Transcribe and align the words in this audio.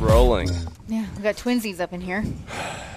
Rolling. 0.00 0.50
Yeah, 0.88 1.06
we 1.16 1.22
got 1.22 1.36
twinsies 1.36 1.80
up 1.80 1.92
in 1.92 2.00
here. 2.00 2.24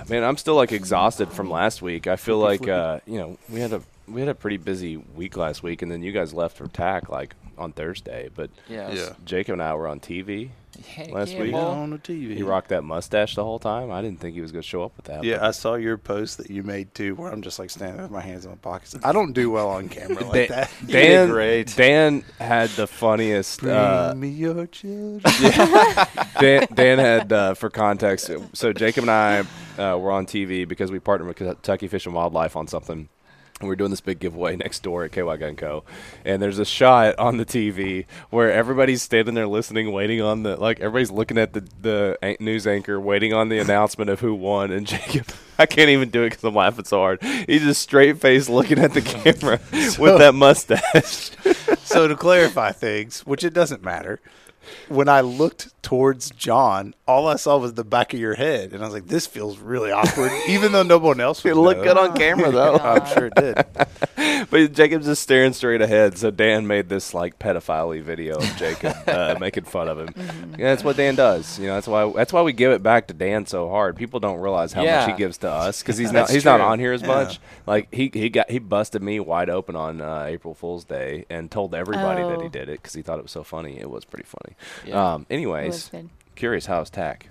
Man, 0.10 0.24
I'm 0.24 0.38
still 0.38 0.56
like 0.56 0.72
exhausted 0.72 1.32
from 1.32 1.50
last 1.50 1.82
week. 1.82 2.08
I 2.08 2.16
feel 2.16 2.38
like 2.38 2.68
uh, 2.68 3.00
you 3.06 3.18
know 3.18 3.38
we 3.50 3.60
had 3.60 3.74
a 3.74 3.82
we 4.08 4.22
had 4.22 4.30
a 4.30 4.36
pretty 4.36 4.58
busy 4.58 4.98
week 4.98 5.36
last 5.38 5.64
week, 5.64 5.82
and 5.82 5.92
then 5.92 6.02
you 6.02 6.12
guys 6.12 6.34
left 6.34 6.58
for 6.58 6.68
TAC 6.68 7.10
like 7.10 7.36
on 7.58 7.72
Thursday. 7.74 8.30
But 8.34 8.50
Yeah. 8.70 8.92
Yeah. 8.92 9.10
Jacob 9.26 9.54
and 9.54 9.62
I 9.64 9.74
were 9.74 9.88
on 9.88 10.00
TV 10.00 10.50
Heck 10.94 11.10
last 11.12 11.32
yeah, 11.34 11.42
week. 11.42 11.52
boy. 11.54 11.58
on 11.60 11.90
the 11.90 11.98
TV. 11.98 12.36
He 12.36 12.44
rocked 12.44 12.70
that 12.70 12.84
mustache 12.84 13.34
the 13.34 13.44
whole 13.44 13.58
time. 13.58 13.90
I 13.92 14.02
didn't 14.04 14.20
think 14.20 14.36
he 14.36 14.42
was 14.42 14.52
going 14.52 14.62
to 14.62 14.68
show 14.68 14.84
up 14.84 14.96
with 14.96 15.06
that. 15.08 15.24
Yeah, 15.24 15.46
I 15.46 15.50
saw 15.52 15.74
your 15.74 15.98
post 15.98 16.38
that 16.38 16.52
you 16.52 16.62
made 16.62 16.94
too, 16.94 17.16
where 17.16 17.32
I'm 17.32 17.42
just 17.42 17.58
like 17.58 17.72
standing 17.72 18.00
with 18.00 18.12
my 18.12 18.22
hands 18.22 18.46
in 18.46 18.52
my 18.52 18.58
pockets. 18.58 18.96
I 19.04 19.12
don't 19.12 19.34
do 19.34 19.50
well 19.50 19.70
on 19.70 19.90
camera 19.90 20.24
like 20.24 20.34
Dan, 20.34 20.48
that. 20.50 20.72
Dan, 20.88 21.30
great. 21.30 21.76
Dan 21.76 22.24
had 22.40 22.70
the 22.72 22.86
funniest. 22.86 23.62
Bring 23.62 23.76
Uh, 23.76 24.14
me 24.16 24.30
your 24.30 24.68
children. 24.68 25.22
Dan, 26.40 26.68
Dan 26.74 27.00
had, 27.00 27.34
uh, 27.34 27.54
for 27.56 27.70
context, 27.72 28.30
so 28.54 28.72
Jacob 28.72 29.04
and 29.06 29.12
I 29.12 29.40
uh, 29.82 29.98
were 29.98 30.12
on 30.12 30.28
TV 30.28 30.68
because 30.68 30.92
we 30.92 31.00
partnered 31.00 31.28
with 31.28 31.38
Kentucky 31.38 31.88
Fish 31.88 32.06
and 32.06 32.14
Wildlife 32.14 32.56
on 32.56 32.68
something. 32.68 33.10
And 33.60 33.68
we're 33.68 33.76
doing 33.76 33.90
this 33.90 34.02
big 34.02 34.20
giveaway 34.20 34.56
next 34.56 34.84
door 34.84 35.04
at 35.04 35.12
KY 35.12 35.38
Gun 35.38 35.56
Co. 35.56 35.84
And 36.24 36.42
there's 36.42 36.60
a 36.60 36.66
shot 36.66 37.18
on 37.18 37.38
the 37.38 37.46
TV 37.46 38.06
where 38.30 38.52
everybody's 38.52 39.02
standing 39.02 39.34
there 39.34 39.48
listening, 39.48 39.92
waiting 39.92 40.22
on 40.22 40.44
the 40.44 40.56
like 40.58 40.80
everybody's 40.80 41.10
looking 41.10 41.40
at 41.40 41.54
the 41.54 41.68
the 41.82 42.38
news 42.40 42.68
anchor, 42.68 43.00
waiting 43.00 43.34
on 43.34 43.50
the 43.50 43.58
announcement 43.58 44.12
of 44.12 44.20
who 44.20 44.36
won. 44.36 44.72
And 44.72 44.86
Jacob, 44.88 45.28
I 45.58 45.66
can't 45.66 45.90
even 45.90 46.10
do 46.10 46.24
it 46.24 46.32
because 46.32 46.44
I'm 46.44 46.54
laughing 46.54 46.86
so 46.86 47.00
hard. 47.00 47.24
He's 47.24 47.64
just 47.64 47.82
straight 47.82 48.22
faced 48.22 48.48
looking 48.50 48.78
at 48.78 48.94
the 48.94 49.02
camera 49.02 49.60
with 50.00 50.20
that 50.20 50.36
mustache. 50.36 51.32
so 51.80 52.08
to 52.08 52.16
clarify 52.16 52.72
things, 52.72 53.22
which 53.26 53.44
it 53.44 53.54
doesn't 53.56 53.84
matter, 53.84 54.20
when 54.88 55.10
I 55.10 55.22
looked 55.22 55.77
towards 55.88 56.32
John, 56.32 56.94
all 57.08 57.30
I 57.30 57.38
saw 57.38 57.56
was 57.58 57.74
the 57.76 57.86
back 57.86 58.14
of 58.14 58.20
your 58.20 58.36
head, 58.36 58.74
and 58.74 58.82
I 58.82 58.86
was 58.86 58.94
like, 58.94 59.08
"This 59.08 59.26
feels 59.26 59.58
really 59.58 59.90
awkward," 59.90 60.34
even 60.46 60.74
though 60.74 60.84
no 60.84 60.98
one 60.98 61.22
else. 61.22 61.46
it 61.46 61.56
looked 61.56 61.78
know. 61.80 61.84
good 61.86 61.98
on 61.98 62.14
camera 62.14 62.52
though. 62.52 62.76
I'm 62.84 63.06
sure 63.06 63.28
it 63.28 63.36
did. 63.36 63.66
But 64.50 64.72
Jacob's 64.74 65.06
just 65.08 65.24
staring 65.24 65.52
straight 65.54 65.82
ahead. 65.82 66.18
So 66.18 66.32
Dan 66.32 66.68
made 66.68 66.88
this 66.90 67.14
like 67.14 67.38
pedophile 67.40 68.02
video 68.02 68.38
of 68.38 68.56
Jacob 68.56 68.96
uh, 69.08 69.36
making 69.40 69.66
fun 69.66 69.88
of 69.90 70.00
him. 70.00 70.10
Yeah, 70.58 70.70
that's 70.70 70.84
what 70.84 70.96
Dan 70.96 71.16
does. 71.16 71.60
You 71.60 71.68
know, 71.68 71.74
that's 71.74 71.88
why 71.88 72.10
that's 72.16 72.32
why 72.32 72.44
we 72.44 72.54
give 72.54 72.72
it 72.72 72.82
back 72.84 73.08
to 73.08 73.14
Dan 73.14 73.46
so 73.46 73.70
hard. 73.70 73.96
People 73.98 74.20
don't 74.20 74.40
realize 74.40 74.72
how 74.74 74.86
much 74.86 75.08
he 75.10 75.14
gives 75.18 75.40
to 75.40 75.50
us 75.52 75.82
because 75.82 75.98
he's 75.98 76.12
not 76.14 76.22
That's 76.28 76.34
he's 76.34 76.46
not 76.46 76.62
on 76.62 76.80
here 76.80 76.94
as 76.94 77.02
Yeah. 77.02 77.08
much. 77.08 77.40
Like 77.66 77.94
he 77.94 78.10
he 78.14 78.30
got 78.30 78.50
he 78.50 78.60
busted 78.60 79.02
me 79.02 79.20
wide 79.20 79.50
open 79.50 79.76
on 79.76 80.02
uh, 80.02 80.26
April 80.28 80.54
Fool's 80.54 80.86
Day 80.86 81.26
and 81.30 81.50
told 81.52 81.74
everybody 81.76 82.22
that 82.22 82.40
he 82.40 82.46
Oh. 82.48 82.50
did 82.50 82.70
it 82.70 82.82
because 82.82 82.94
he 82.94 83.02
thought 83.02 83.20
it 83.20 83.24
was 83.24 83.32
so 83.32 83.44
funny. 83.44 83.78
It 83.80 83.90
was 83.90 84.06
pretty 84.06 84.26
funny. 84.26 84.56
Yeah. 84.86 85.14
Um, 85.16 85.26
anyways, 85.30 85.77
good. 85.86 86.10
curious 86.36 86.66
how's 86.66 86.90
TAC. 86.90 87.30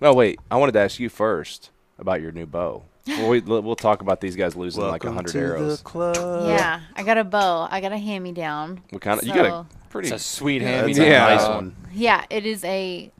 No, 0.00 0.12
wait. 0.14 0.40
I 0.50 0.56
wanted 0.56 0.72
to 0.72 0.80
ask 0.80 0.98
you 0.98 1.08
first 1.08 1.70
about 1.98 2.20
your 2.20 2.32
new 2.32 2.46
bow. 2.46 2.82
Well, 3.06 3.28
we, 3.30 3.40
we'll 3.40 3.74
talk 3.76 4.00
about 4.00 4.20
these 4.20 4.36
guys 4.36 4.54
losing 4.56 4.82
like 4.84 5.02
a 5.04 5.10
hundred 5.12 5.34
arrows. 5.36 5.78
the 5.78 5.84
club. 5.84 6.46
yeah, 6.48 6.80
I 6.94 7.02
got 7.02 7.18
a 7.18 7.24
bow. 7.24 7.66
I 7.70 7.80
got 7.80 7.90
a 7.92 7.98
hand 7.98 8.22
me 8.22 8.32
down. 8.32 8.80
What 8.90 9.02
kind 9.02 9.20
of? 9.20 9.26
you 9.26 9.34
got 9.34 9.46
a 9.46 9.66
pretty. 9.90 10.08
It's 10.08 10.16
a 10.16 10.18
sweet 10.24 10.62
hand. 10.62 10.88
that's 10.88 10.98
me 10.98 11.04
a 11.06 11.08
Yeah. 11.10 11.18
nice 11.26 11.40
down. 11.42 11.54
one. 11.54 11.76
Yeah, 11.92 12.24
it 12.30 12.46
is 12.46 12.62
a 12.64 13.10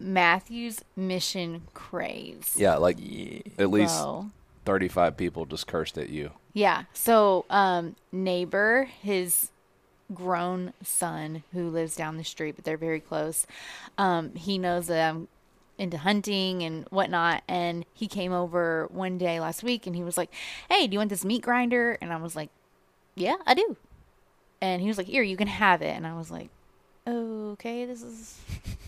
Mathews 0.00 0.80
Mission 0.96 1.62
Craze. 1.74 2.54
yeah, 2.56 2.76
like 2.76 2.98
at 3.58 3.70
least 3.70 3.96
bow. 3.98 4.26
thirty-five 4.64 5.16
people 5.16 5.44
just 5.46 5.66
cursed 5.66 5.98
at 5.98 6.08
you. 6.08 6.30
Yeah. 6.52 6.84
So, 6.92 7.44
um, 7.50 7.94
neighbor, 8.10 8.88
his 9.02 9.50
grown 10.12 10.72
son 10.82 11.42
who 11.52 11.68
lives 11.68 11.96
down 11.96 12.16
the 12.16 12.24
street, 12.24 12.56
but 12.56 12.64
they're 12.64 12.76
very 12.76 13.00
close. 13.00 13.46
Um, 13.96 14.34
he 14.34 14.58
knows 14.58 14.86
that 14.86 15.08
I'm 15.08 15.28
into 15.76 15.98
hunting 15.98 16.62
and 16.62 16.86
whatnot, 16.90 17.42
and 17.46 17.84
he 17.94 18.08
came 18.08 18.32
over 18.32 18.88
one 18.90 19.18
day 19.18 19.38
last 19.40 19.62
week, 19.62 19.86
and 19.86 19.94
he 19.94 20.02
was 20.02 20.16
like, 20.16 20.32
"Hey, 20.68 20.86
do 20.86 20.94
you 20.94 20.98
want 20.98 21.10
this 21.10 21.24
meat 21.24 21.42
grinder?" 21.42 21.98
And 22.00 22.12
I 22.12 22.16
was 22.16 22.34
like, 22.34 22.50
"Yeah, 23.14 23.36
I 23.46 23.54
do." 23.54 23.76
And 24.60 24.82
he 24.82 24.88
was 24.88 24.98
like, 24.98 25.06
"Here, 25.06 25.22
you 25.22 25.36
can 25.36 25.48
have 25.48 25.82
it." 25.82 25.94
And 25.94 26.06
I 26.06 26.14
was 26.14 26.30
like, 26.30 26.48
"Okay, 27.06 27.84
this 27.84 28.02
is 28.02 28.40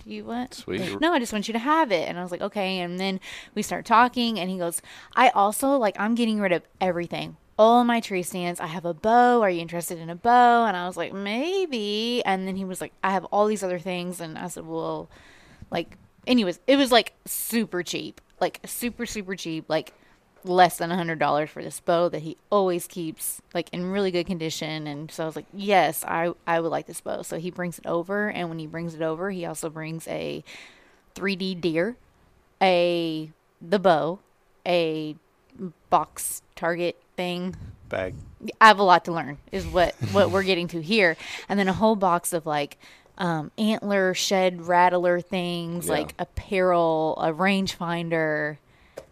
you 0.05 0.25
want? 0.25 0.55
Sweet. 0.55 1.01
no, 1.01 1.13
I 1.13 1.19
just 1.19 1.33
want 1.33 1.49
you 1.49 1.53
to 1.53 1.59
have 1.59 1.93
it. 1.93 2.09
And 2.09 2.19
I 2.19 2.23
was 2.23 2.31
like, 2.31 2.41
okay. 2.41 2.81
And 2.81 2.99
then 2.99 3.21
we 3.55 3.63
start 3.63 3.85
talking, 3.85 4.39
and 4.39 4.51
he 4.51 4.59
goes, 4.59 4.83
I 5.15 5.31
also, 5.31 5.77
like, 5.77 5.99
I'm 5.99 6.15
getting 6.15 6.41
rid 6.41 6.53
of 6.53 6.63
everything. 6.81 7.37
All 7.61 7.85
my 7.85 8.01
tree 8.01 8.23
stands. 8.23 8.59
I 8.59 8.69
have 8.69 8.87
a 8.87 8.95
bow. 8.95 9.43
Are 9.43 9.51
you 9.51 9.61
interested 9.61 9.99
in 9.99 10.09
a 10.09 10.17
bow? 10.17 10.65
And 10.65 10.75
I 10.75 10.87
was 10.87 10.97
like, 10.97 11.13
maybe. 11.13 12.23
And 12.25 12.49
then 12.49 12.57
he 12.57 12.65
was 12.65 12.81
like, 12.81 12.95
I 13.05 13.11
have 13.11 13.27
all 13.27 13.47
these 13.47 13.63
other 13.63 13.79
things. 13.79 14.19
And 14.19 14.39
I 14.39 14.49
said, 14.49 14.67
well, 14.67 15.11
like, 15.71 15.99
anyways, 16.27 16.59
it 16.67 16.77
was 16.77 16.91
like 16.91 17.13
super 17.27 17.83
cheap. 17.83 18.23
Like, 18.41 18.61
super, 18.65 19.05
super 19.05 19.37
cheap. 19.37 19.67
Like, 19.69 19.93
less 20.43 20.79
than 20.79 20.91
a 20.91 20.97
hundred 20.97 21.19
dollars 21.19 21.51
for 21.51 21.63
this 21.63 21.81
bow 21.81 22.09
that 22.09 22.23
he 22.23 22.39
always 22.49 22.87
keeps 22.87 23.43
like 23.53 23.69
in 23.75 23.91
really 23.91 24.11
good 24.11 24.27
condition 24.27 24.87
and 24.87 25.11
so 25.11 25.23
i 25.23 25.27
was 25.27 25.37
like 25.37 25.45
yes 25.53 26.03
i 26.09 26.33
i 26.47 26.59
would 26.59 26.71
like 26.71 26.87
this 26.87 27.03
bow 27.03 27.21
so 27.21 27.39
he 27.39 27.51
brings 27.51 27.79
it 27.79 27.85
over 27.87 28.31
and 28.31 28.49
when 28.49 28.59
he 28.59 28.67
brings 28.67 28.95
it 28.95 29.03
over 29.03 29.31
he 29.31 29.45
also 29.45 29.69
brings 29.69 30.09
a 30.09 30.43
3d 31.15 31.61
deer 31.61 31.95
a 32.63 33.31
the 33.61 33.79
bow 33.79 34.19
a 34.67 35.15
box 35.91 36.41
target 36.57 36.99
thing 37.21 37.57
Bag. 37.91 38.15
I 38.61 38.69
have 38.69 38.79
a 38.79 38.85
lot 38.85 39.05
to 39.07 39.13
learn, 39.13 39.37
is 39.53 39.67
what 39.67 39.95
what 40.13 40.31
we're 40.31 40.45
getting 40.45 40.69
to 40.69 40.81
here, 40.81 41.17
and 41.49 41.59
then 41.59 41.67
a 41.69 41.73
whole 41.73 41.97
box 41.97 42.33
of 42.33 42.47
like 42.47 42.79
um, 43.19 43.51
antler 43.59 44.15
shed 44.15 44.63
rattler 44.67 45.21
things, 45.21 45.87
Yeah. 45.87 45.93
like 45.93 46.15
apparel, 46.19 47.19
a 47.21 47.33
rangefinder, 47.33 48.57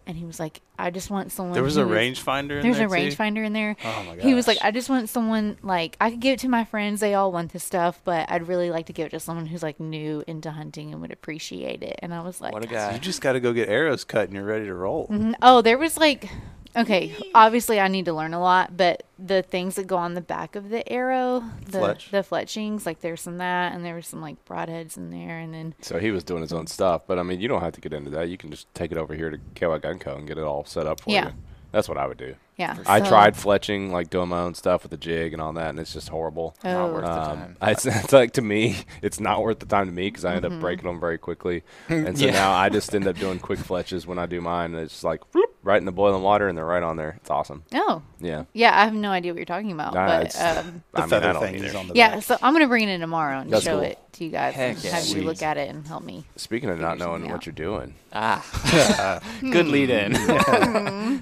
and 0.07 0.17
he 0.17 0.25
was 0.25 0.39
like, 0.39 0.61
"I 0.79 0.89
just 0.91 1.11
want 1.11 1.31
someone." 1.31 1.53
There 1.53 1.61
was 1.61 1.77
a 1.77 1.83
rangefinder. 1.83 2.57
in 2.57 2.61
There's 2.63 2.77
there 2.77 2.87
a 2.87 2.89
rangefinder 2.89 3.45
in 3.45 3.53
there. 3.53 3.75
Oh 3.83 4.03
my 4.07 4.15
He 4.21 4.33
was 4.33 4.47
like, 4.47 4.57
"I 4.63 4.71
just 4.71 4.89
want 4.89 5.09
someone 5.09 5.57
like 5.61 5.95
I 6.01 6.09
could 6.09 6.21
give 6.21 6.33
it 6.35 6.39
to 6.39 6.49
my 6.49 6.63
friends. 6.63 7.01
They 7.01 7.13
all 7.13 7.31
want 7.31 7.51
this 7.51 7.63
stuff, 7.65 8.01
but 8.05 8.31
I'd 8.31 8.47
really 8.47 8.71
like 8.71 8.85
to 8.87 8.93
give 8.93 9.07
it 9.07 9.11
to 9.11 9.19
someone 9.19 9.45
who's 9.45 9.61
like 9.61 9.79
new 9.79 10.23
into 10.25 10.49
hunting 10.51 10.91
and 10.93 11.01
would 11.01 11.11
appreciate 11.11 11.83
it." 11.83 11.99
And 12.01 12.13
I 12.13 12.21
was 12.21 12.39
like, 12.41 12.53
What 12.53 12.63
a 12.63 12.67
guy! 12.67 12.93
You 12.93 12.99
just 12.99 13.21
got 13.21 13.33
to 13.33 13.39
go 13.39 13.51
get 13.53 13.67
arrows 13.69 14.03
cut, 14.05 14.23
and 14.29 14.33
you're 14.33 14.45
ready 14.45 14.65
to 14.65 14.73
roll. 14.73 15.07
Mhm. 15.09 15.33
Oh, 15.41 15.61
there 15.61 15.77
was 15.77 15.97
like, 15.97 16.29
okay, 16.75 17.15
obviously 17.35 17.79
I 17.79 17.87
need 17.87 18.05
to 18.05 18.13
learn 18.13 18.33
a 18.33 18.39
lot, 18.39 18.75
but 18.77 19.03
the 19.17 19.41
things 19.41 19.75
that 19.75 19.87
go 19.87 19.97
on 19.97 20.13
the 20.13 20.21
back 20.21 20.55
of 20.55 20.69
the 20.69 20.87
arrow, 20.91 21.43
the 21.65 21.79
Fletch. 21.79 22.11
the 22.11 22.23
fletchings, 22.23 22.85
like 22.85 23.01
there's 23.01 23.21
some 23.21 23.37
that, 23.37 23.73
and 23.73 23.83
there 23.85 23.95
was 23.95 24.07
some 24.07 24.21
like 24.21 24.43
broadheads 24.45 24.97
in 24.97 25.09
there, 25.09 25.39
and 25.39 25.53
then 25.53 25.73
So 25.81 25.99
he 25.99 26.11
was 26.11 26.23
doing 26.23 26.41
his 26.41 26.53
own 26.53 26.67
stuff, 26.67 27.03
but 27.07 27.19
I 27.19 27.23
mean, 27.23 27.39
you 27.39 27.47
don't 27.47 27.61
have 27.61 27.73
to 27.73 27.81
get 27.81 27.93
into 27.93 28.09
that. 28.11 28.29
You 28.29 28.37
can 28.37 28.51
just 28.51 28.73
take 28.73 28.91
it 28.91 28.97
over 28.97 29.13
here 29.15 29.29
to 29.31 29.37
KY 29.55 29.79
Gun 29.79 29.99
Co. 29.99 30.15
and 30.15 30.27
get 30.27 30.37
it 30.37 30.43
all 30.43 30.65
set 30.65 30.85
up 30.87 31.01
for 31.01 31.11
Yeah. 31.11 31.27
you. 31.29 31.33
That's 31.71 31.87
what 31.87 31.99
I 31.99 32.07
would 32.07 32.17
do. 32.17 32.33
yeah. 32.57 32.77
I 32.87 32.99
so- 33.03 33.09
tried 33.09 33.35
fletching, 33.35 33.91
like 33.91 34.09
doing 34.09 34.27
my 34.29 34.39
own 34.39 34.55
stuff 34.55 34.81
with 34.81 34.89
the 34.89 34.97
jig 34.97 35.33
and 35.33 35.41
all 35.41 35.53
that, 35.53 35.69
and 35.69 35.79
it's 35.79 35.93
just 35.93 36.09
horrible. 36.09 36.55
Oh. 36.63 36.93
worth 36.93 37.05
the 37.05 37.11
Um, 37.11 37.37
time. 37.37 37.57
It's, 37.61 37.85
it's 37.85 38.11
like 38.11 38.31
to 38.33 38.41
me, 38.41 38.77
it's 39.03 39.19
not 39.19 39.43
worth 39.43 39.59
the 39.59 39.67
time 39.67 39.85
to 39.85 39.91
me 39.93 40.07
because 40.07 40.25
I 40.25 40.33
end 40.35 40.45
Mm-hmm. 40.45 40.55
up 40.55 40.61
breaking 40.61 40.85
them 40.85 40.99
very 40.99 41.19
quickly, 41.19 41.63
and 41.89 42.17
so 42.17 42.25
Yeah. 42.25 42.31
now 42.31 42.51
I 42.53 42.69
just 42.69 42.93
end 42.95 43.07
up 43.07 43.17
doing 43.17 43.37
quick 43.39 43.59
fletches 43.59 44.07
when 44.07 44.17
I 44.17 44.25
do 44.25 44.41
mine. 44.41 44.73
And 44.73 44.83
it's 44.83 44.93
just 44.93 45.03
like, 45.03 45.21
whoop, 45.33 45.48
right 45.69 45.77
in 45.79 45.85
the 45.85 45.91
boiling 45.91 46.23
water, 46.23 46.47
and 46.47 46.57
they're 46.57 46.65
right 46.65 46.83
on 46.83 46.97
there. 46.97 47.15
It's 47.21 47.29
awesome. 47.29 47.63
Oh, 47.73 48.01
Yeah. 48.19 48.43
yeah. 48.53 48.77
I 48.77 48.83
have 48.85 48.93
no 48.93 49.11
idea 49.11 49.31
what 49.31 49.37
you're 49.37 49.45
talking 49.45 49.71
about, 49.71 49.93
Nah, 49.93 50.07
but 50.07 50.25
it's- 50.25 50.57
um, 50.57 50.83
The 50.93 50.97
I 50.97 51.01
mean, 51.01 51.09
feather 51.09 51.29
I 51.29 51.33
don't 51.33 51.41
thing 51.43 51.55
either. 51.55 51.65
is 51.67 51.75
on 51.75 51.87
the 51.87 51.93
yeah. 51.95 52.15
back. 52.15 52.23
So 52.23 52.37
I'm 52.41 52.53
gonna 52.53 52.67
bring 52.67 52.83
it 52.83 52.89
in 52.91 52.99
tomorrow 52.99 53.39
and 53.39 53.51
That's 53.51 53.63
show 53.63 53.75
cool. 53.77 53.85
it 53.85 53.99
to 54.13 54.25
you 54.25 54.31
guys. 54.31 54.55
Heck 54.55 54.75
and 54.75 54.83
yeah. 54.83 54.91
have 54.91 55.03
you 55.05 55.11
Sweet. 55.11 55.25
look 55.25 55.41
at 55.43 55.57
it 55.57 55.69
and 55.69 55.87
help 55.87 56.03
me. 56.03 56.25
Speaking 56.35 56.69
of 56.69 56.79
not 56.79 56.93
Figure 56.93 57.05
knowing 57.05 57.21
something 57.21 57.31
what 57.31 57.37
out. 57.37 57.45
you're 57.45 57.53
doing, 57.53 57.93
Ah, 58.11 59.21
good 59.41 59.67
lead 59.67 59.89
in. 59.91 60.13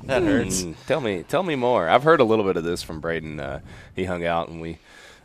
that 0.05 0.23
hurts. 0.23 0.63
Mm, 0.63 0.75
tell 0.87 1.01
me, 1.01 1.23
tell 1.23 1.43
me 1.43 1.55
more. 1.55 1.89
I've 1.89 2.03
heard 2.03 2.19
a 2.19 2.23
little 2.23 2.45
bit 2.45 2.57
of 2.57 2.63
this 2.63 2.81
from 2.83 3.01
Brayden. 3.01 3.39
Uh, 3.39 3.59
he 3.95 4.05
hung 4.05 4.25
out 4.25 4.49
and 4.49 4.61
we 4.61 4.77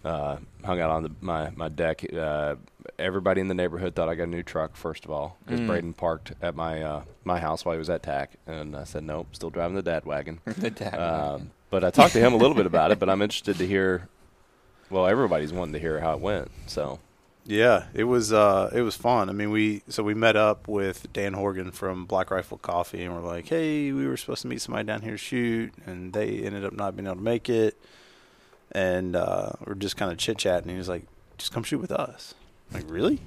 uh, 0.05 0.37
hung 0.65 0.81
out 0.81 0.91
on 0.91 1.03
the, 1.05 1.11
my 1.21 1.51
my 1.55 1.69
deck. 1.69 2.05
Uh, 2.13 2.57
everybody 2.99 3.41
in 3.41 3.49
the 3.49 3.55
neighborhood 3.55 3.94
thought 3.94 4.09
I 4.09 4.15
got 4.15 4.25
a 4.25 4.27
new 4.27 4.43
truck. 4.43 4.77
First 4.77 5.05
of 5.05 5.11
all, 5.11 5.37
because 5.44 5.61
Mm. 5.61 5.67
Brayden 5.69 5.97
parked 5.97 6.33
at 6.43 6.55
my 6.55 6.83
uh, 6.83 7.03
my 7.25 7.39
house 7.41 7.65
while 7.65 7.75
he 7.75 7.79
was 7.79 7.91
at 7.91 8.03
TAC, 8.03 8.33
and 8.47 8.77
I 8.77 8.85
said 8.85 9.05
nope, 9.05 9.29
still 9.33 9.50
driving 9.50 9.77
the 9.77 9.83
dad 9.83 10.05
wagon. 10.05 10.41
the 10.44 10.71
dad. 10.71 10.94
Um, 10.99 11.50
but 11.71 11.85
I 11.85 11.91
talked 11.91 12.12
to 12.12 12.21
him 12.21 12.33
a 12.35 12.37
little 12.37 12.55
bit 12.56 12.67
about 12.73 12.91
it. 12.93 12.99
But 12.99 13.09
I'm 13.09 13.23
interested 13.23 13.56
to 13.59 13.67
hear. 13.67 14.09
Well, 14.91 15.06
everybody's 15.06 15.53
wanting 15.55 15.73
to 15.73 15.79
hear 15.79 16.00
how 16.00 16.12
it 16.12 16.21
went. 16.21 16.50
So 16.67 16.99
Yeah, 17.47 17.87
it 17.94 18.05
was 18.05 18.31
uh, 18.33 18.71
it 18.75 18.83
was 18.83 18.94
fun. 18.94 19.31
I 19.31 19.33
mean, 19.33 19.50
we 19.50 19.83
so 19.89 20.03
we 20.03 20.12
met 20.15 20.37
up 20.37 20.69
with 20.69 21.11
Dan 21.15 21.33
Horgan 21.33 21.71
from 21.71 22.05
Black 22.05 22.31
Rifle 22.31 22.59
Coffee, 22.59 23.03
and 23.03 23.15
we're 23.15 23.27
like, 23.27 23.49
hey, 23.49 23.91
we 23.93 24.06
were 24.06 24.17
supposed 24.19 24.43
to 24.43 24.49
meet 24.49 24.61
somebody 24.61 24.87
down 24.87 25.00
here 25.00 25.12
to 25.12 25.17
shoot, 25.17 25.73
and 25.87 26.12
they 26.12 26.41
ended 26.43 26.65
up 26.65 26.75
not 26.75 26.94
being 26.94 27.06
able 27.06 27.17
to 27.17 27.23
make 27.23 27.49
it, 27.49 27.77
and 28.73 29.17
uh, 29.17 29.50
we're 29.67 29.75
just 29.75 29.97
kind 29.97 30.12
of 30.12 30.19
chit 30.19 30.37
chatting. 30.39 30.65
And 30.69 30.73
he 30.73 30.77
was 30.79 30.89
like, 30.91 31.05
just 31.39 31.53
come 31.53 31.62
shoot 31.62 31.79
with 31.81 31.91
us. 31.93 32.35
I'm 32.75 32.81
like, 32.83 32.91
really? 32.91 33.21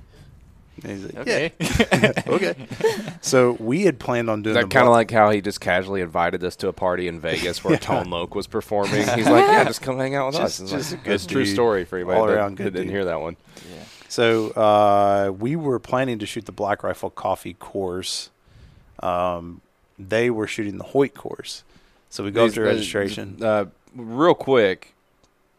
And 0.84 0.92
he's 0.92 1.04
like, 1.06 1.16
okay. 1.18 1.52
yeah, 1.60 2.12
okay. 2.28 2.56
So 3.22 3.54
we 3.60 3.84
had 3.84 3.98
planned 4.00 4.30
on 4.30 4.44
doing 4.44 4.56
that 4.56 4.70
kind 4.70 4.86
of 4.86 4.92
like 4.92 5.10
how 5.10 5.30
he 5.32 5.42
just 5.42 5.62
casually 5.62 6.02
invited 6.02 6.44
us 6.44 6.56
to 6.58 6.68
a 6.68 6.74
party 6.74 7.08
in 7.08 7.20
Vegas 7.20 7.64
where 7.64 7.78
Tone 7.80 8.10
Loc 8.10 8.36
was 8.36 8.46
performing. 8.46 9.08
He's 9.08 9.28
like, 9.28 9.48
"Yeah, 9.48 9.64
just 9.64 9.82
come 9.82 9.98
hang 9.98 10.16
out 10.16 10.28
with 10.28 10.36
Just- 10.36 10.60
us." 10.60 10.60
It's 10.62 10.72
just 10.72 10.92
like, 10.92 11.02
a 11.02 11.10
good 11.10 11.30
true 11.30 11.46
story 11.46 11.86
for 11.86 11.96
anybody 11.98 12.20
All 12.20 12.28
that, 12.28 12.34
around 12.36 12.58
good 12.58 12.68
that 12.68 12.72
didn't 12.74 12.90
hear 12.90 13.06
that 13.06 13.22
one. 13.22 13.38
yeah. 13.74 13.84
So 14.10 14.50
uh, 14.52 15.32
we 15.32 15.56
were 15.56 15.80
planning 15.80 16.20
to 16.20 16.26
shoot 16.26 16.46
the 16.46 16.52
Black 16.52 16.84
Rifle 16.84 17.10
Coffee 17.10 17.54
course. 17.54 18.30
Um, 19.02 19.62
they 19.98 20.30
were 20.30 20.48
shooting 20.48 20.78
the 20.78 20.84
Hoyt 20.86 21.14
course. 21.14 21.64
So 22.10 22.24
we 22.24 22.32
go 22.32 22.46
These- 22.46 22.54
through 22.54 22.66
uh, 22.68 22.72
registration. 22.74 23.38
Uh, 23.42 23.66
real 23.96 24.36
quick, 24.36 24.94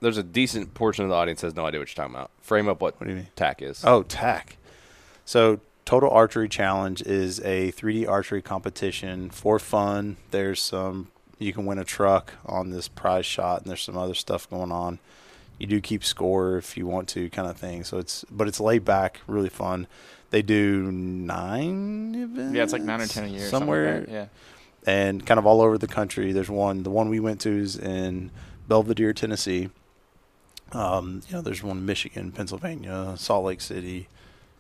there's 0.00 0.18
a 0.18 0.22
decent 0.22 0.74
portion 0.74 1.04
of 1.04 1.10
the 1.10 1.16
audience 1.16 1.40
has 1.42 1.54
no 1.54 1.64
idea 1.66 1.80
what 1.80 1.88
you're 1.88 2.02
talking 2.04 2.14
about. 2.14 2.30
Frame 2.40 2.68
up 2.68 2.80
what, 2.80 3.00
What 3.00 3.04
do 3.06 3.10
you 3.10 3.16
mean? 3.16 3.28
TAC 3.36 3.62
is. 3.62 3.82
Oh, 3.84 4.02
TAC. 4.02 4.56
So 5.24 5.60
Total 5.84 6.10
Archery 6.10 6.48
Challenge 6.48 7.02
is 7.02 7.40
a 7.40 7.72
3D 7.72 8.08
archery 8.08 8.42
competition 8.42 9.30
for 9.30 9.58
fun. 9.58 10.16
There's 10.30 10.60
some 10.62 11.08
you 11.38 11.52
can 11.52 11.66
win 11.66 11.78
a 11.78 11.84
truck 11.84 12.32
on 12.46 12.70
this 12.70 12.88
prize 12.88 13.26
shot, 13.26 13.60
and 13.62 13.68
there's 13.70 13.82
some 13.82 13.96
other 13.96 14.14
stuff 14.14 14.48
going 14.48 14.72
on. 14.72 14.98
You 15.58 15.66
do 15.66 15.80
keep 15.80 16.02
score 16.04 16.56
if 16.56 16.76
you 16.76 16.86
want 16.86 17.08
to, 17.10 17.28
kind 17.30 17.48
of 17.48 17.56
thing. 17.56 17.84
So 17.84 17.98
it's 17.98 18.24
but 18.30 18.48
it's 18.48 18.60
laid 18.60 18.84
back, 18.84 19.20
really 19.26 19.48
fun. 19.48 19.86
They 20.30 20.42
do 20.42 20.90
nine 20.90 22.14
events. 22.14 22.54
Yeah, 22.54 22.62
it's 22.62 22.72
like 22.72 22.82
nine 22.82 23.00
or 23.00 23.06
ten 23.06 23.24
a 23.24 23.28
year. 23.28 23.48
somewhere, 23.48 24.02
Somewhere. 24.04 24.28
yeah. 24.86 24.92
and 24.92 25.24
kind 25.24 25.38
of 25.38 25.46
all 25.46 25.60
over 25.60 25.78
the 25.78 25.86
country. 25.86 26.32
There's 26.32 26.50
one. 26.50 26.82
The 26.82 26.90
one 26.90 27.08
we 27.08 27.20
went 27.20 27.40
to 27.42 27.50
is 27.50 27.76
in 27.76 28.30
Belvidere, 28.68 29.14
Tennessee. 29.14 29.70
Um, 30.72 31.22
you 31.28 31.34
know, 31.34 31.42
there's 31.42 31.62
one 31.62 31.78
in 31.78 31.86
Michigan, 31.86 32.32
Pennsylvania, 32.32 33.14
Salt 33.16 33.44
Lake 33.44 33.60
City, 33.60 34.08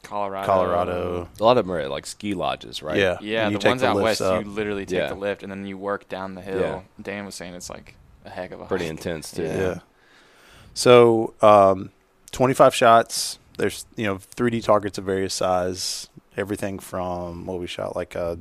Colorado. 0.02 0.46
Colorado. 0.46 1.28
A 1.40 1.42
lot 1.42 1.58
of 1.58 1.66
them 1.66 1.74
are 1.74 1.80
at 1.80 1.90
like 1.90 2.06
ski 2.06 2.34
lodges, 2.34 2.82
right? 2.82 2.96
Yeah, 2.96 3.16
Yeah, 3.20 3.42
and 3.44 3.52
you 3.52 3.58
the 3.58 3.62
take 3.62 3.70
ones 3.70 3.80
the 3.80 3.88
out 3.88 3.96
west, 3.96 4.20
up. 4.22 4.44
you 4.44 4.50
literally 4.50 4.86
take 4.86 4.98
Yeah. 4.98 5.08
the 5.08 5.14
lift 5.16 5.42
and 5.42 5.50
then 5.50 5.66
you 5.66 5.76
work 5.76 6.08
down 6.08 6.34
the 6.36 6.42
hill. 6.42 6.60
Yeah. 6.60 6.80
Dan 7.02 7.26
was 7.26 7.34
saying 7.34 7.54
it's 7.54 7.68
like 7.68 7.96
a 8.24 8.30
heck 8.30 8.52
of 8.52 8.60
a 8.60 8.66
Pretty 8.66 8.84
hike. 8.84 8.92
intense 8.98 9.32
too. 9.32 9.42
Yeah. 9.42 9.56
Yeah. 9.58 9.78
So, 10.74 11.34
um, 11.42 11.90
25 12.32 12.74
shots. 12.74 13.38
There's, 13.58 13.86
you 13.96 14.04
know, 14.06 14.18
3D 14.18 14.62
targets 14.62 14.98
of 14.98 15.04
various 15.04 15.34
size. 15.34 16.08
Everything 16.36 16.78
from 16.78 17.46
what 17.46 17.58
we 17.58 17.66
shot, 17.66 17.96
like 17.96 18.14
a 18.14 18.38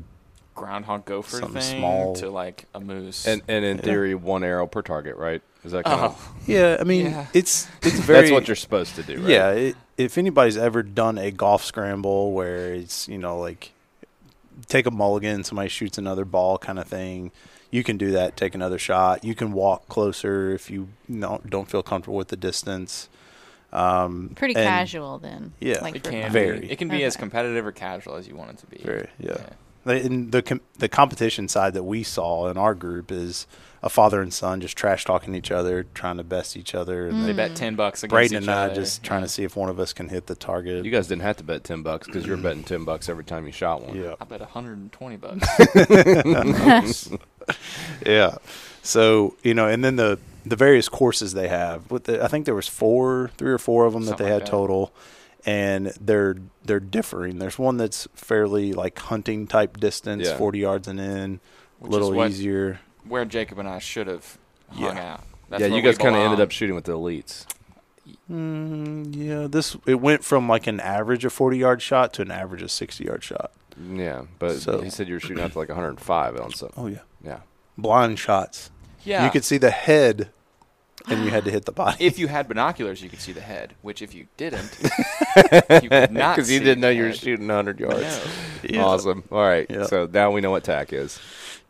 Groundhog 0.55 1.05
gopher 1.05 1.37
Something 1.37 1.61
thing 1.61 1.79
small. 1.79 2.15
to 2.15 2.29
like 2.29 2.65
a 2.73 2.79
moose. 2.79 3.27
And 3.27 3.41
and 3.47 3.63
in 3.65 3.77
Yeah. 3.77 3.83
theory, 3.83 4.15
one 4.15 4.43
arrow 4.43 4.65
per 4.67 4.81
target, 4.81 5.17
right? 5.17 5.41
Is 5.63 5.71
that 5.73 5.85
kind 5.85 5.99
oh, 6.01 6.05
of 6.05 6.33
yeah. 6.47 6.77
I 6.79 6.83
mean, 6.83 7.07
Yeah. 7.07 7.27
it's 7.33 7.67
it's 7.81 7.99
very. 7.99 8.21
that's 8.21 8.31
what 8.31 8.47
you're 8.47 8.55
supposed 8.55 8.95
to 8.95 9.03
do, 9.03 9.19
right? 9.19 9.29
Yeah. 9.29 9.49
It, 9.51 9.75
if 9.97 10.17
anybody's 10.17 10.57
ever 10.57 10.81
done 10.83 11.17
a 11.17 11.31
golf 11.31 11.63
scramble 11.63 12.31
where 12.31 12.73
it's 12.73 13.07
you 13.07 13.17
know 13.17 13.39
like 13.39 13.71
take 14.67 14.85
a 14.85 14.91
mulligan, 14.91 15.43
somebody 15.43 15.69
shoots 15.69 15.97
another 15.97 16.25
ball, 16.25 16.57
kind 16.57 16.79
of 16.79 16.87
thing. 16.87 17.31
You 17.71 17.83
can 17.83 17.97
do 17.97 18.11
that. 18.11 18.37
Take 18.37 18.55
another 18.55 18.77
shot. 18.79 19.23
You 19.25 19.35
can 19.35 19.51
walk 19.51 19.89
closer 19.89 20.51
if 20.53 20.69
you 20.69 20.87
no, 21.09 21.41
don't 21.47 21.69
feel 21.69 21.83
comfortable 21.83 22.17
with 22.17 22.29
the 22.29 22.37
distance. 22.37 23.09
Um, 23.73 24.31
Pretty 24.35 24.55
and- 24.55 24.63
casual 24.63 25.17
then. 25.19 25.51
Yeah. 25.59 25.81
Like 25.81 25.97
it 25.97 26.05
for 26.05 26.11
can 26.11 26.23
fun. 26.23 26.31
Very. 26.31 26.59
Be, 26.61 26.71
it 26.71 26.77
can 26.77 26.87
be 26.87 27.03
as 27.03 27.15
Okay. 27.15 27.21
competitive 27.23 27.65
or 27.65 27.73
casual 27.73 28.15
as 28.15 28.25
you 28.27 28.35
want 28.35 28.51
it 28.51 28.57
to 28.59 28.67
be. 28.67 28.77
Very, 28.77 29.09
yeah. 29.19 29.47
The- 29.85 30.01
In 30.05 30.31
the 30.31 30.41
com- 30.41 30.61
the 30.77 30.89
competition 30.89 31.47
side 31.47 31.73
that 31.75 31.83
we 31.83 32.03
saw 32.03 32.49
in 32.49 32.57
our 32.57 32.73
group 32.75 33.11
is 33.11 33.47
a 33.83 33.89
father 33.89 34.19
and 34.19 34.33
son 34.33 34.59
just 34.61 34.75
trash 34.75 35.05
talking 35.05 35.35
each 35.35 35.51
other, 35.51 35.85
trying 35.93 36.17
to 36.17 36.23
best 36.23 36.57
each 36.57 36.73
other, 36.73 37.07
and 37.07 37.23
They 37.23 37.33
Mm. 37.33 37.35
bet 37.37 37.55
ten 37.55 37.75
bucks 37.75 38.03
against 38.03 38.33
Brayden 38.33 38.37
each 38.37 38.47
and 38.47 38.49
I 38.49 38.65
other. 38.65 38.75
just 38.75 39.03
trying 39.03 39.21
to 39.21 39.27
see 39.27 39.43
if 39.43 39.55
one 39.55 39.69
of 39.69 39.79
us 39.79 39.93
can 39.93 40.09
hit 40.09 40.25
the 40.25 40.33
target. 40.35 40.83
You 40.83 40.89
guys 40.91 41.05
didn't 41.07 41.21
have 41.21 41.37
to 41.37 41.43
bet 41.43 41.63
ten 41.63 41.83
bucks 41.83 42.07
because 42.07 42.25
you're 42.25 42.35
betting 42.37 42.63
ten 42.63 42.83
bucks 42.83 43.07
every 43.09 43.23
time 43.23 43.45
you 43.45 43.51
shot 43.51 43.83
one. 43.83 43.95
yeah, 43.95 44.15
I 44.19 44.23
bet 44.25 44.39
120 44.41 45.17
bucks. 45.17 47.09
yeah. 48.05 48.37
So 48.81 49.35
you 49.43 49.53
know, 49.53 49.67
and 49.67 49.83
then 49.83 49.95
the 49.97 50.17
the 50.45 50.55
various 50.55 50.89
courses 50.89 51.33
they 51.33 51.47
have. 51.47 51.89
With 51.91 52.05
the, 52.05 52.23
I 52.23 52.27
think 52.27 52.45
there 52.45 52.55
was 52.55 52.67
four, 52.67 53.31
three 53.37 53.51
or 53.51 53.57
four 53.57 53.85
of 53.85 53.93
them 53.93 54.05
that 54.05 54.17
they 54.17 54.23
like 54.25 54.33
had 54.33 54.41
that. 54.43 54.47
total, 54.47 54.91
and 55.45 55.87
they're 56.01 56.35
they're 56.63 56.79
differing. 56.79 57.39
There's 57.39 57.57
one 57.59 57.77
that's 57.77 58.07
fairly 58.15 58.73
like 58.73 58.97
hunting 58.99 59.47
type 59.47 59.77
distance, 59.77 60.27
Yeah. 60.27 60.37
forty 60.37 60.59
yards 60.59 60.87
and 60.87 60.99
in, 60.99 61.39
a 61.81 61.83
Which 61.83 61.91
little 61.91 62.11
is 62.11 62.15
what- 62.15 62.29
easier. 62.31 62.79
Where 63.07 63.25
Jacob 63.25 63.59
and 63.59 63.67
I 63.69 63.79
should 63.79 64.07
have 64.07 64.37
hung 64.69 64.95
Yeah. 64.97 65.13
out. 65.13 65.23
That's 65.49 65.61
yeah, 65.61 65.67
where 65.67 65.69
you 65.69 65.75
we 65.75 65.81
guys 65.83 65.97
kind 65.97 66.15
of 66.15 66.21
ended 66.23 66.39
up 66.39 66.49
shooting 66.51 66.73
with 66.75 66.85
the 66.85 66.93
elites. 66.93 67.45
Mm, 68.31 69.15
yeah, 69.15 69.47
this 69.47 69.75
it 69.85 69.95
went 70.01 70.23
from 70.23 70.47
like 70.49 70.67
an 70.67 70.79
average 70.79 71.25
of 71.25 71.33
forty 71.33 71.57
yard 71.57 71.81
shot 71.81 72.13
to 72.13 72.21
an 72.21 72.31
average 72.31 72.61
of 72.61 72.71
sixty 72.71 73.05
yard 73.05 73.23
shot. 73.23 73.51
Yeah, 73.93 74.23
but 74.39 74.55
So- 74.59 74.81
he 74.81 74.89
said 74.89 75.07
you 75.07 75.15
were 75.15 75.19
shooting 75.19 75.43
out 75.43 75.51
to 75.51 75.57
like 75.59 75.69
105 75.69 76.37
on 76.39 76.53
some. 76.53 76.69
Oh 76.77 76.87
yeah, 76.87 76.99
Yeah, 77.23 77.39
blind 77.77 78.17
shots. 78.19 78.71
Yeah. 79.03 79.25
You 79.25 79.31
could 79.31 79.43
see 79.43 79.57
the 79.57 79.69
head, 79.71 80.29
and 81.07 81.23
you 81.23 81.29
had 81.31 81.45
to 81.45 81.51
hit 81.51 81.65
the 81.65 81.71
body. 81.71 81.97
if 82.05 82.17
you 82.19 82.27
had 82.27 82.47
binoculars, 82.47 83.01
you 83.01 83.09
could 83.09 83.19
see 83.21 83.31
the 83.31 83.41
head. 83.41 83.73
Which, 83.81 84.01
if 84.01 84.13
you 84.13 84.27
didn't, 84.37 84.77
you 85.83 85.89
could 85.89 86.11
not. 86.11 86.35
because 86.35 86.51
you 86.51 86.59
didn't 86.59 86.79
know 86.81 86.89
you 86.89 87.03
were 87.03 87.07
head. 87.09 87.17
shooting 87.17 87.47
100 87.47 87.79
yards. 87.79 88.01
No. 88.01 88.69
Yeah. 88.69 88.83
Awesome. 88.85 89.23
All 89.31 89.39
right, 89.39 89.67
Yeah. 89.69 89.85
so 89.85 90.09
now 90.11 90.31
we 90.31 90.41
know 90.41 90.51
what 90.51 90.63
TAC 90.63 90.93
is. 90.93 91.19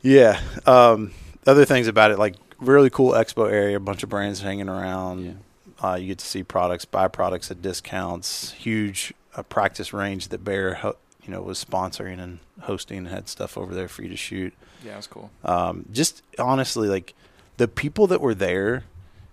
Yeah. 0.02 0.40
Um, 0.66 1.12
other 1.46 1.66
things 1.66 1.88
about 1.88 2.12
it, 2.12 2.20
like 2.20 2.36
really 2.60 2.90
cool 2.90 3.12
expo 3.12 3.52
area, 3.52 3.78
a 3.78 3.80
bunch 3.80 4.04
of 4.04 4.10
brands 4.10 4.42
hanging 4.42 4.70
around. 4.70 5.40
Uh, 5.84 5.96
you 6.00 6.08
get 6.08 6.20
to 6.20 6.26
see 6.26 6.42
products, 6.44 6.86
buy 6.86 7.08
products 7.08 7.52
at 7.52 7.62
discounts. 7.62 8.52
Huge 8.54 9.14
uh, 9.36 9.44
practice 9.44 9.92
range 9.94 10.30
that 10.30 10.44
Bear, 10.44 10.76
ho- 10.76 10.96
you 11.24 11.32
know, 11.32 11.42
was 11.42 11.64
sponsoring 11.64 12.20
and 12.20 12.40
hosting 12.62 13.00
and 13.00 13.08
had 13.10 13.28
stuff 13.28 13.58
over 13.58 13.74
there 13.76 13.88
for 13.90 14.02
you 14.04 14.10
to 14.10 14.16
shoot. 14.16 14.54
Yeah, 14.86 14.94
it 14.94 14.98
was 14.98 15.08
cool. 15.08 15.32
Um, 15.44 15.86
just 15.92 16.22
honestly, 16.40 16.88
like 16.88 17.14
the 17.58 17.68
people 17.68 18.08
that 18.08 18.22
were 18.22 18.34
there, 18.36 18.84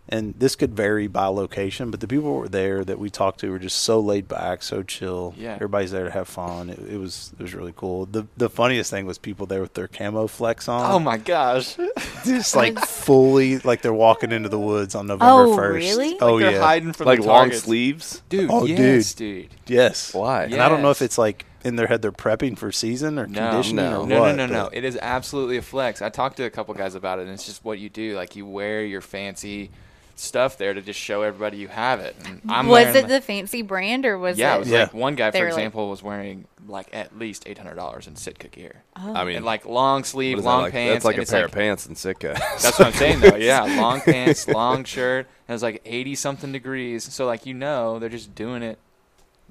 and 0.09 0.35
this 0.39 0.57
could 0.57 0.75
vary 0.75 1.07
by 1.07 1.27
location, 1.27 1.91
but 1.91 2.01
the 2.01 2.09
people 2.09 2.33
that 2.35 2.41
were 2.41 2.49
there 2.49 2.85
that 2.85 2.99
we 2.99 3.09
talked 3.09 3.41
to 3.41 3.51
were 3.51 3.59
just 3.59 3.79
so 3.79 4.01
laid 4.01 4.27
back, 4.29 4.63
so 4.63 4.83
chill. 4.83 5.33
Yeah. 5.39 5.55
everybody's 5.55 5.93
there 5.93 6.05
to 6.05 6.11
have 6.11 6.27
fun. 6.29 6.71
It, 6.71 6.79
it 6.81 6.99
was 6.99 7.33
it 7.39 7.43
was 7.43 7.55
really 7.55 7.73
cool. 7.77 8.07
the 8.07 8.27
The 8.37 8.51
funniest 8.51 8.91
thing 8.91 9.07
was 9.07 9.17
people 9.19 9.47
there 9.47 9.61
with 9.61 9.75
their 9.75 9.89
camo 9.89 10.27
flex 10.27 10.69
on. 10.69 10.91
Oh 10.91 10.99
my 10.99 11.17
gosh! 11.19 11.77
just 12.25 12.57
like 12.57 12.79
fully 12.81 13.59
like 13.61 13.83
they're 13.83 13.93
walking 13.95 14.33
into 14.33 14.49
the 14.49 14.59
woods 14.59 14.95
on 14.95 15.07
November 15.07 15.45
Oh, 15.53 15.57
first. 15.57 15.75
really? 15.75 16.19
Oh 16.21 16.35
like 16.35 16.43
they're 16.43 16.53
yeah, 16.53 16.61
hiding 16.61 16.93
from 16.93 17.07
Like 17.07 17.21
the 17.21 17.27
long 17.27 17.45
targets. 17.45 17.63
sleeves. 17.65 18.23
dude. 18.29 18.51
Oh, 18.51 18.65
yes, 18.67 19.15
dude. 19.15 19.49
yes. 19.67 20.13
Why? 20.15 20.45
And 20.45 20.55
I 20.61 20.69
don't 20.69 20.83
know 20.83 20.91
if 20.91 20.97
Yes. 21.01 21.03
it's 21.03 21.19
like 21.19 21.47
in 21.65 21.77
their 21.77 21.87
head 21.87 22.03
they're 22.03 22.11
prepping 22.11 22.59
for 22.59 22.73
season 22.73 23.21
or 23.21 23.27
No, 23.29 23.51
conditioning 23.51 23.85
no. 23.85 24.03
or 24.03 24.07
No, 24.09 24.21
what. 24.23 24.35
no, 24.35 24.47
no, 24.47 24.53
no. 24.53 24.65
but- 24.65 24.75
It 24.75 24.85
is 24.85 24.99
absolutely 25.01 25.59
a 25.59 25.63
flex. 25.63 26.03
I 26.03 26.09
talked 26.09 26.39
to 26.39 26.43
a 26.45 26.51
couple 26.51 26.75
guys 26.75 26.97
about 26.97 27.21
it, 27.21 27.23
and 27.23 27.31
it's 27.31 27.47
just 27.47 27.65
what 27.65 27.79
you 27.79 27.89
do. 27.89 28.17
Like 28.17 28.35
you 28.35 28.47
wear 28.47 28.85
your 28.85 29.01
fancy 29.01 29.71
stuff 30.15 30.59
there 30.59 30.75
to 30.75 30.81
just 30.81 30.99
show 31.01 31.23
everybody 31.23 31.57
you 31.59 31.69
have 31.69 32.01
it. 32.01 32.15
And 32.25 32.41
I'm 32.49 32.67
was 32.69 32.85
wearing 32.87 33.05
it 33.05 33.09
the 33.09 33.21
fancy 33.21 33.63
brand 33.63 34.05
or 34.07 34.19
was 34.19 34.39
yeah, 34.39 34.53
it? 34.53 34.57
it 34.57 34.59
was 34.61 34.69
Yeah. 34.71 34.81
like 34.85 34.95
one 34.95 35.15
guy, 35.15 35.31
They 35.31 35.39
for 35.41 35.45
were 35.47 35.51
like- 35.51 35.59
example, 35.59 35.89
was 35.91 36.03
wearing 36.03 36.47
like 36.69 36.89
at 36.93 37.19
least 37.19 37.43
eight 37.47 37.59
hundred 37.59 37.75
dollars 37.75 38.07
in 38.07 38.15
Sitka 38.17 38.49
gear, 38.49 38.83
Oh. 38.97 39.15
I 39.15 39.25
mean, 39.25 39.37
and 39.37 39.45
like 39.45 39.67
long 39.67 40.05
sleeve, 40.05 40.39
is 40.39 40.45
that, 40.45 40.49
long 40.51 40.63
like? 40.63 40.73
pants. 40.73 40.93
That's 40.95 41.05
like 41.05 41.17
and 41.19 41.27
a 41.27 41.31
pair 41.31 41.41
like, 41.41 41.49
of 41.49 41.55
pants 41.55 41.87
in 41.87 41.97
Sitka. 41.97 42.35
That's 42.39 42.79
what 42.79 42.87
I'm 42.89 42.93
saying 42.93 43.21
though. 43.21 43.37
Yeah, 43.37 43.63
long 43.81 44.01
pants, 44.01 44.47
long 44.47 44.85
shirt, 44.85 45.27
and 45.49 45.55
it's 45.55 45.63
like 45.63 45.83
eighty 45.85 46.15
something 46.15 46.53
degrees. 46.53 47.03
So 47.13 47.27
like 47.27 47.47
you 47.47 47.55
know, 47.55 47.99
they're 47.99 48.09
just 48.09 48.35
doing 48.35 48.63
it 48.63 48.79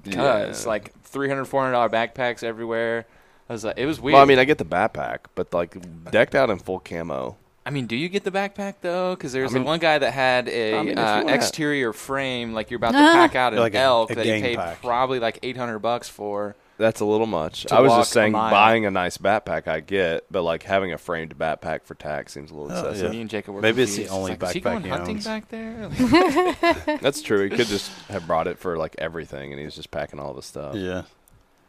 because 0.02 0.64
Yeah. 0.64 0.68
like 0.68 0.92
300 1.04 1.44
400 1.44 1.72
dollar 1.72 1.88
backpacks 1.88 2.42
everywhere. 2.42 3.06
I 3.48 3.52
was 3.52 3.64
like, 3.64 3.76
it 3.78 3.86
was 3.86 4.00
weird. 4.00 4.14
Well, 4.14 4.22
I 4.22 4.24
mean, 4.24 4.38
I 4.38 4.44
get 4.44 4.58
the 4.58 4.64
backpack, 4.64 5.18
but 5.34 5.52
like 5.52 5.76
decked 6.10 6.34
out 6.34 6.48
in 6.50 6.58
full 6.58 6.78
camo. 6.80 7.36
I 7.64 7.70
mean, 7.70 7.86
do 7.86 7.94
you 7.96 8.08
get 8.08 8.24
the 8.24 8.30
backpack 8.32 8.74
though? 8.80 9.14
Because 9.14 9.32
there's 9.32 9.52
I 9.52 9.54
mean- 9.54 9.62
the 9.62 9.66
one 9.68 9.78
guy 9.78 9.98
that 9.98 10.12
had 10.12 10.48
a 10.48 10.74
I 10.78 10.82
mean, 10.82 10.98
uh, 10.98 11.24
exterior 11.28 11.92
frame, 11.92 12.54
like 12.54 12.70
you're 12.70 12.78
about 12.78 12.92
to 12.92 12.98
Ah. 12.98 13.12
pack 13.12 13.36
out 13.36 13.52
an 13.52 13.60
Like 13.60 13.74
a- 13.74 13.78
elk 13.78 14.10
a 14.10 14.14
that 14.16 14.26
he 14.26 14.40
paid 14.40 14.56
pack. 14.56 14.80
probably 14.82 15.18
like 15.20 15.38
800 15.42 15.78
bucks 15.78 16.08
for. 16.08 16.56
That's 16.78 17.00
a 17.00 17.04
little 17.04 17.28
much. 17.28 17.70
I 17.70 17.80
was 17.80 17.92
just 17.92 18.10
saying, 18.10 18.32
mile. 18.32 18.50
buying 18.50 18.84
a 18.86 18.90
nice 18.90 19.16
backpack, 19.16 19.68
I 19.68 19.78
get, 19.78 20.24
but 20.32 20.42
like 20.42 20.64
having 20.64 20.92
a 20.92 20.98
framed 20.98 21.38
backpack 21.38 21.84
for 21.84 21.94
tax 21.94 22.32
seems 22.32 22.50
a 22.50 22.54
little 22.54 22.76
Oh, 22.76 22.88
excessive. 22.88 23.12
Me 23.12 23.20
and 23.20 23.30
Jacob 23.30 23.54
were 23.54 23.60
Maybe 23.60 23.82
it's 23.82 23.92
the 23.94 24.06
confused. 24.06 24.14
only 24.18 24.30
like, 24.32 24.42
Is 24.42 24.50
he 24.52 24.60
backpack 24.60 24.62
going 24.64 24.82
he 24.82 24.88
hunting 24.88 25.16
owns. 25.16 25.24
back 25.24 25.48
there? 25.50 26.96
That's 27.00 27.22
true. 27.22 27.48
He 27.48 27.56
could 27.56 27.68
just 27.68 27.92
have 28.08 28.26
brought 28.26 28.48
it 28.48 28.58
for 28.58 28.76
like 28.76 28.96
everything, 28.98 29.52
and 29.52 29.60
he 29.60 29.64
was 29.64 29.76
just 29.76 29.92
packing 29.92 30.18
all 30.18 30.34
the 30.34 30.42
stuff. 30.42 30.74
Yeah. 30.74 31.02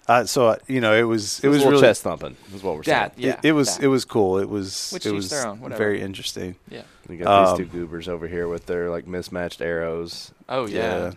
Uh, 0.08 0.26
so 0.26 0.58
you 0.68 0.82
know, 0.82 0.94
it 0.94 1.04
was 1.04 1.40
it 1.40 1.46
It 1.46 1.48
was, 1.50 1.58
was 1.60 1.66
a 1.66 1.70
really 1.70 1.82
chest 1.82 2.02
thumping. 2.04 2.36
Is 2.54 2.62
what 2.62 2.76
we're 2.76 2.84
saying. 2.84 3.12
yeah. 3.16 3.30
it, 3.42 3.46
it 3.46 3.52
was 3.54 3.78
that. 3.78 3.86
it 3.86 3.88
was 3.88 4.04
cool. 4.06 4.38
It 4.40 4.50
was 4.50 4.92
Which 4.92 5.06
it 5.06 5.12
was 5.14 5.30
their 5.30 5.48
own, 5.48 5.62
whatever. 5.62 5.78
very 5.82 6.02
interesting. 6.02 6.56
Yeah. 6.70 6.82
You 7.10 7.18
got 7.18 7.50
Um, 7.52 7.58
these 7.58 7.66
two 7.68 7.72
goobers 7.74 8.08
over 8.10 8.28
here 8.28 8.48
with 8.48 8.66
their 8.66 8.90
like 8.90 9.08
mismatched 9.08 9.62
arrows. 9.62 10.32
Oh 10.50 10.68
yeah. 10.68 11.12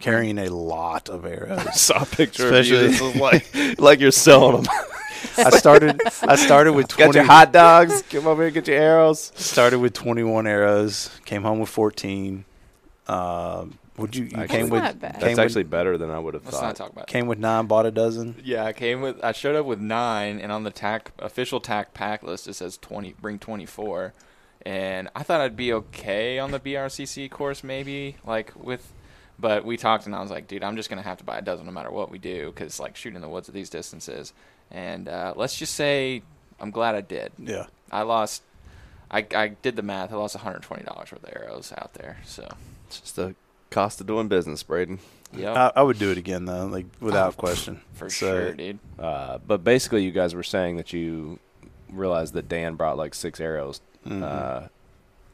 Carrying 0.00 0.38
a 0.38 0.48
lot 0.50 1.08
of 1.08 1.24
arrows. 1.24 1.80
Saw 1.80 2.02
a 2.02 2.06
picture 2.06 2.48
of 2.52 2.66
you. 2.66 2.76
Especially- 2.86 2.88
This 2.88 3.00
is 3.00 3.16
like 3.20 3.78
like 3.80 4.00
you're 4.00 4.10
selling 4.10 4.62
them. 4.62 4.72
I 5.38 5.50
started 5.50 6.00
I 6.22 6.36
started 6.36 6.72
with 6.74 6.88
twenty. 6.88 7.12
got 7.12 7.14
your 7.14 7.24
hot 7.24 7.52
dogs. 7.52 8.02
Come 8.10 8.26
over 8.26 8.42
here, 8.42 8.50
get 8.50 8.66
your 8.68 8.76
arrows. 8.78 9.32
started 9.36 9.78
with 9.78 9.92
21 9.94 10.46
arrows, 10.46 11.10
came 11.24 11.42
home 11.42 11.58
with 11.60 11.68
14. 11.70 12.44
Um, 13.08 13.78
would 13.98 14.14
you 14.16 14.24
you 14.24 14.30
That's 14.30 14.50
came 14.50 14.68
with 14.68 14.82
not 14.82 14.98
bad. 15.00 15.12
came 15.14 15.20
That's 15.20 15.30
with, 15.32 15.38
actually 15.38 15.64
better 15.64 15.96
than 15.98 16.10
I 16.10 16.18
would 16.18 16.34
have 16.34 16.44
Let's 16.44 16.56
thought. 16.58 16.66
not 16.66 16.76
talk 16.76 16.92
about. 16.92 17.02
it. 17.04 17.08
came 17.08 17.26
with 17.26 17.38
9 17.38 17.66
bought 17.66 17.86
a 17.86 17.90
dozen. 17.90 18.36
Yeah, 18.44 18.64
I 18.64 18.72
came 18.72 19.00
with. 19.00 19.22
I 19.24 19.32
showed 19.32 19.56
up 19.56 19.66
with 19.66 19.80
nine, 19.80 20.40
and 20.40 20.50
on 20.52 20.64
the 20.64 20.70
TAC 20.70 21.12
official 21.18 21.60
TAC 21.60 21.94
pack 21.94 22.22
list 22.22 22.46
it 22.48 22.54
says 22.54 22.76
twenty. 22.78 23.14
Bring 23.20 23.38
twenty 23.38 23.66
four, 23.66 24.12
and 24.64 25.08
I 25.16 25.22
thought 25.22 25.40
I'd 25.40 25.56
be 25.56 25.72
okay 25.72 26.38
on 26.38 26.50
the 26.50 26.60
BRCC 26.60 27.30
course, 27.30 27.62
maybe 27.64 28.16
like 28.24 28.52
with. 28.56 28.92
But 29.38 29.66
we 29.66 29.76
talked, 29.76 30.06
and 30.06 30.14
I 30.14 30.20
was 30.22 30.30
like, 30.30 30.48
dude, 30.48 30.64
I'm 30.64 30.76
just 30.76 30.88
gonna 30.88 31.02
have 31.02 31.18
to 31.18 31.24
buy 31.24 31.36
a 31.38 31.42
dozen 31.42 31.66
no 31.66 31.72
matter 31.72 31.90
what 31.90 32.10
we 32.10 32.18
do, 32.18 32.46
because 32.54 32.80
like 32.80 32.96
shooting 32.96 33.16
in 33.16 33.22
the 33.22 33.28
woods 33.28 33.48
at 33.48 33.54
these 33.54 33.68
distances. 33.68 34.32
And 34.70 35.08
uh, 35.08 35.34
let's 35.36 35.56
just 35.58 35.74
say, 35.74 36.22
I'm 36.58 36.70
glad 36.70 36.94
I 36.94 37.02
did. 37.02 37.32
Yeah. 37.38 37.66
I 37.92 38.02
lost. 38.02 38.42
I, 39.10 39.24
I 39.34 39.48
did 39.48 39.76
the 39.76 39.82
math. 39.82 40.10
I 40.12 40.16
lost 40.16 40.34
120 40.34 40.82
dollars 40.84 41.12
worth 41.12 41.22
of 41.22 41.30
arrows 41.36 41.72
out 41.76 41.92
there. 41.94 42.16
So, 42.24 42.48
It's 42.88 42.98
just 43.00 43.14
the 43.16 43.34
cost 43.70 44.00
of 44.00 44.06
doing 44.06 44.28
business, 44.28 44.62
Brayden. 44.62 44.98
Yeah, 45.36 45.70
I, 45.74 45.80
I 45.80 45.82
would 45.82 45.98
do 45.98 46.10
it 46.10 46.18
again 46.18 46.44
though, 46.44 46.66
like 46.66 46.86
without 47.00 47.36
question. 47.36 47.80
for 47.94 48.08
So, 48.08 48.26
sure, 48.26 48.52
dude. 48.54 48.78
Uh, 48.98 49.38
but 49.46 49.64
basically, 49.64 50.04
you 50.04 50.12
guys 50.12 50.34
were 50.34 50.42
saying 50.44 50.76
that 50.76 50.92
you 50.92 51.38
realized 51.90 52.34
that 52.34 52.48
Dan 52.48 52.74
brought 52.76 52.96
like 52.96 53.14
six 53.14 53.40
arrows, 53.40 53.80
mhm. 54.06 54.22
uh, 54.22 54.68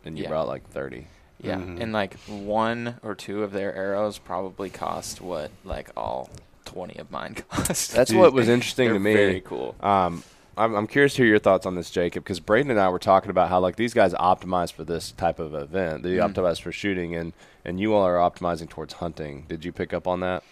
and 0.05 0.17
you 0.19 0.25
Yeah. 0.25 0.31
brought 0.31 0.49
like 0.49 0.69
thirty. 0.71 1.07
Yeah, 1.41 1.57
Mhm. 1.57 1.81
and 1.81 1.93
like 1.93 2.15
one 2.27 2.97
or 3.03 3.15
two 3.15 3.43
of 3.43 3.53
their 3.53 3.75
arrows 3.75 4.17
probably 4.19 4.71
cost 4.71 5.21
what 5.21 5.51
like 5.65 5.91
all 5.97 6.31
twenty 6.65 6.99
of 6.99 7.11
mine 7.11 7.35
cost. 7.51 7.93
That's 7.93 8.11
Dude, 8.11 8.19
what 8.21 8.33
was 8.33 8.49
interesting 8.49 8.89
to 8.91 8.99
me. 8.99 9.13
Very 9.13 9.41
cool. 9.41 9.75
Um, 9.81 10.23
I'm, 10.57 10.75
I'm 10.75 10.87
curious 10.87 11.15
to 11.15 11.23
hear 11.23 11.29
your 11.31 11.39
thoughts 11.39 11.65
on 11.67 11.75
this, 11.75 11.91
Jacob, 11.91 12.25
because 12.25 12.41
Brayden 12.41 12.71
and 12.71 12.79
I 12.81 12.89
were 12.91 12.99
talking 12.99 13.31
about 13.31 13.49
how 13.49 13.61
like 13.61 13.77
these 13.77 13.95
guys 13.95 14.13
optimize 14.15 14.73
for 14.73 14.85
this 14.85 15.13
type 15.13 15.39
of 15.39 15.55
event. 15.55 16.03
They 16.03 16.11
Mm. 16.17 16.33
optimize 16.35 16.61
for 16.61 16.73
shooting, 16.73 17.15
and 17.15 17.33
and 17.65 17.79
you 17.81 17.95
all 17.95 18.03
are 18.07 18.17
optimizing 18.17 18.69
towards 18.69 18.95
hunting. 18.95 19.47
Did 19.49 19.65
you 19.65 19.73
pick 19.73 19.93
up 19.95 20.07
on 20.07 20.21
that? 20.21 20.43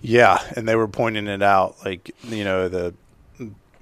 Yeah, 0.00 0.38
and 0.56 0.68
they 0.68 0.76
were 0.76 0.86
pointing 0.88 1.26
it 1.26 1.42
out, 1.42 1.76
like 1.84 2.10
you 2.24 2.44
know 2.44 2.68
the 2.68 2.94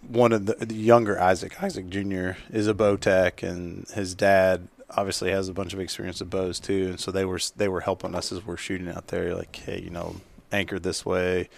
one 0.08 0.32
of 0.32 0.46
the, 0.46 0.54
the 0.64 0.74
younger 0.74 1.20
Isaac, 1.20 1.62
Isaac 1.62 1.88
Jr. 1.90 2.30
is 2.50 2.66
a 2.68 2.74
bow 2.74 2.96
tech, 2.96 3.42
and 3.42 3.86
his 3.94 4.14
dad 4.14 4.68
obviously 4.90 5.32
has 5.32 5.48
a 5.48 5.52
bunch 5.52 5.74
of 5.74 5.80
experience 5.80 6.20
with 6.20 6.30
bows 6.30 6.60
too, 6.60 6.86
and 6.90 7.00
so 7.00 7.10
they 7.10 7.24
were 7.26 7.40
they 7.56 7.68
were 7.68 7.80
helping 7.80 8.14
us 8.14 8.32
as 8.32 8.46
we're 8.46 8.56
shooting 8.56 8.88
out 8.88 9.08
there, 9.08 9.34
like 9.34 9.54
hey, 9.56 9.80
you 9.82 9.90
know, 9.90 10.16
anchor 10.52 10.78
this 10.78 11.04
way, 11.04 11.48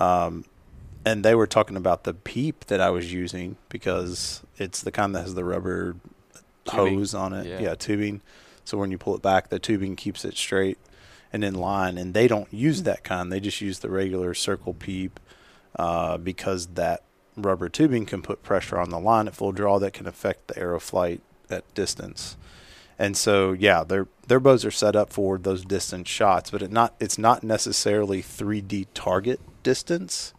um, 0.00 0.44
and 1.04 1.24
they 1.24 1.34
were 1.34 1.46
talking 1.46 1.76
about 1.76 2.04
the 2.04 2.14
peep 2.14 2.64
that 2.66 2.80
I 2.80 2.90
was 2.90 3.12
using 3.12 3.56
because 3.68 4.42
it's 4.56 4.80
the 4.80 4.90
kind 4.90 5.14
that 5.14 5.22
has 5.22 5.34
the 5.34 5.44
rubber 5.44 5.96
Tubing. 6.64 6.98
hose 6.98 7.14
on 7.14 7.32
it, 7.32 7.46
Yeah. 7.46 7.60
yeah, 7.60 7.74
tubing. 7.74 8.22
So 8.64 8.78
when 8.78 8.90
you 8.90 8.96
pull 8.98 9.14
it 9.14 9.22
back, 9.22 9.50
the 9.50 9.58
tubing 9.58 9.96
keeps 9.96 10.24
it 10.24 10.36
straight 10.36 10.78
and 11.32 11.44
in 11.44 11.54
line. 11.54 11.98
And 11.98 12.14
they 12.14 12.26
don't 12.28 12.52
use 12.52 12.82
that 12.84 13.04
kind; 13.04 13.30
they 13.30 13.40
just 13.40 13.60
use 13.60 13.80
the 13.80 13.90
regular 13.90 14.32
circle 14.34 14.72
peep 14.72 15.20
uh, 15.78 16.16
because 16.16 16.68
that 16.68 17.02
rubber 17.36 17.68
tubing 17.68 18.06
can 18.06 18.22
put 18.22 18.42
pressure 18.42 18.78
on 18.78 18.90
the 18.90 18.98
line 18.98 19.26
at 19.26 19.34
full 19.34 19.52
draw 19.52 19.78
that 19.80 19.92
can 19.92 20.06
affect 20.06 20.48
the 20.48 20.58
arrow 20.58 20.80
flight 20.80 21.20
at 21.50 21.72
distance. 21.74 22.36
And 22.98 23.16
so, 23.16 23.52
yeah, 23.52 23.82
their 23.84 24.06
their 24.28 24.40
bows 24.40 24.64
are 24.64 24.70
set 24.70 24.94
up 24.96 25.12
for 25.12 25.36
those 25.36 25.64
distance 25.64 26.08
shots, 26.08 26.50
but 26.50 26.62
it 26.62 26.70
not 26.72 26.94
it's 27.00 27.18
not 27.18 27.42
necessarily 27.42 28.22
3D 28.22 28.86
target 28.94 29.40
distance. 29.62 30.32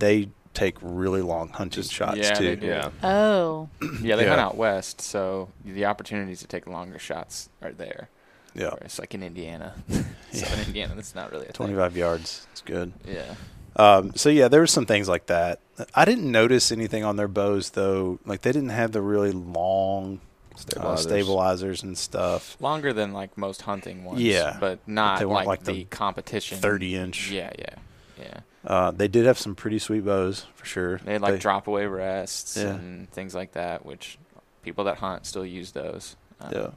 They 0.00 0.28
take 0.52 0.76
really 0.82 1.22
long 1.22 1.48
hunting 1.50 1.82
Just- 1.82 1.92
shots 1.92 2.16
yeah, 2.18 2.34
too. 2.34 2.44
they 2.44 2.56
do. 2.56 2.66
Yeah. 2.66 2.90
Oh, 3.04 3.68
Yeah, 4.02 4.16
they 4.16 4.24
Yeah. 4.24 4.30
hunt 4.30 4.40
out 4.40 4.56
west, 4.56 5.00
so 5.00 5.48
the 5.64 5.84
opportunities 5.86 6.40
to 6.40 6.48
take 6.48 6.66
longer 6.66 6.98
shots 6.98 7.48
are 7.62 7.70
there. 7.72 8.08
Yeah, 8.54 8.70
Whereas 8.70 8.98
like 8.98 9.14
in 9.14 9.22
Indiana, 9.22 9.74
Yeah. 9.88 10.02
Southern 10.32 10.64
Indiana, 10.66 10.94
that's 10.96 11.14
not 11.14 11.30
really 11.30 11.44
a 11.44 11.52
thing. 11.52 11.54
25 11.54 11.96
yards. 11.96 12.46
It's 12.50 12.62
good. 12.62 12.92
Yeah. 13.06 13.34
Um, 13.76 14.12
so 14.16 14.28
yeah, 14.28 14.48
there 14.48 14.58
were 14.58 14.66
some 14.66 14.86
things 14.86 15.08
like 15.08 15.26
that. 15.26 15.60
I 15.94 16.04
didn't 16.04 16.28
notice 16.30 16.72
anything 16.72 17.04
on 17.04 17.14
their 17.14 17.28
bows 17.28 17.70
though. 17.70 18.18
Like 18.26 18.42
they 18.42 18.50
didn't 18.50 18.70
have 18.70 18.90
the 18.90 19.00
really 19.00 19.30
long 19.30 20.20
uh, 20.54 20.58
Stabilizers. 20.58 21.02
stabilizers 21.04 21.82
and 21.84 21.96
stuff. 21.96 22.56
Longer 22.60 22.92
than 22.92 23.12
like 23.12 23.38
most 23.38 23.62
hunting 23.62 24.04
ones. 24.04 24.20
Yeah. 24.20 24.56
But 24.58 24.80
not 24.88 25.20
They 25.20 25.24
weren't 25.26 25.46
like, 25.46 25.60
like 25.60 25.62
the, 25.64 25.72
the 25.72 25.84
competition. 25.84 26.58
30 26.58 26.96
inch. 26.96 27.30
Yeah, 27.30 27.52
yeah, 27.56 27.74
yeah. 28.18 28.40
Uh, 28.70 28.92
they 28.92 29.08
did 29.08 29.26
have 29.26 29.36
some 29.36 29.56
pretty 29.56 29.80
sweet 29.80 30.04
bows 30.04 30.46
for 30.54 30.64
sure. 30.64 30.98
They 30.98 31.14
had 31.14 31.22
like 31.22 31.40
drop 31.40 31.66
away 31.66 31.86
rests 31.86 32.56
Yeah. 32.56 32.68
and 32.68 33.10
things 33.10 33.34
like 33.34 33.52
that, 33.52 33.84
which 33.84 34.16
people 34.62 34.84
that 34.84 34.98
hunt 34.98 35.26
still 35.26 35.44
use 35.44 35.72
those. 35.72 36.14
Um, 36.40 36.52
Yeah. 36.54 36.70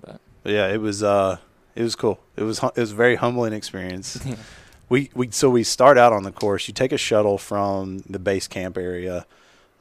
But 0.00 0.20
But 0.42 0.52
yeah, 0.52 0.68
it 0.68 0.80
was 0.80 1.02
uh, 1.02 1.36
it 1.74 1.82
was 1.82 1.94
cool. 1.96 2.18
It 2.34 2.44
was 2.44 2.62
it 2.62 2.78
was 2.78 2.92
a 2.92 2.94
very 2.94 3.16
humbling 3.16 3.52
experience. 3.52 4.18
we 4.88 5.10
we 5.14 5.30
so 5.30 5.50
we 5.50 5.64
start 5.64 5.98
out 5.98 6.14
on 6.14 6.22
the 6.22 6.32
course. 6.32 6.66
You 6.66 6.72
take 6.72 6.92
a 6.92 6.98
shuttle 6.98 7.36
from 7.36 7.98
the 8.08 8.18
base 8.18 8.48
camp 8.48 8.78
area. 8.78 9.26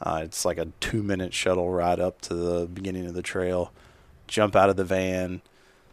Uh, 0.02 0.24
it's 0.26 0.44
like 0.44 0.58
a 0.58 0.66
two 0.82 1.02
minute 1.02 1.34
shuttle 1.34 1.70
ride 1.72 2.02
up 2.02 2.20
to 2.24 2.34
the 2.34 2.68
beginning 2.68 3.06
of 3.06 3.14
the 3.14 3.22
trail. 3.22 3.72
Jump 4.28 4.54
out 4.54 4.70
of 4.70 4.76
the 4.76 4.84
van. 4.84 5.42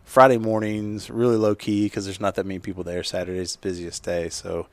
Friday 0.03 0.39
mornings, 0.39 1.11
really 1.11 1.37
low 1.37 1.55
key 1.55 1.85
because 1.87 2.07
there's 2.07 2.21
not 2.21 2.35
that 2.35 2.45
many 2.47 2.59
people 2.59 2.83
there. 2.83 3.05
Saturday's 3.05 3.53
the 3.55 3.61
busiest 3.61 4.03
day, 4.03 4.29
so 4.29 4.67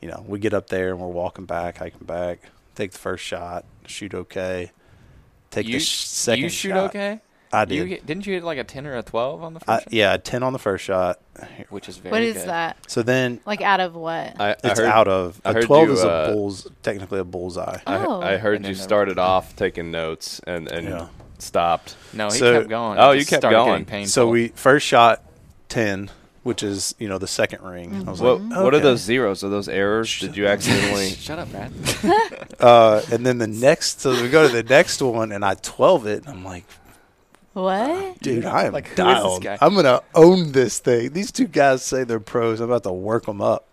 you 0.00 0.08
know 0.08 0.24
we 0.26 0.38
get 0.38 0.54
up 0.54 0.68
there 0.68 0.90
and 0.90 0.98
we're 1.00 1.06
walking 1.08 1.44
back, 1.46 1.78
hiking 1.78 2.06
back. 2.06 2.40
Take 2.74 2.92
the 2.92 2.98
first 2.98 3.24
shot, 3.24 3.64
shoot 3.86 4.14
okay. 4.14 4.72
Take 5.50 5.66
you, 5.66 5.74
the 5.74 5.80
sh- 5.80 6.04
second 6.06 6.42
you 6.44 6.48
shoot 6.48 6.68
shot. 6.70 6.90
okay? 6.90 7.20
I 7.52 7.62
You 7.62 7.66
did. 7.66 7.88
get, 7.88 8.06
didn't 8.06 8.26
you 8.28 8.34
hit 8.34 8.44
like 8.44 8.58
a 8.58 8.64
10 8.64 8.86
or 8.86 8.96
a 8.96 9.02
12 9.02 9.42
on 9.42 9.54
the 9.54 9.60
first 9.60 9.68
I, 9.68 9.78
shot? 9.80 9.92
yeah, 9.92 10.16
ten 10.18 10.44
on 10.44 10.52
the 10.52 10.60
first 10.60 10.84
shot. 10.84 11.18
Which 11.68 11.88
is 11.88 11.96
very 11.96 12.12
what 12.12 12.22
is 12.22 12.36
good. 12.36 12.48
that? 12.48 12.76
So 12.88 13.02
then 13.02 13.40
Like 13.44 13.60
out 13.60 13.80
of 13.80 13.96
what? 13.96 14.40
I, 14.40 14.50
I 14.50 14.56
it's 14.62 14.78
heard, 14.78 14.86
out 14.88 15.08
of 15.08 15.40
I 15.44 15.50
a 15.50 15.54
heard 15.54 15.64
twelve 15.64 15.88
you, 15.88 15.94
is 15.94 16.04
uh, 16.04 16.28
a 16.30 16.32
bull's 16.32 16.68
technically 16.84 17.18
a 17.18 17.24
bullseye. 17.24 17.78
I, 17.86 17.96
Oh. 18.06 18.20
I 18.22 18.36
heard 18.36 18.56
And 18.56 18.64
you 18.66 18.72
then 18.74 18.78
the- 18.78 18.82
started 18.84 19.18
off 19.18 19.56
taking 19.56 19.90
notes 19.90 20.40
and 20.46 20.70
and 20.70 20.88
Yeah. 20.88 21.08
stopped. 21.38 21.96
No, 22.12 22.26
he 22.26 22.38
So- 22.38 22.58
kept 22.60 22.68
going. 22.68 22.98
Oh, 23.00 23.10
It 23.10 23.18
you 23.18 23.26
kept 23.26 23.42
going. 23.42 23.84
Painful. 23.84 24.10
So 24.10 24.28
we 24.28 24.48
first 24.48 24.86
shot 24.86 25.24
ten, 25.68 26.08
which 26.42 26.62
is 26.62 26.94
you 26.98 27.08
know 27.08 27.18
the 27.18 27.26
second 27.26 27.62
ring. 27.62 28.04
I 28.06 28.10
was 28.10 28.20
What 28.20 28.40
like, 28.40 28.62
what 28.62 28.74
are 28.74 28.80
those 28.80 29.00
zeros? 29.00 29.44
Are 29.44 29.48
those 29.48 29.68
errors? 29.68 30.18
Did 30.20 30.36
you 30.36 30.46
accidentally? 30.46 31.10
Shut 31.10 31.38
up, 31.38 31.50
Brad. 31.50 31.72
Uh, 32.60 33.00
and 33.10 33.24
then 33.24 33.38
the 33.38 33.46
next, 33.46 34.02
so 34.02 34.10
we 34.22 34.28
go 34.28 34.46
to 34.46 34.52
the 34.52 34.62
next 34.62 35.00
one, 35.00 35.32
and 35.32 35.42
I 35.44 35.54
twelve 35.54 36.06
it. 36.06 36.26
And 36.26 36.28
I'm 36.28 36.44
like, 36.44 36.64
What? 37.54 38.20
dude, 38.20 38.44
I 38.44 38.64
am 38.66 38.74
Like, 38.74 38.88
who 38.88 38.92
is 38.92 38.96
this 38.96 39.38
dialed. 39.40 39.46
I'm 39.62 39.74
gonna 39.74 40.02
own 40.14 40.52
this 40.52 40.78
thing. 40.78 41.12
These 41.12 41.32
two 41.32 41.46
guys 41.46 41.82
say 41.82 42.04
they're 42.04 42.20
pros. 42.20 42.60
I'm 42.60 42.70
about 42.70 42.82
to 42.84 42.92
work 42.92 43.24
them 43.26 43.40
up. 43.40 43.64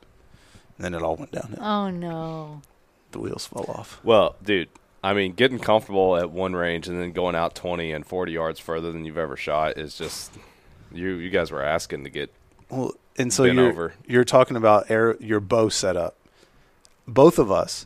And 0.77 0.85
then 0.85 0.93
it 0.93 1.03
all 1.03 1.15
went 1.17 1.31
downhill. 1.31 1.61
Oh 1.61 1.89
no. 1.89 2.61
The 3.11 3.19
wheels 3.19 3.45
fell 3.45 3.65
off. 3.67 3.99
Well, 4.03 4.35
dude, 4.43 4.69
I 5.03 5.13
mean, 5.13 5.33
getting 5.33 5.59
comfortable 5.59 6.15
at 6.17 6.31
one 6.31 6.53
range 6.55 6.87
and 6.87 7.01
then 7.01 7.11
going 7.11 7.35
out 7.35 7.55
20 7.55 7.91
and 7.91 8.05
40 8.05 8.31
yards 8.31 8.59
further 8.59 8.91
than 8.91 9.03
you've 9.05 9.17
ever 9.17 9.35
shot 9.35 9.77
is 9.77 9.97
just 9.97 10.31
you. 10.93 11.15
You 11.15 11.29
guys 11.29 11.51
were 11.51 11.63
asking 11.63 12.03
to 12.05 12.09
get. 12.09 12.31
Well, 12.69 12.93
and 13.17 13.31
so 13.33 13.43
you're 13.45 13.67
over. 13.69 13.93
you're 14.07 14.23
talking 14.23 14.57
about 14.57 14.89
air, 14.91 15.15
your 15.19 15.39
bow 15.39 15.69
setup. 15.69 16.15
Both 17.07 17.39
of 17.39 17.51
us, 17.51 17.85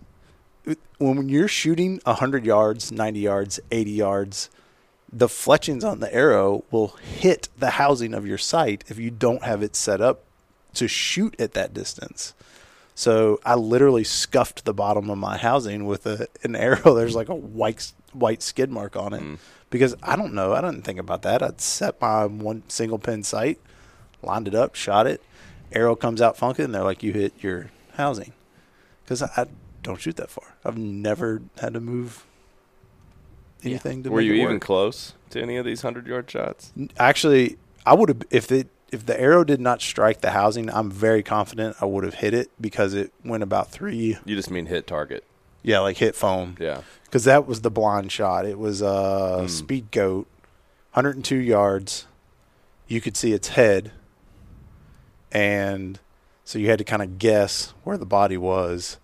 when 0.97 1.29
you're 1.29 1.47
shooting 1.47 2.01
hundred 2.05 2.45
yards, 2.45 2.91
ninety 2.91 3.19
yards, 3.21 3.59
eighty 3.71 3.91
yards, 3.91 4.49
the 5.11 5.29
fletchings 5.29 5.83
on 5.83 5.99
the 5.99 6.13
arrow 6.13 6.63
will 6.71 6.89
hit 7.01 7.49
the 7.57 7.71
housing 7.71 8.13
of 8.13 8.25
your 8.25 8.37
sight 8.37 8.83
if 8.87 8.97
you 8.97 9.11
don't 9.11 9.43
have 9.43 9.61
it 9.61 9.75
set 9.75 10.01
up 10.01 10.23
to 10.73 10.87
shoot 10.87 11.35
at 11.39 11.53
that 11.53 11.73
distance. 11.73 12.33
So 12.95 13.39
I 13.45 13.55
literally 13.55 14.03
scuffed 14.03 14.65
the 14.65 14.73
bottom 14.73 15.09
of 15.09 15.17
my 15.17 15.37
housing 15.37 15.85
with 15.85 16.05
a, 16.05 16.27
an 16.43 16.55
arrow. 16.55 16.93
There's 16.95 17.15
like 17.15 17.29
a 17.29 17.35
white 17.35 17.91
white 18.13 18.41
skid 18.43 18.69
mark 18.69 18.95
on 18.97 19.13
it 19.13 19.21
Mm. 19.21 19.37
because 19.69 19.95
I 20.03 20.15
don't 20.15 20.33
know. 20.33 20.53
I 20.53 20.61
didn't 20.61 20.81
think 20.83 20.99
about 20.99 21.21
that. 21.21 21.41
I'd 21.41 21.61
set 21.61 21.99
my 22.01 22.25
one 22.25 22.63
single 22.67 22.99
pin 22.99 23.23
sight, 23.23 23.59
lined 24.23 24.47
it 24.47 24.55
up, 24.55 24.75
shot 24.75 25.07
it. 25.07 25.21
Arrow 25.73 25.95
comes 25.95 26.21
out 26.21 26.37
funky, 26.37 26.63
and 26.63 26.73
they're 26.75 26.83
like, 26.83 27.01
"You 27.03 27.13
hit 27.13 27.33
your 27.41 27.69
housing," 27.93 28.33
because 29.03 29.21
I, 29.21 29.29
I 29.37 29.45
don't 29.83 29.99
shoot 30.01 30.17
that 30.17 30.29
far. 30.29 30.55
I've 30.65 30.77
never 30.77 31.41
had 31.59 31.73
to 31.73 31.79
move 31.79 32.25
anything 33.63 34.03
to 34.03 34.09
Were 34.11 34.21
you 34.21 34.33
even 34.33 34.59
close 34.59 35.13
to 35.29 35.41
any 35.41 35.57
of 35.57 35.65
these 35.65 35.81
hundred 35.81 36.07
yard 36.07 36.29
shots? 36.29 36.71
Actually, 36.97 37.57
I 37.85 37.93
would 37.93 38.09
have 38.09 38.21
if 38.29 38.51
it 38.51 38.67
if 38.91 39.05
the 39.05 39.19
arrow 39.19 39.43
did 39.43 39.61
not 39.61 39.81
strike 39.81 40.21
the 40.21 40.31
housing. 40.31 40.69
I'm 40.69 40.91
very 40.91 41.23
confident 41.23 41.77
I 41.79 41.85
would 41.85 42.03
have 42.03 42.15
hit 42.15 42.33
it 42.33 42.49
because 42.59 42.93
it 42.93 43.13
went 43.23 43.43
about 43.43 43.71
three. 43.71 44.17
You 44.25 44.35
just 44.35 44.51
mean 44.51 44.65
hit 44.65 44.87
target. 44.87 45.23
Yeah, 45.63 45.79
like 45.79 45.97
hit 45.97 46.15
foam. 46.15 46.57
Yeah. 46.59 46.81
because 47.05 47.23
that 47.25 47.45
was 47.47 47.61
the 47.61 47.69
blind 47.71 48.11
shot. 48.11 48.45
It 48.45 48.57
was 48.57 48.81
a 48.81 49.43
Mm. 49.45 49.49
speed 49.49 49.91
goat, 49.91 50.27
102 50.93 51.35
yards. 51.37 52.07
You 52.87 52.99
could 52.99 53.15
see 53.15 53.31
its 53.31 53.49
head, 53.49 53.91
and 55.31 55.99
so 56.43 56.59
you 56.59 56.69
had 56.69 56.79
to 56.79 56.83
kind 56.83 57.01
of 57.01 57.17
guess 57.19 57.73
where 57.83 57.97
the 57.97 58.05
body 58.05 58.37
was 58.37 58.97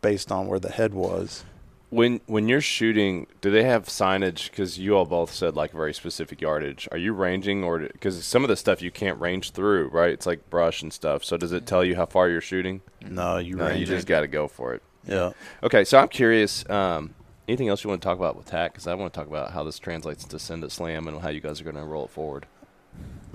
based 0.00 0.30
on 0.30 0.46
where 0.46 0.58
the 0.58 0.70
head 0.70 0.94
was. 0.94 1.44
When 1.90 2.20
when 2.26 2.48
you're 2.48 2.60
shooting, 2.60 3.28
do 3.40 3.50
they 3.52 3.62
have 3.64 3.84
signage? 3.86 4.50
Because 4.50 4.78
you 4.78 4.96
all 4.96 5.04
both 5.04 5.32
said 5.32 5.54
like 5.54 5.70
very 5.72 5.94
specific 5.94 6.40
yardage. 6.40 6.88
Are 6.90 6.98
you 6.98 7.12
ranging, 7.12 7.62
or 7.62 7.78
because 7.78 8.24
some 8.26 8.42
of 8.42 8.48
the 8.48 8.56
stuff 8.56 8.82
you 8.82 8.90
can't 8.90 9.20
range 9.20 9.52
through, 9.52 9.88
right? 9.88 10.10
It's 10.10 10.26
like 10.26 10.50
brush 10.50 10.82
and 10.82 10.92
stuff. 10.92 11.22
So 11.24 11.36
does 11.36 11.52
it 11.52 11.66
tell 11.66 11.84
you 11.84 11.94
how 11.94 12.06
far 12.06 12.28
you're 12.28 12.40
shooting? 12.40 12.80
No, 13.06 13.38
you 13.38 13.54
No, 13.56 13.68
you 13.68 13.86
just 13.86 14.08
got 14.08 14.22
to 14.22 14.26
go 14.26 14.48
for 14.48 14.74
it. 14.74 14.82
yeah. 15.06 15.30
Okay, 15.62 15.84
so 15.84 15.98
I'm 15.98 16.08
curious. 16.08 16.68
Um, 16.68 17.14
anything 17.46 17.68
else 17.68 17.84
you 17.84 17.90
want 17.90 18.02
to 18.02 18.06
talk 18.06 18.18
about 18.18 18.34
with 18.36 18.46
TAC? 18.46 18.72
Because 18.72 18.88
I 18.88 18.94
want 18.94 19.12
to 19.12 19.16
talk 19.20 19.28
about 19.28 19.52
how 19.52 19.62
this 19.62 19.78
translates 19.78 20.24
into 20.24 20.38
Send 20.40 20.64
It 20.64 20.72
Slam 20.72 21.06
and 21.06 21.20
how 21.20 21.28
you 21.28 21.40
guys 21.40 21.60
are 21.60 21.64
going 21.64 21.76
to 21.76 21.84
roll 21.84 22.06
it 22.06 22.10
forward. 22.10 22.46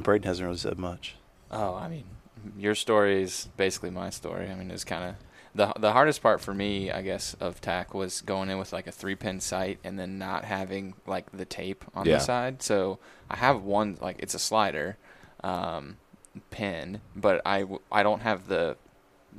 Brayden 0.02 0.26
hasn't 0.26 0.46
really 0.46 0.58
said 0.58 0.78
much. 0.78 1.16
Oh, 1.50 1.76
I 1.76 1.88
mean, 1.88 2.04
your 2.58 2.76
story 2.76 3.22
is 3.24 3.48
basically 3.58 3.90
my 3.90 4.10
story. 4.10 4.50
I 4.50 4.56
mean, 4.56 4.72
it's 4.72 4.84
kind 4.84 5.04
of 5.10 5.16
the 5.56 5.74
the 5.80 5.92
hardest 5.94 6.22
part 6.22 6.42
for 6.42 6.54
me, 6.54 6.92
I 6.92 7.02
guess, 7.02 7.34
of 7.40 7.60
TAC 7.62 7.94
was 7.94 8.22
going 8.22 8.50
in 8.50 8.58
with 8.60 8.72
like 8.74 8.88
a 8.88 8.92
three 8.92 9.16
pin 9.16 9.40
sight 9.40 9.80
and 9.84 9.98
then 9.98 10.18
not 10.18 10.46
having 10.46 10.94
like 11.08 11.32
the 11.32 11.46
tape 11.46 11.84
on 11.96 12.06
Yeah. 12.06 12.14
the 12.16 12.20
side. 12.20 12.62
So 12.62 13.00
I 13.30 13.38
have 13.38 13.64
one 13.64 13.98
like 14.02 14.18
it's 14.20 14.34
a 14.36 14.40
slider 14.40 14.98
um, 15.44 15.98
pin, 16.52 17.02
but 17.16 17.42
I 17.46 17.66
I 17.92 18.04
don't 18.04 18.22
have 18.22 18.48
the 18.48 18.78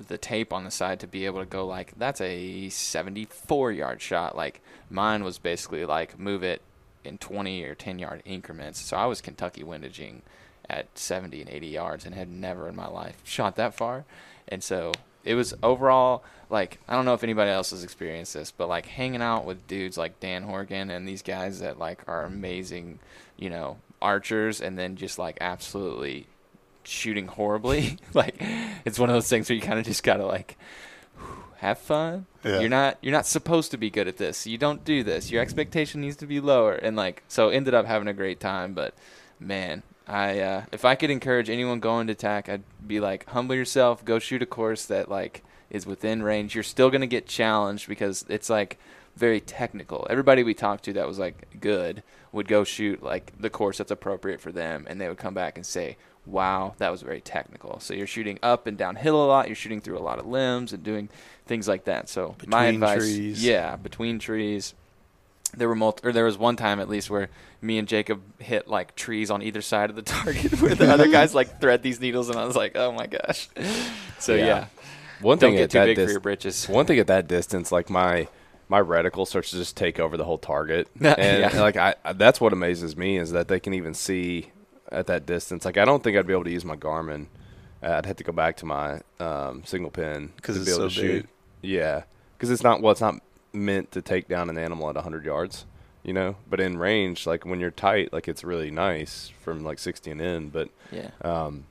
the 0.08 0.18
tape 0.18 0.52
on 0.52 0.64
the 0.64 0.70
side 0.70 1.00
to 1.00 1.06
be 1.06 1.26
able 1.26 1.40
to 1.40 1.46
go 1.46 1.66
like 1.66 1.92
that's 1.98 2.20
a 2.20 2.68
74 2.68 3.72
yard 3.72 4.00
shot. 4.00 4.36
Like 4.36 4.60
mine 4.88 5.24
was 5.24 5.38
basically 5.38 5.84
like 5.84 6.18
move 6.18 6.42
it 6.42 6.62
in 7.04 7.18
20 7.18 7.62
or 7.64 7.74
10 7.74 7.98
yard 7.98 8.22
increments. 8.24 8.80
So 8.80 8.96
I 8.96 9.06
was 9.06 9.20
Kentucky 9.20 9.62
windaging 9.62 10.20
at 10.68 10.98
70 10.98 11.40
and 11.40 11.50
80 11.50 11.66
yards 11.66 12.04
and 12.04 12.14
had 12.14 12.28
never 12.28 12.68
in 12.68 12.76
my 12.76 12.88
life 12.88 13.16
shot 13.24 13.56
that 13.56 13.74
far. 13.74 14.04
And 14.48 14.62
so 14.62 14.92
it 15.24 15.34
was 15.34 15.54
overall 15.62 16.24
like 16.48 16.78
I 16.88 16.94
don't 16.94 17.04
know 17.04 17.14
if 17.14 17.22
anybody 17.22 17.50
else 17.50 17.70
has 17.70 17.84
experienced 17.84 18.34
this, 18.34 18.50
but 18.50 18.68
like 18.68 18.86
hanging 18.86 19.22
out 19.22 19.44
with 19.44 19.66
dudes 19.66 19.96
like 19.96 20.20
Dan 20.20 20.42
Horgan 20.42 20.90
and 20.90 21.06
these 21.06 21.22
guys 21.22 21.60
that 21.60 21.78
like 21.78 22.02
are 22.08 22.24
amazing, 22.24 22.98
you 23.36 23.50
know, 23.50 23.78
archers 24.02 24.60
and 24.60 24.78
then 24.78 24.96
just 24.96 25.18
like 25.18 25.38
absolutely 25.40 26.26
shooting 26.82 27.28
horribly. 27.28 27.98
like 28.14 28.36
it's 28.84 28.98
one 28.98 29.08
of 29.08 29.14
those 29.14 29.28
things 29.28 29.48
where 29.48 29.56
you 29.56 29.62
kind 29.62 29.78
of 29.78 29.84
just 29.84 30.02
got 30.02 30.16
to 30.16 30.26
like 30.26 30.56
have 31.58 31.78
fun. 31.78 32.26
Yeah. 32.44 32.60
You're 32.60 32.68
not 32.68 32.98
you're 33.00 33.12
not 33.12 33.26
supposed 33.26 33.70
to 33.70 33.76
be 33.76 33.90
good 33.90 34.08
at 34.08 34.16
this. 34.16 34.46
You 34.46 34.58
don't 34.58 34.84
do 34.84 35.04
this. 35.04 35.30
Your 35.30 35.42
expectation 35.42 36.00
needs 36.00 36.16
to 36.16 36.26
be 36.26 36.40
lower. 36.40 36.74
And 36.74 36.96
like 36.96 37.22
so 37.28 37.50
ended 37.50 37.74
up 37.74 37.86
having 37.86 38.08
a 38.08 38.14
great 38.14 38.40
time, 38.40 38.74
but 38.74 38.94
man, 39.38 39.82
I 40.10 40.40
uh, 40.40 40.64
if 40.72 40.84
I 40.84 40.96
could 40.96 41.10
encourage 41.10 41.48
anyone 41.48 41.78
going 41.78 42.08
to 42.08 42.14
TAC, 42.14 42.48
I'd 42.48 42.64
be 42.86 42.98
like 42.98 43.28
humble 43.30 43.54
yourself, 43.54 44.04
go 44.04 44.18
shoot 44.18 44.42
a 44.42 44.46
course 44.46 44.84
that 44.86 45.08
like 45.08 45.44
is 45.70 45.86
within 45.86 46.22
range. 46.22 46.54
You're 46.54 46.64
still 46.64 46.90
going 46.90 47.00
to 47.02 47.06
get 47.06 47.26
challenged 47.26 47.88
because 47.88 48.24
it's 48.28 48.50
like 48.50 48.78
very 49.14 49.40
technical. 49.40 50.06
Everybody 50.10 50.42
we 50.42 50.52
talked 50.52 50.84
to 50.84 50.92
that 50.94 51.06
was 51.06 51.20
like 51.20 51.60
good 51.60 52.02
would 52.32 52.48
go 52.48 52.64
shoot 52.64 53.02
like 53.02 53.32
the 53.38 53.50
course 53.50 53.78
that's 53.78 53.90
appropriate 53.92 54.40
for 54.40 54.50
them 54.50 54.84
and 54.88 55.00
they 55.00 55.08
would 55.08 55.18
come 55.18 55.34
back 55.34 55.56
and 55.56 55.64
say, 55.64 55.96
"Wow, 56.26 56.74
that 56.78 56.90
was 56.90 57.02
very 57.02 57.20
technical." 57.20 57.78
So 57.78 57.94
you're 57.94 58.08
shooting 58.08 58.40
up 58.42 58.66
and 58.66 58.76
downhill 58.76 59.24
a 59.24 59.26
lot, 59.26 59.46
you're 59.46 59.54
shooting 59.54 59.80
through 59.80 59.98
a 59.98 60.02
lot 60.02 60.18
of 60.18 60.26
limbs 60.26 60.72
and 60.72 60.82
doing 60.82 61.08
things 61.46 61.68
like 61.68 61.84
that. 61.84 62.08
So 62.08 62.34
my 62.48 62.66
advice, 62.66 62.98
trees. 62.98 63.44
yeah, 63.44 63.76
between 63.76 64.18
trees. 64.18 64.74
There 65.56 65.68
were 65.68 65.74
multi- 65.74 66.06
or 66.08 66.12
there 66.12 66.24
was 66.24 66.38
one 66.38 66.56
time 66.56 66.80
at 66.80 66.88
least 66.88 67.10
where 67.10 67.28
me 67.60 67.78
and 67.78 67.86
Jacob 67.88 68.20
hit 68.40 68.68
like 68.68 68.94
trees 68.96 69.30
on 69.30 69.42
either 69.42 69.60
side 69.62 69.90
of 69.90 69.96
the 69.96 70.02
target 70.16 70.60
where 70.60 70.74
the 70.74 70.90
other 70.92 71.08
guys 71.08 71.34
like 71.34 71.60
thread 71.60 71.82
these 71.82 72.00
needles 72.00 72.28
and 72.30 72.38
I 72.38 72.44
was 72.44 72.56
like, 72.56 72.72
"Oh 72.76 72.92
my 72.92 73.06
gosh." 73.06 73.48
So 74.18 74.34
Yeah. 74.34 74.44
yeah. 74.46 74.66
One 75.22 75.38
Don't 75.38 75.50
thing 75.50 75.56
get 75.56 75.62
at 75.64 75.70
too 75.70 75.78
that 75.80 75.84
big 75.86 75.96
dis- 75.96 76.04
for 76.06 76.10
your 76.12 76.20
britches. 76.20 76.68
One 76.68 76.86
thing 76.86 76.98
at 76.98 77.06
that 77.08 77.26
distance, 77.28 77.72
like 77.72 77.88
my 77.90 78.28
my 78.68 78.80
reticle 78.80 79.26
starts 79.26 79.50
to 79.50 79.56
just 79.56 79.76
take 79.76 79.98
over 79.98 80.16
the 80.16 80.24
whole 80.24 80.38
target, 80.38 80.88
and 81.00 81.40
Yeah. 81.40 81.60
like 81.60 81.76
I, 81.76 81.94
I- 82.04 82.12
that's 82.12 82.40
what 82.40 82.52
amazes 82.52 82.96
me 82.96 83.16
is 83.16 83.32
that 83.32 83.48
they 83.48 83.58
can 83.60 83.74
even 83.74 83.94
see 83.94 84.50
at 84.92 85.06
that 85.08 85.26
distance. 85.26 85.64
Like 85.64 85.76
I 85.78 85.84
don't 85.84 86.02
think 86.04 86.16
I'd 86.16 86.26
be 86.26 86.32
able 86.32 86.44
to 86.44 86.50
use 86.50 86.64
my 86.64 86.76
Garmin. 86.76 87.26
I'd 87.82 88.04
have 88.06 88.16
to 88.16 88.24
go 88.24 88.32
back 88.32 88.56
to 88.58 88.66
my 88.66 89.00
um, 89.18 89.62
single 89.64 89.90
pin 89.90 90.32
'Cause 90.42 90.56
to 90.56 90.60
it's 90.62 90.70
be 90.70 90.74
able 90.76 90.90
so 90.90 90.94
to 90.94 90.94
shoot. 90.94 91.22
big. 91.22 91.70
Yeah, 91.70 92.02
because 92.36 92.50
it's 92.50 92.62
not 92.62 92.80
well, 92.82 92.92
it's 92.92 93.00
not 93.00 93.14
meant 93.52 93.90
to 93.92 94.02
take 94.02 94.28
down 94.28 94.48
an 94.50 94.58
animal 94.58 94.88
at 94.88 94.94
100 94.94 95.24
yards, 95.24 95.66
you 96.02 96.12
know. 96.12 96.36
But 96.48 96.60
in 96.60 96.78
range, 96.78 97.26
like 97.26 97.44
when 97.44 97.60
you're 97.60 97.70
tight, 97.70 98.12
like 98.12 98.28
it's 98.28 98.44
really 98.44 98.70
nice 98.70 99.32
from 99.42 99.64
like 99.64 99.78
60 99.78 100.10
and 100.10 100.20
in. 100.20 100.48
But 100.50 100.68
Yeah. 100.92 101.10
um, 101.22 101.64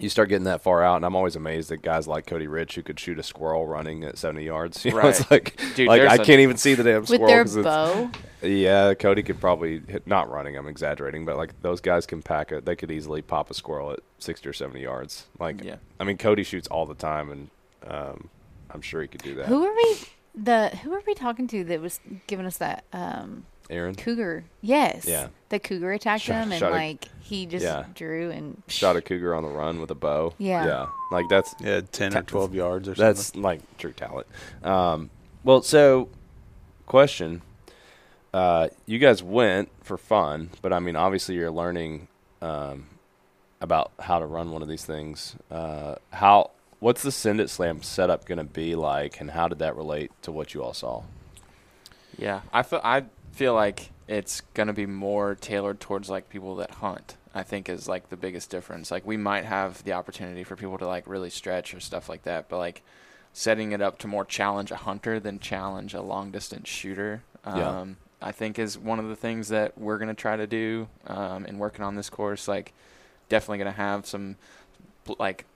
you 0.00 0.08
start 0.08 0.28
getting 0.28 0.44
that 0.44 0.60
far 0.60 0.82
out, 0.82 0.96
and 0.96 1.04
I'm 1.04 1.14
always 1.14 1.36
amazed 1.36 1.70
at 1.70 1.80
guys 1.82 2.08
like 2.08 2.26
Cody 2.26 2.48
Rich 2.48 2.74
who 2.74 2.82
could 2.82 2.98
shoot 2.98 3.16
a 3.18 3.22
squirrel 3.22 3.64
running 3.66 4.02
at 4.02 4.18
70 4.18 4.44
yards. 4.44 4.84
You 4.84 4.90
know, 4.92 5.06
it's 5.08 5.30
like, 5.30 5.56
Dude, 5.76 5.86
like 5.86 6.00
there's 6.00 6.12
I 6.18 6.22
a- 6.22 6.24
can't 6.24 6.40
even 6.40 6.56
see 6.56 6.74
the 6.74 6.82
damn 6.82 7.00
with 7.02 7.08
squirrel. 7.10 7.26
their 7.28 7.44
'cause 7.44 7.56
it's- 7.56 7.72
bow. 7.74 8.10
Yeah, 8.42 8.92
Cody 8.94 9.22
could 9.22 9.40
probably 9.40 9.80
hit, 9.88 10.06
not 10.06 10.28
running. 10.30 10.56
I'm 10.56 10.66
exaggerating, 10.68 11.24
but 11.24 11.36
like 11.38 11.62
those 11.62 11.80
guys 11.80 12.04
can 12.06 12.20
pack 12.20 12.52
it. 12.52 12.66
They 12.66 12.76
could 12.76 12.90
easily 12.90 13.22
pop 13.22 13.50
a 13.50 13.54
squirrel 13.54 13.92
at 13.92 14.00
60 14.18 14.46
or 14.48 14.52
70 14.52 14.82
yards. 14.82 15.26
Like, 15.38 15.62
Yeah. 15.64 15.76
I 15.98 16.04
mean, 16.04 16.18
Cody 16.18 16.42
shoots 16.42 16.68
all 16.68 16.84
the 16.84 16.94
time, 16.94 17.30
and 17.30 17.50
um, 17.88 18.28
I'm 18.70 18.82
sure 18.82 19.00
he 19.00 19.08
could 19.08 19.22
do 19.22 19.34
that. 19.36 19.46
Who 19.46 19.64
are 19.64 19.74
we? 19.74 19.96
The 20.34 20.68
who 20.82 20.92
are 20.92 21.02
we 21.06 21.14
talking 21.14 21.46
to 21.48 21.64
that 21.64 21.80
was 21.80 22.00
giving 22.26 22.44
us 22.46 22.56
that 22.58 22.84
um, 22.92 23.44
Aaron 23.70 23.94
cougar? 23.94 24.44
Yes. 24.60 25.06
Yeah. 25.06 25.28
The 25.48 25.58
cougar 25.60 25.92
attacked 25.92 26.24
Shot- 26.24 26.42
him 26.44 26.50
and 26.52 26.58
shot 26.58 26.72
a- 26.72 26.74
like 26.74 27.08
he 27.20 27.46
just 27.46 27.64
Yeah. 27.64 27.84
drew 27.94 28.30
and 28.30 28.62
shot 28.66 28.96
a 28.96 29.00
cougar 29.00 29.34
on 29.34 29.42
the 29.44 29.48
run 29.48 29.80
with 29.80 29.90
a 29.90 29.94
bow. 29.94 30.34
Yeah. 30.38 30.66
yeah, 30.66 30.86
like 31.12 31.28
that's 31.28 31.54
Yeah, 31.60 31.80
ten 31.92 32.16
or 32.16 32.22
twelve 32.22 32.54
yards 32.54 32.88
or 32.88 32.94
something. 32.94 33.06
That's 33.14 33.36
like 33.36 33.60
true 33.78 33.92
talent. 33.92 34.26
Um, 34.64 35.10
well, 35.44 35.62
so 35.62 36.08
question: 36.86 37.42
uh, 38.32 38.68
You 38.86 38.98
guys 38.98 39.22
went 39.22 39.68
for 39.82 39.96
fun, 39.96 40.50
but 40.62 40.72
I 40.72 40.80
mean, 40.80 40.96
obviously, 40.96 41.36
you're 41.36 41.50
learning 41.52 42.08
um, 42.42 42.86
about 43.60 43.92
how 44.00 44.18
to 44.18 44.26
run 44.26 44.50
one 44.50 44.62
of 44.62 44.68
these 44.68 44.84
things. 44.84 45.36
Uh, 45.50 45.94
how? 46.12 46.50
What's 46.80 47.02
the 47.02 47.12
Send 47.12 47.40
It 47.40 47.48
Slam 47.50 47.82
setup 47.82 48.26
going 48.26 48.38
to 48.38 48.44
be 48.44 48.74
like, 48.74 49.20
and 49.20 49.30
how 49.30 49.48
did 49.48 49.58
that 49.60 49.76
relate 49.76 50.10
to 50.22 50.32
what 50.32 50.54
you 50.54 50.62
all 50.62 50.74
saw? 50.74 51.02
Yeah, 52.18 52.42
I 52.52 52.62
feel 52.62 52.80
I 52.84 53.04
feel 53.32 53.54
like 53.54 53.90
it's 54.06 54.42
gonna 54.52 54.72
be 54.72 54.86
more 54.86 55.34
tailored 55.34 55.80
towards 55.80 56.08
like 56.08 56.28
people 56.28 56.56
that 56.56 56.72
hunt. 56.72 57.16
I 57.34 57.42
think 57.42 57.68
is 57.68 57.88
like 57.88 58.08
the 58.10 58.16
biggest 58.16 58.50
difference. 58.50 58.90
Like 58.92 59.04
we 59.04 59.16
might 59.16 59.44
have 59.44 59.82
the 59.82 59.94
opportunity 59.94 60.44
for 60.44 60.54
people 60.54 60.78
to 60.78 60.86
like 60.86 61.08
really 61.08 61.30
stretch 61.30 61.74
or 61.74 61.80
stuff 61.80 62.08
like 62.08 62.22
that, 62.22 62.48
but 62.48 62.58
like 62.58 62.82
setting 63.32 63.72
it 63.72 63.80
up 63.80 63.98
to 63.98 64.06
more 64.06 64.24
challenge 64.24 64.70
a 64.70 64.76
hunter 64.76 65.18
than 65.18 65.40
challenge 65.40 65.94
a 65.94 66.02
long 66.02 66.30
distance 66.30 66.68
shooter. 66.68 67.22
Um, 67.44 67.58
Yeah. 67.58 67.84
I 68.28 68.32
think 68.32 68.58
is 68.58 68.78
one 68.78 69.00
of 69.00 69.08
the 69.08 69.16
things 69.16 69.48
that 69.48 69.76
we're 69.76 69.98
gonna 69.98 70.14
try 70.14 70.36
to 70.36 70.46
do 70.46 70.88
um, 71.08 71.44
in 71.46 71.58
working 71.58 71.84
on 71.84 71.96
this 71.96 72.08
course. 72.08 72.46
Like 72.46 72.72
definitely 73.28 73.58
gonna 73.58 73.72
have 73.72 74.06
some 74.06 74.36
like 75.18 75.46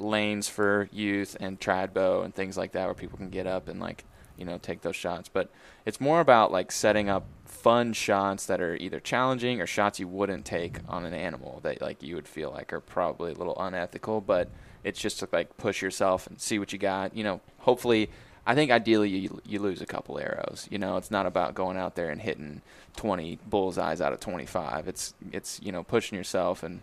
lanes 0.00 0.48
for 0.48 0.88
youth 0.92 1.36
and 1.40 1.60
trad 1.60 1.92
bow 1.92 2.22
and 2.22 2.34
things 2.34 2.56
like 2.56 2.72
that 2.72 2.86
where 2.86 2.94
people 2.94 3.18
can 3.18 3.30
get 3.30 3.46
up 3.46 3.68
and 3.68 3.80
like 3.80 4.04
you 4.36 4.44
know 4.44 4.58
take 4.58 4.80
those 4.82 4.96
shots. 4.96 5.28
But 5.28 5.50
it's 5.84 6.00
more 6.00 6.20
about 6.20 6.50
like 6.50 6.72
setting 6.72 7.08
up 7.08 7.26
fun 7.44 7.92
shots 7.92 8.46
that 8.46 8.60
are 8.60 8.76
either 8.76 9.00
challenging 9.00 9.60
or 9.60 9.66
shots 9.66 10.00
you 10.00 10.08
wouldn't 10.08 10.44
take 10.44 10.78
on 10.88 11.04
an 11.04 11.14
animal 11.14 11.60
that 11.62 11.80
like 11.80 12.02
you 12.02 12.14
would 12.14 12.28
feel 12.28 12.50
like 12.50 12.72
are 12.72 12.80
probably 12.80 13.32
a 13.32 13.36
little 13.36 13.58
unethical. 13.58 14.20
But 14.20 14.50
it's 14.82 15.00
just 15.00 15.18
to 15.20 15.28
like 15.32 15.56
push 15.56 15.82
yourself 15.82 16.26
and 16.26 16.40
see 16.40 16.58
what 16.58 16.72
you 16.72 16.78
got. 16.78 17.16
You 17.16 17.24
know 17.24 17.40
hopefully 17.58 18.10
i 18.46 18.54
think 18.54 18.70
ideally 18.70 19.10
you, 19.10 19.38
you 19.44 19.58
lose 19.58 19.82
a 19.82 19.86
couple 19.86 20.18
arrows. 20.18 20.66
You 20.70 20.78
know 20.78 20.96
it's 20.96 21.10
not 21.10 21.26
about 21.26 21.54
going 21.54 21.76
out 21.76 21.94
there 21.94 22.10
and 22.10 22.20
hitting 22.20 22.62
20 22.96 23.38
bullseyes 23.46 24.00
out 24.00 24.12
of 24.12 24.20
25 24.20 24.88
it's 24.88 25.14
it's 25.30 25.60
you 25.62 25.70
know 25.70 25.84
pushing 25.84 26.16
yourself 26.16 26.62
and 26.62 26.80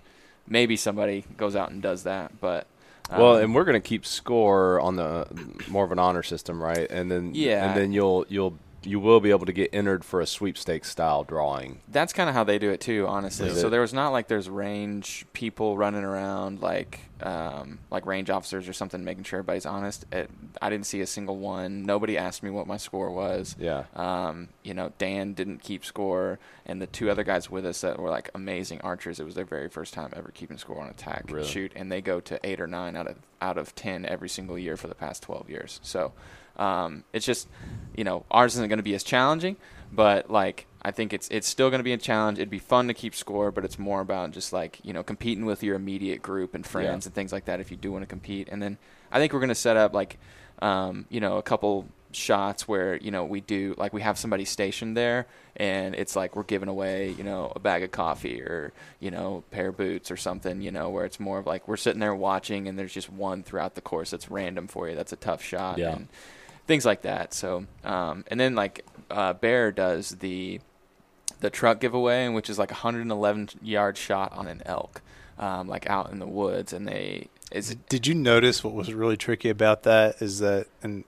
maybe 0.47 0.75
somebody 0.75 1.25
goes 1.36 1.56
out 1.56 1.71
and 1.71 1.82
does 1.82 2.03
that. 2.03 2.39
But 2.39 2.67
Well, 3.12 3.36
Um, 3.38 3.43
and 3.43 3.56
we're 3.56 3.63
going 3.63 3.82
to 3.82 3.88
keep 3.88 4.06
score 4.06 4.80
on 4.82 4.96
the 4.96 5.28
more 5.70 5.86
of 5.86 5.91
an 5.91 6.00
honor 6.00 6.24
system, 6.24 6.62
right? 6.62 6.88
And 6.89 7.10
then 7.12 7.32
Yeah. 7.34 7.67
and 7.70 7.78
then 7.78 7.91
you'll 7.91 8.26
you'll 8.30 8.58
you 8.83 8.99
will 8.99 9.19
be 9.19 9.31
able 9.31 9.45
to 9.45 9.51
get 9.53 9.69
entered 9.73 10.05
for 10.05 10.21
a 10.21 10.27
sweepstakes 10.27 10.89
style 10.89 11.23
drawing. 11.23 11.79
That's 11.89 12.13
kind 12.13 12.29
of 12.29 12.35
how 12.35 12.43
they 12.43 12.59
do 12.59 12.69
it 12.71 12.79
too, 12.79 13.05
honestly. 13.07 13.49
Is 13.49 13.59
So 13.59 13.67
it? 13.67 13.69
there 13.71 13.81
was 13.81 13.93
not 13.93 14.09
like 14.09 14.27
there's 14.27 14.49
range 14.49 15.25
people 15.33 15.77
running 15.77 16.03
around 16.03 16.61
like 16.61 16.99
um, 17.21 17.79
like 17.89 18.05
range 18.05 18.29
officers 18.29 18.69
or 18.69 18.73
something, 18.73 19.03
making 19.03 19.23
sure 19.23 19.39
everybody's 19.39 19.65
honest. 19.65 20.05
It, 20.11 20.29
I 20.61 20.69
didn't 20.69 20.85
see 20.85 21.01
a 21.01 21.07
single 21.07 21.37
one. 21.37 21.83
Nobody 21.83 22.15
asked 22.17 22.43
me 22.43 22.51
what 22.51 22.67
my 22.67 22.77
score 22.77 23.09
was. 23.11 23.55
Yeah. 23.59 23.85
Um, 23.95 24.49
you 24.63 24.75
know, 24.75 24.93
Dan 24.99 25.33
didn't 25.33 25.63
keep 25.63 25.83
score, 25.83 26.37
and 26.65 26.79
the 26.79 26.85
two 26.87 27.09
other 27.09 27.23
guys 27.23 27.49
with 27.49 27.65
us 27.65 27.81
that 27.81 27.99
were 27.99 28.11
like 28.11 28.29
amazing 28.35 28.81
archers. 28.81 29.19
It 29.19 29.25
was 29.25 29.33
their 29.33 29.45
very 29.45 29.67
first 29.67 29.95
time 29.95 30.11
ever 30.15 30.29
keeping 30.31 30.59
score 30.59 30.79
on 30.79 30.89
attack 30.89 31.23
Really? 31.29 31.47
shoot, 31.47 31.71
and 31.75 31.91
they 31.91 32.01
go 32.01 32.19
to 32.19 32.39
eight 32.43 32.61
or 32.61 32.67
nine 32.67 32.95
out 32.95 33.07
of 33.07 33.15
out 33.41 33.57
of 33.57 33.73
ten 33.73 34.05
every 34.05 34.29
single 34.29 34.57
year 34.57 34.77
for 34.77 34.87
the 34.87 34.95
past 34.95 35.23
twelve 35.23 35.49
years. 35.49 35.79
So 35.81 36.13
um, 36.58 37.04
it's 37.13 37.26
just, 37.26 37.48
you 37.96 38.04
know, 38.04 38.26
ours 38.32 38.56
isn't 38.56 38.67
going 38.70 38.78
to 38.78 38.84
be 38.84 38.96
as 38.96 39.04
challenging, 39.04 39.58
but 39.91 40.30
like 40.30 40.65
I 40.82 40.91
think 40.91 41.13
it's 41.13 41.28
it's 41.30 41.48
still 41.48 41.70
going 41.70 41.80
to 41.80 41.84
be 41.84 41.93
a 41.93 41.98
challenge. 41.98 42.38
It'd 42.39 42.50
be 42.50 42.60
fun 42.60 42.88
to 42.88 42.93
keep 42.93 43.13
score, 43.15 43.52
but 43.52 43.63
it's 43.65 43.78
more 43.80 44.02
about 44.02 44.32
just 44.32 44.54
like 44.54 44.80
you 44.84 44.93
know 44.93 45.04
competing 45.04 45.46
with 45.46 45.63
your 45.63 45.76
immediate 45.76 46.22
group 46.22 46.56
and 46.56 46.65
friends 46.65 47.06
Yeah. 47.06 47.10
and 47.10 47.13
things 47.15 47.32
like 47.32 47.46
that 47.46 47.60
if 47.60 47.72
you 47.72 47.78
do 47.78 47.91
want 47.91 48.04
to 48.04 48.08
compete. 48.08 48.48
And 48.52 48.62
then 48.62 48.78
I 49.12 49.20
think 49.20 49.34
we're 49.34 49.39
going 49.39 49.50
to 49.50 49.56
set 49.56 49.78
up 49.78 49.93
like 49.93 50.17
um, 50.62 51.06
you 51.10 51.20
know 51.20 51.38
a 51.38 51.43
couple 51.43 51.88
shots 52.13 52.67
where 52.67 52.96
you 52.96 53.12
know 53.12 53.26
we 53.26 53.41
do 53.41 53.76
like 53.78 53.91
we 53.93 54.02
have 54.02 54.17
somebody 54.17 54.46
stationed 54.46 54.96
there 54.96 55.28
and 55.58 55.93
it's 55.93 56.15
like 56.15 56.36
we're 56.38 56.43
giving 56.43 56.70
away 56.70 57.10
you 57.12 57.24
know 57.24 57.52
a 57.56 57.60
bag 57.60 57.84
of 57.84 57.91
coffee 57.91 58.41
or 58.41 58.72
you 59.02 59.12
know 59.12 59.43
a 59.52 59.54
pair 59.54 59.67
of 59.67 59.78
boots 59.78 60.10
or 60.10 60.15
something 60.17 60.62
you 60.62 60.72
know 60.72 60.89
where 60.89 61.04
it's 61.06 61.20
more 61.20 61.38
of 61.38 61.46
like 61.46 61.67
we're 61.67 61.76
sitting 61.78 62.00
there 62.00 62.15
watching 62.15 62.67
and 62.67 62.80
there's 62.80 62.93
just 62.93 63.12
one 63.12 63.43
throughout 63.43 63.76
the 63.76 63.82
course 63.82 64.10
that's 64.12 64.32
random 64.32 64.67
for 64.67 64.88
you 64.89 64.96
that's 64.96 65.12
a 65.12 65.17
tough 65.17 65.43
shot 65.43 65.78
Yeah. 65.78 65.98
and 65.98 66.08
things 66.67 66.86
like 66.86 67.01
that 67.01 67.34
so 67.34 67.65
um, 67.84 68.23
and 68.27 68.39
then 68.39 68.53
like 68.56 68.86
uh, 69.10 69.34
bear 69.34 69.71
does 69.71 70.10
the 70.19 70.60
the 71.39 71.49
truck 71.49 71.80
giveaway 71.80 72.27
which 72.30 72.49
is 72.49 72.60
like 72.60 72.71
a 72.71 72.75
111 72.75 73.49
yard 73.62 73.97
shot 73.97 74.32
on 74.34 74.47
an 74.47 74.62
elk 74.65 75.01
um, 75.39 75.67
like 75.67 75.89
out 75.89 76.12
in 76.12 76.19
the 76.19 76.27
woods 76.27 76.73
and 76.73 76.88
they 76.88 77.27
is 77.51 77.75
Did 77.88 78.06
you 78.08 78.13
notice 78.13 78.63
what 78.63 78.73
was 78.73 78.93
really 78.93 79.15
tricky 79.15 79.49
about 79.49 79.84
that 79.84 80.21
is 80.21 80.39
that, 80.39 80.67
and 80.84 81.06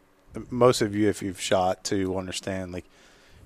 most 0.49 0.81
of 0.81 0.95
you, 0.95 1.09
if 1.09 1.21
you've 1.21 1.41
shot 1.41 1.83
too, 1.83 2.17
understand 2.17 2.71
like 2.71 2.85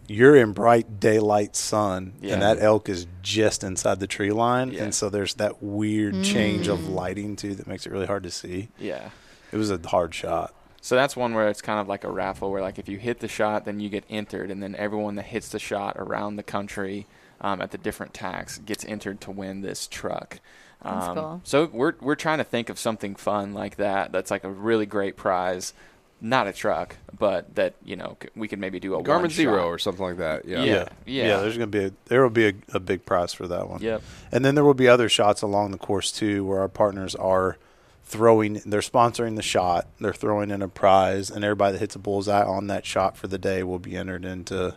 you're 0.07 0.35
in 0.35 0.51
bright 0.51 0.99
daylight 0.99 1.55
sun, 1.55 2.13
Yeah. 2.21 2.33
and 2.33 2.41
that 2.43 2.59
elk 2.59 2.89
is 2.89 3.07
just 3.23 3.63
inside 3.63 3.99
the 3.99 4.05
tree 4.05 4.29
line, 4.31 4.69
Yeah. 4.71 4.83
and 4.83 4.93
so 4.93 5.09
there's 5.09 5.33
that 5.35 5.63
weird 5.63 6.23
change 6.23 6.67
of 6.67 6.87
lighting 6.87 7.35
too 7.35 7.55
that 7.55 7.65
makes 7.65 7.87
it 7.87 7.91
really 7.91 8.05
hard 8.05 8.21
to 8.23 8.29
see. 8.31 8.67
yeah 8.77 9.09
It 9.51 9.57
was 9.57 9.71
a 9.71 9.79
hard 9.87 10.13
shot. 10.13 10.53
So 10.83 10.95
that's 10.97 11.15
one 11.15 11.33
where 11.33 11.47
it's 11.47 11.61
kind 11.61 11.79
of 11.79 11.87
like 11.87 12.03
a 12.03 12.11
raffle, 12.11 12.51
where 12.51 12.61
like 12.61 12.77
if 12.77 12.89
you 12.89 12.97
hit 12.97 13.19
the 13.19 13.29
shot, 13.29 13.63
then 13.63 13.79
you 13.79 13.87
get 13.87 14.03
entered, 14.09 14.51
and 14.51 14.61
then 14.61 14.75
everyone 14.75 15.15
that 15.15 15.23
hits 15.25 15.47
the 15.47 15.57
shot 15.59 15.95
around 15.97 16.35
the 16.35 16.43
country 16.43 17.07
um, 17.39 17.61
at 17.61 17.71
the 17.71 17.77
different 17.77 18.13
TACs 18.13 18.63
gets 18.65 18.83
entered 18.83 19.21
to 19.21 19.31
win 19.31 19.61
this 19.61 19.87
truck. 19.87 20.39
That's 20.83 21.07
Um, 21.07 21.15
cool. 21.15 21.41
So 21.45 21.69
we're 21.71 21.93
we're 22.01 22.15
trying 22.15 22.39
to 22.39 22.43
think 22.43 22.67
of 22.69 22.77
something 22.77 23.15
fun 23.15 23.53
like 23.53 23.77
that. 23.77 24.11
That's 24.11 24.29
like 24.29 24.43
a 24.43 24.49
really 24.51 24.85
great 24.85 25.15
prize, 25.15 25.73
not 26.19 26.47
a 26.47 26.51
truck, 26.51 26.97
but 27.17 27.55
that 27.55 27.75
you 27.85 27.95
know 27.95 28.17
c- 28.21 28.27
we 28.35 28.49
could 28.49 28.59
maybe 28.59 28.81
do 28.81 28.93
a 28.95 29.01
Garmin 29.01 29.21
one 29.21 29.29
Zero 29.29 29.59
shot. 29.59 29.65
or 29.67 29.79
something 29.79 30.05
like 30.05 30.17
that. 30.17 30.43
Yeah. 30.43 30.63
Yeah. 30.65 30.87
yeah. 31.05 31.37
There's 31.37 31.53
gonna 31.55 31.67
be 31.67 31.85
a, 31.85 31.91
there 32.07 32.21
will 32.23 32.29
be 32.29 32.47
a, 32.49 32.53
a 32.73 32.81
big 32.81 33.05
prize 33.05 33.31
for 33.33 33.47
that 33.47 33.69
one. 33.69 33.81
Yep. 33.81 34.01
And 34.33 34.43
then 34.43 34.55
there 34.55 34.65
will 34.65 34.73
be 34.73 34.89
other 34.89 35.07
shots 35.07 35.41
along 35.41 35.71
the 35.71 35.77
course 35.77 36.11
too, 36.11 36.45
where 36.45 36.59
our 36.59 36.67
partners 36.67 37.15
are 37.15 37.57
throwing. 38.03 38.61
They're 38.65 38.81
sponsoring 38.81 39.35
the 39.35 39.41
shot. 39.41 39.87
They're 39.99 40.13
throwing 40.13 40.51
in 40.51 40.61
a 40.61 40.67
prize, 40.67 41.29
and 41.29 41.43
everybody 41.43 41.73
that 41.73 41.79
hits 41.79 41.95
a 41.95 41.99
bullseye 41.99 42.43
on 42.43 42.67
that 42.67 42.85
shot 42.85 43.17
for 43.17 43.27
the 43.27 43.37
day 43.37 43.63
will 43.63 43.79
be 43.79 43.95
entered 43.95 44.25
into 44.25 44.75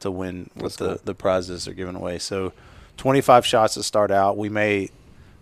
to 0.00 0.10
win 0.10 0.50
what 0.54 0.62
That's 0.64 0.76
the 0.76 0.88
cool. 0.88 1.00
the 1.04 1.14
prizes 1.14 1.68
are 1.68 1.72
given 1.74 1.96
away. 1.96 2.18
So, 2.18 2.52
25 2.96 3.44
shots 3.46 3.74
to 3.74 3.82
start 3.82 4.10
out. 4.10 4.36
We 4.36 4.48
may. 4.48 4.90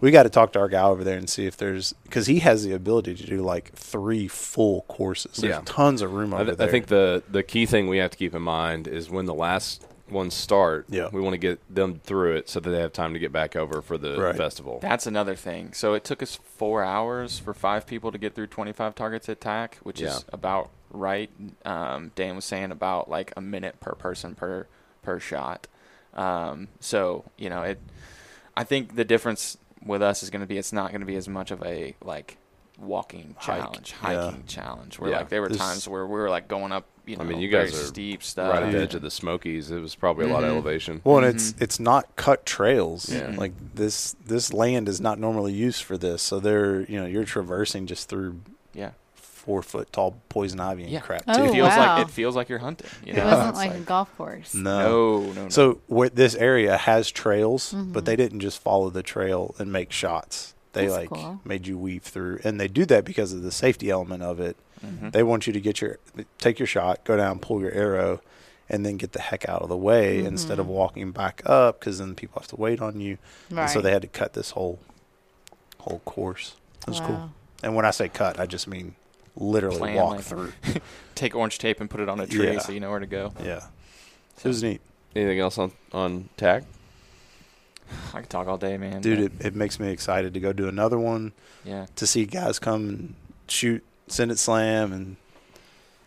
We 0.01 0.11
got 0.11 0.25
to 0.25 0.31
talk 0.31 0.53
to 0.55 0.59
our 0.59 0.69
guy 0.69 0.83
over 0.83 1.05
there 1.05 1.17
and 1.17 1.31
see 1.31 1.47
if 1.47 1.57
there's 1.57 1.93
because 2.03 2.27
he 2.27 2.41
has 2.41 2.65
the 2.65 2.73
ability 2.73 3.15
to 3.15 3.25
do 3.25 3.41
like 3.41 3.73
three 3.75 4.27
full 4.27 4.83
courses. 4.89 5.37
There's 5.37 5.53
Yeah. 5.55 5.63
tons 5.65 6.03
of 6.03 6.13
room 6.13 6.35
I, 6.35 6.39
over 6.39 6.45
th- 6.47 6.59
there. 6.59 6.67
I 6.67 6.71
think 6.73 6.87
the 6.89 7.23
the 7.31 7.45
key 7.45 7.67
thing 7.67 7.87
we 7.89 7.99
have 7.99 8.11
to 8.11 8.17
keep 8.17 8.35
in 8.35 8.43
mind 8.43 8.89
is 8.89 9.09
when 9.09 9.27
the 9.27 9.35
last 9.35 9.87
ones 10.11 10.35
start, 10.35 10.87
Yeah. 10.89 11.09
we 11.13 11.21
want 11.21 11.35
to 11.35 11.39
get 11.39 11.61
them 11.75 12.01
through 12.05 12.37
it 12.37 12.49
so 12.49 12.61
that 12.61 12.69
they 12.71 12.81
have 12.81 12.93
time 12.93 13.13
to 13.15 13.19
get 13.19 13.33
back 13.33 13.57
over 13.57 13.81
for 13.81 13.97
the 13.97 14.21
Right. 14.21 14.37
festival. 14.37 14.79
That's 14.83 15.07
another 15.07 15.35
thing. 15.35 15.73
So 15.73 15.95
it 15.95 16.05
took 16.05 16.23
us 16.23 16.39
four 16.57 16.83
hours 16.85 17.39
for 17.39 17.55
five 17.55 17.87
people 17.87 18.13
to 18.13 18.19
get 18.19 18.35
through 18.35 18.49
25 18.49 18.95
targets 18.95 19.29
at 19.29 19.41
TAC, 19.41 19.79
which 19.83 20.01
Yeah. 20.01 20.09
is 20.17 20.25
about 20.33 20.71
right. 20.91 21.31
Um, 21.65 22.11
Dan 22.15 22.37
was 22.37 22.45
saying 22.45 22.71
about 22.73 23.09
like 23.09 23.33
a 23.37 23.41
minute 23.41 23.81
per 23.81 23.93
person 23.95 24.35
per 24.35 24.67
per 25.03 25.19
shot. 25.19 25.67
Um, 26.15 26.69
so 26.79 27.25
you 27.39 27.49
know 27.49 27.63
it. 27.63 27.81
I 28.57 28.65
think 28.65 28.97
the 28.97 29.05
difference 29.05 29.57
with 29.85 30.03
us 30.03 30.23
is 30.23 30.31
going 30.31 30.43
to 30.43 30.47
be 30.47 30.59
it's 30.59 30.73
not 30.73 30.91
going 30.91 31.01
to 31.01 31.07
be 31.07 31.17
as 31.17 31.29
much 31.29 31.51
of 31.51 31.63
a 31.65 31.97
like 32.05 32.37
walking 32.83 33.35
Hike, 33.39 33.59
challenge, 33.61 33.95
yeah. 34.03 34.25
hiking 34.25 34.45
challenge. 34.47 34.99
Where 34.99 35.11
Yeah. 35.11 35.19
like 35.19 35.29
there 35.29 35.41
were 35.41 35.49
This- 35.49 35.59
times 35.59 35.89
where 35.89 36.05
we 36.07 36.13
were 36.15 36.29
like 36.31 36.49
going 36.49 36.73
up, 36.73 36.85
you 37.07 37.17
know, 37.17 37.23
I 37.23 37.27
mean, 37.27 37.41
you 37.41 37.51
very 37.51 37.67
guys 37.71 37.81
are 37.81 37.85
steep 37.87 38.23
stuff. 38.23 38.53
right 38.53 38.63
at 38.65 38.73
the 38.73 38.79
edge 38.81 38.95
of 38.95 39.03
the 39.03 39.11
Smokies. 39.11 39.71
It 39.71 39.81
was 39.81 39.95
probably 39.95 40.29
a 40.29 40.33
lot 40.33 40.43
of 40.45 40.51
Mhm. 40.51 40.55
elevation. 40.55 41.01
Well, 41.05 41.19
and 41.19 41.27
Mhm. 41.27 41.31
it's 41.35 41.55
it's 41.61 41.81
not 41.81 42.15
cut 42.17 42.45
trails. 42.47 43.09
Yeah. 43.09 43.35
Like 43.37 43.53
this 43.75 44.17
this 44.25 44.53
land 44.53 44.89
is 44.89 45.01
not 45.01 45.19
normally 45.19 45.53
used 45.53 45.83
for 45.83 45.97
this. 45.97 46.23
So 46.23 46.41
they're 46.41 46.83
you 46.83 47.01
know 47.01 47.07
you're 47.07 47.25
traversing 47.25 47.87
just 47.87 48.09
through 48.09 48.41
Yeah. 48.75 48.91
four 49.15 49.61
foot 49.63 49.93
tall 49.93 50.15
poison 50.29 50.61
ivy 50.61 50.85
and 50.85 50.93
Yeah. 50.93 51.01
crap 51.01 51.25
Oh, 51.27 51.37
too. 51.37 51.45
It 51.45 51.53
feels 51.53 51.69
wow. 51.71 51.97
like 51.97 52.07
it 52.07 52.11
feels 52.13 52.37
like 52.37 52.49
you're 52.49 52.61
hunting. 52.61 52.87
You 53.05 53.15
It 53.15 53.17
know? 53.17 53.25
wasn't 53.27 53.49
It's 53.49 53.59
like, 53.59 53.75
a 53.75 53.79
golf 53.81 54.17
course. 54.17 54.55
No. 54.55 55.21
no, 55.21 55.21
no, 55.33 55.43
no. 55.45 55.49
So 55.49 55.81
where 55.89 56.09
this 56.09 56.37
area 56.37 56.77
has 56.77 57.11
trails, 57.11 57.73
Mm-hmm. 57.73 57.93
but 57.93 58.05
they 58.05 58.15
didn't 58.15 58.39
just 58.41 58.61
follow 58.61 58.89
the 58.91 59.03
trail 59.03 59.57
and 59.59 59.73
make 59.73 59.91
shots. 59.91 60.52
They 60.73 60.87
That's 60.87 60.97
like 60.97 61.09
cool. 61.11 61.41
made 61.45 61.67
you 61.67 61.77
weave 61.79 62.03
through, 62.03 62.41
and 62.45 62.59
they 62.61 62.69
do 62.69 62.85
that 62.87 63.05
because 63.05 63.33
of 63.33 63.43
the 63.43 63.53
safety 63.53 63.91
element 63.91 64.23
of 64.23 64.41
it. 64.41 64.57
Mhm. 64.85 65.13
They 65.13 65.23
want 65.23 65.47
you 65.47 65.53
to 65.53 65.61
get 65.61 65.81
your 65.81 65.99
take 66.39 66.59
your 66.59 66.67
shot, 66.67 67.05
go 67.05 67.17
down, 67.17 67.39
pull 67.41 67.61
your 67.61 67.73
arrow, 67.73 68.21
and 68.69 68.85
then 68.87 68.97
get 68.97 69.13
the 69.13 69.21
heck 69.21 69.49
out 69.49 69.61
of 69.63 69.69
the 69.69 69.77
way 69.77 70.25
instead 70.25 70.59
of 70.59 70.67
walking 70.67 71.13
back 71.13 71.43
up 71.45 71.79
because 71.81 71.99
then 71.99 72.15
people 72.15 72.41
have 72.41 72.49
to 72.49 72.57
wait 72.57 72.81
on 72.81 73.01
you. 73.01 73.19
And 73.55 73.69
so 73.71 73.81
they 73.83 73.91
had 73.93 74.03
to 74.03 74.09
cut 74.09 74.33
this 74.33 74.51
whole 74.53 74.79
whole 75.81 76.01
course. 76.05 76.55
It 76.83 76.89
was 76.89 77.01
cool. 77.01 77.31
And 77.63 77.75
when 77.77 77.85
I 77.85 77.91
say 77.91 78.09
cut, 78.09 78.41
I 78.41 78.47
just 78.47 78.67
mean 78.67 78.95
literally 79.37 79.79
Plan, 79.79 79.97
walk 79.97 80.17
like- 80.17 80.25
through. 80.25 80.53
take 81.15 81.35
orange 81.35 81.59
tape 81.59 81.81
and 81.81 81.89
put 81.91 82.01
it 82.01 82.09
on 82.09 82.19
a 82.19 82.27
tree 82.27 82.53
Yeah. 82.53 82.59
so 82.61 82.73
you 82.73 82.81
know 82.81 82.91
where 82.91 82.99
to 83.01 83.07
go. 83.07 83.33
Yeah, 83.45 83.67
it 84.43 84.49
was 84.49 84.63
neat, 84.63 84.81
Anything 85.15 85.39
else 85.41 85.59
on 85.59 85.73
on 85.93 86.29
tag? 86.37 86.65
I 88.15 88.21
could 88.21 88.31
talk 88.31 88.47
all 88.47 88.59
day, 88.59 88.77
man. 88.77 89.01
dude. 89.01 89.19
It, 89.19 89.47
it 89.47 89.55
makes 89.55 89.79
me 89.81 89.91
excited 89.91 90.35
to 90.35 90.41
go 90.41 90.53
do 90.53 90.69
another 90.69 90.99
one 90.99 91.33
yeah. 91.65 91.87
to 91.97 92.07
see 92.07 92.25
guys 92.27 92.59
come 92.59 92.89
and 92.89 93.15
shoot, 93.49 93.85
send 94.09 94.31
it 94.31 94.39
slam, 94.39 94.93
and 94.93 95.17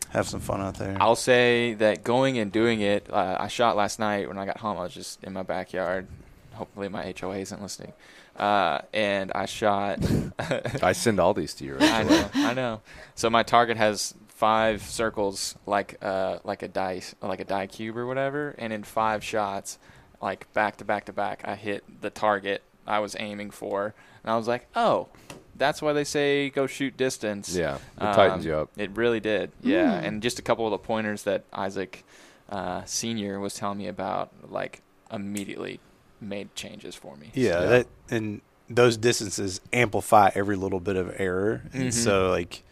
have 0.09 0.27
some 0.27 0.39
fun 0.39 0.61
out 0.61 0.75
there. 0.75 0.97
I'll 0.99 1.15
say 1.15 1.73
that 1.75 2.03
going 2.03 2.37
and 2.37 2.51
doing 2.51 2.81
it, 2.81 3.07
uh, 3.11 3.37
I 3.39 3.47
shot 3.47 3.75
last 3.75 3.99
night 3.99 4.27
when 4.27 4.37
I 4.37 4.45
got 4.45 4.57
home. 4.57 4.77
I 4.77 4.83
was 4.83 4.93
just 4.93 5.23
in 5.23 5.33
my 5.33 5.43
backyard. 5.43 6.07
Hopefully, 6.53 6.87
my 6.87 7.13
HOA 7.19 7.37
isn't 7.37 7.61
listening. 7.61 7.93
Uh, 8.37 8.79
and 8.93 9.31
I 9.33 9.45
shot. 9.45 9.99
I 10.83 10.91
send 10.91 11.19
all 11.19 11.33
these 11.33 11.53
to 11.55 11.65
you. 11.65 11.77
I 11.79 12.03
know, 12.03 12.29
I 12.33 12.53
know. 12.53 12.81
So 13.15 13.29
my 13.29 13.43
target 13.43 13.77
has 13.77 14.13
five 14.27 14.81
circles, 14.81 15.55
like 15.65 15.97
uh, 16.01 16.39
like 16.43 16.61
a 16.61 16.67
dice, 16.67 17.15
like 17.21 17.39
a 17.39 17.45
die 17.45 17.67
cube 17.67 17.97
or 17.97 18.05
whatever, 18.05 18.53
and 18.57 18.73
in 18.73 18.83
five 18.83 19.23
shots, 19.23 19.79
like 20.25 20.51
back 20.53 20.77
to 20.77 20.83
back 20.85 21.05
to 21.05 21.13
back, 21.13 21.41
I 21.45 21.55
hit 21.55 21.83
the 22.01 22.09
target 22.09 22.63
I 22.87 22.99
was 22.99 23.15
aiming 23.19 23.51
for, 23.51 23.93
and 24.23 24.31
I 24.31 24.35
was 24.37 24.47
like, 24.47 24.67
oh, 24.75 25.07
that's 25.55 25.81
why 25.81 25.93
they 25.93 26.03
say 26.03 26.49
go 26.49 26.67
shoot 26.67 26.97
distance. 26.97 27.55
Yeah, 27.55 27.75
it 27.75 28.03
Um, 28.03 28.15
tightens 28.15 28.43
you 28.45 28.55
up. 28.55 28.69
It 28.75 28.89
really 28.95 29.19
did. 29.19 29.51
Yeah, 29.61 30.01
Mm. 30.01 30.07
and 30.07 30.21
just 30.23 30.39
a 30.39 30.41
couple 30.41 30.65
of 30.65 30.71
the 30.71 30.77
pointers 30.79 31.23
that 31.23 31.43
Isaac 31.53 32.03
uh, 32.49 32.83
Senior 32.85 33.39
was 33.39 33.53
telling 33.55 33.77
me 33.77 33.87
about, 33.87 34.29
like 34.49 34.81
immediately 35.11 35.79
made 36.21 36.53
changes 36.55 36.93
for 36.95 37.15
me. 37.15 37.31
yeah, 37.33 37.43
Yeah. 37.61 37.65
that 37.67 37.87
and 38.09 38.41
those 38.69 38.97
distances 38.97 39.61
amplify 39.73 40.29
every 40.35 40.55
little 40.55 40.79
bit 40.79 40.95
of 40.95 41.13
error, 41.19 41.61
and 41.73 41.89
Mhm. 41.89 41.93
so 41.93 42.29
like 42.31 42.63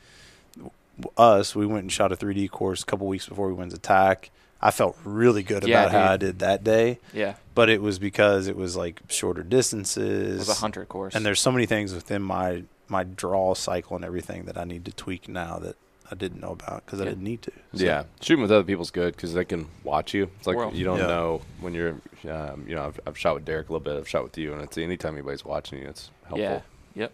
us, 1.18 1.56
we 1.56 1.66
went 1.66 1.82
and 1.84 1.92
shot 1.92 2.12
a 2.12 2.16
3D 2.16 2.48
course 2.50 2.84
a 2.84 2.86
couple 2.86 3.08
weeks 3.08 3.28
before 3.28 3.48
we 3.48 3.54
went 3.54 3.72
to 3.72 3.78
TAC. 3.78 4.30
I 4.65 4.71
felt 4.71 4.97
really 5.04 5.43
good 5.43 5.67
Yeah, 5.67 5.82
about 5.84 5.91
how. 5.91 6.12
I 6.13 6.17
did 6.17 6.39
that 6.39 6.63
day, 6.63 6.99
Yeah, 7.13 7.36
but 7.54 7.69
it 7.69 7.82
was 7.82 7.99
because 7.99 8.47
it 8.47 8.56
was 8.56 8.76
like 8.78 9.02
shorter 9.10 9.43
distances. 9.43 9.97
it 9.97 10.10
distances. 10.10 10.47
was 10.47 10.58
a 10.58 10.62
hunter 10.62 10.86
course. 10.86 11.13
and 11.15 11.26
there's 11.26 11.41
so 11.41 11.52
many 11.52 11.65
things 11.65 11.93
within 11.93 12.21
my 12.21 12.63
my 12.88 13.04
draw 13.04 13.54
cycle 13.56 13.95
and 13.97 14.06
everything 14.06 14.45
that 14.45 14.58
I 14.58 14.63
need 14.63 14.86
to 14.86 14.91
tweak 14.91 15.28
now 15.28 15.58
that 15.60 15.76
I 16.12 16.15
didn't 16.15 16.39
know 16.41 16.52
about 16.52 16.86
because 16.86 17.02
I 17.02 17.06
didn't 17.06 17.23
need 17.23 17.41
to. 17.43 17.52
So- 17.76 17.84
Yeah, 17.84 18.04
shooting 18.21 18.41
with 18.41 18.52
other 18.52 18.63
people's 18.63 18.91
good 18.91 19.15
because 19.15 19.34
they 19.34 19.45
can 19.45 19.67
watch 19.84 20.13
you. 20.13 20.30
It's 20.38 20.47
like 20.47 20.58
Well, 20.58 20.71
you 20.73 20.86
don't 20.86 20.99
Yeah. 20.99 21.08
know 21.08 21.41
when 21.60 21.73
you're, 21.73 21.95
um, 22.30 22.65
you 22.67 22.76
know, 22.76 22.86
I've, 22.86 22.99
I've 23.08 23.17
shot 23.17 23.36
with 23.36 23.45
Derek 23.45 23.69
a 23.69 23.73
little 23.73 23.84
bit. 23.84 23.97
I've 23.97 24.08
shot 24.08 24.23
with 24.23 24.38
you, 24.38 24.54
and 24.54 24.62
it's 24.62 24.78
anytime 24.78 25.13
anybody's 25.15 25.43
watching 25.45 25.80
you, 25.82 25.88
it's 25.88 26.12
helpful. 26.28 26.39
Yeah. 26.39 26.62
Yep. 27.04 27.12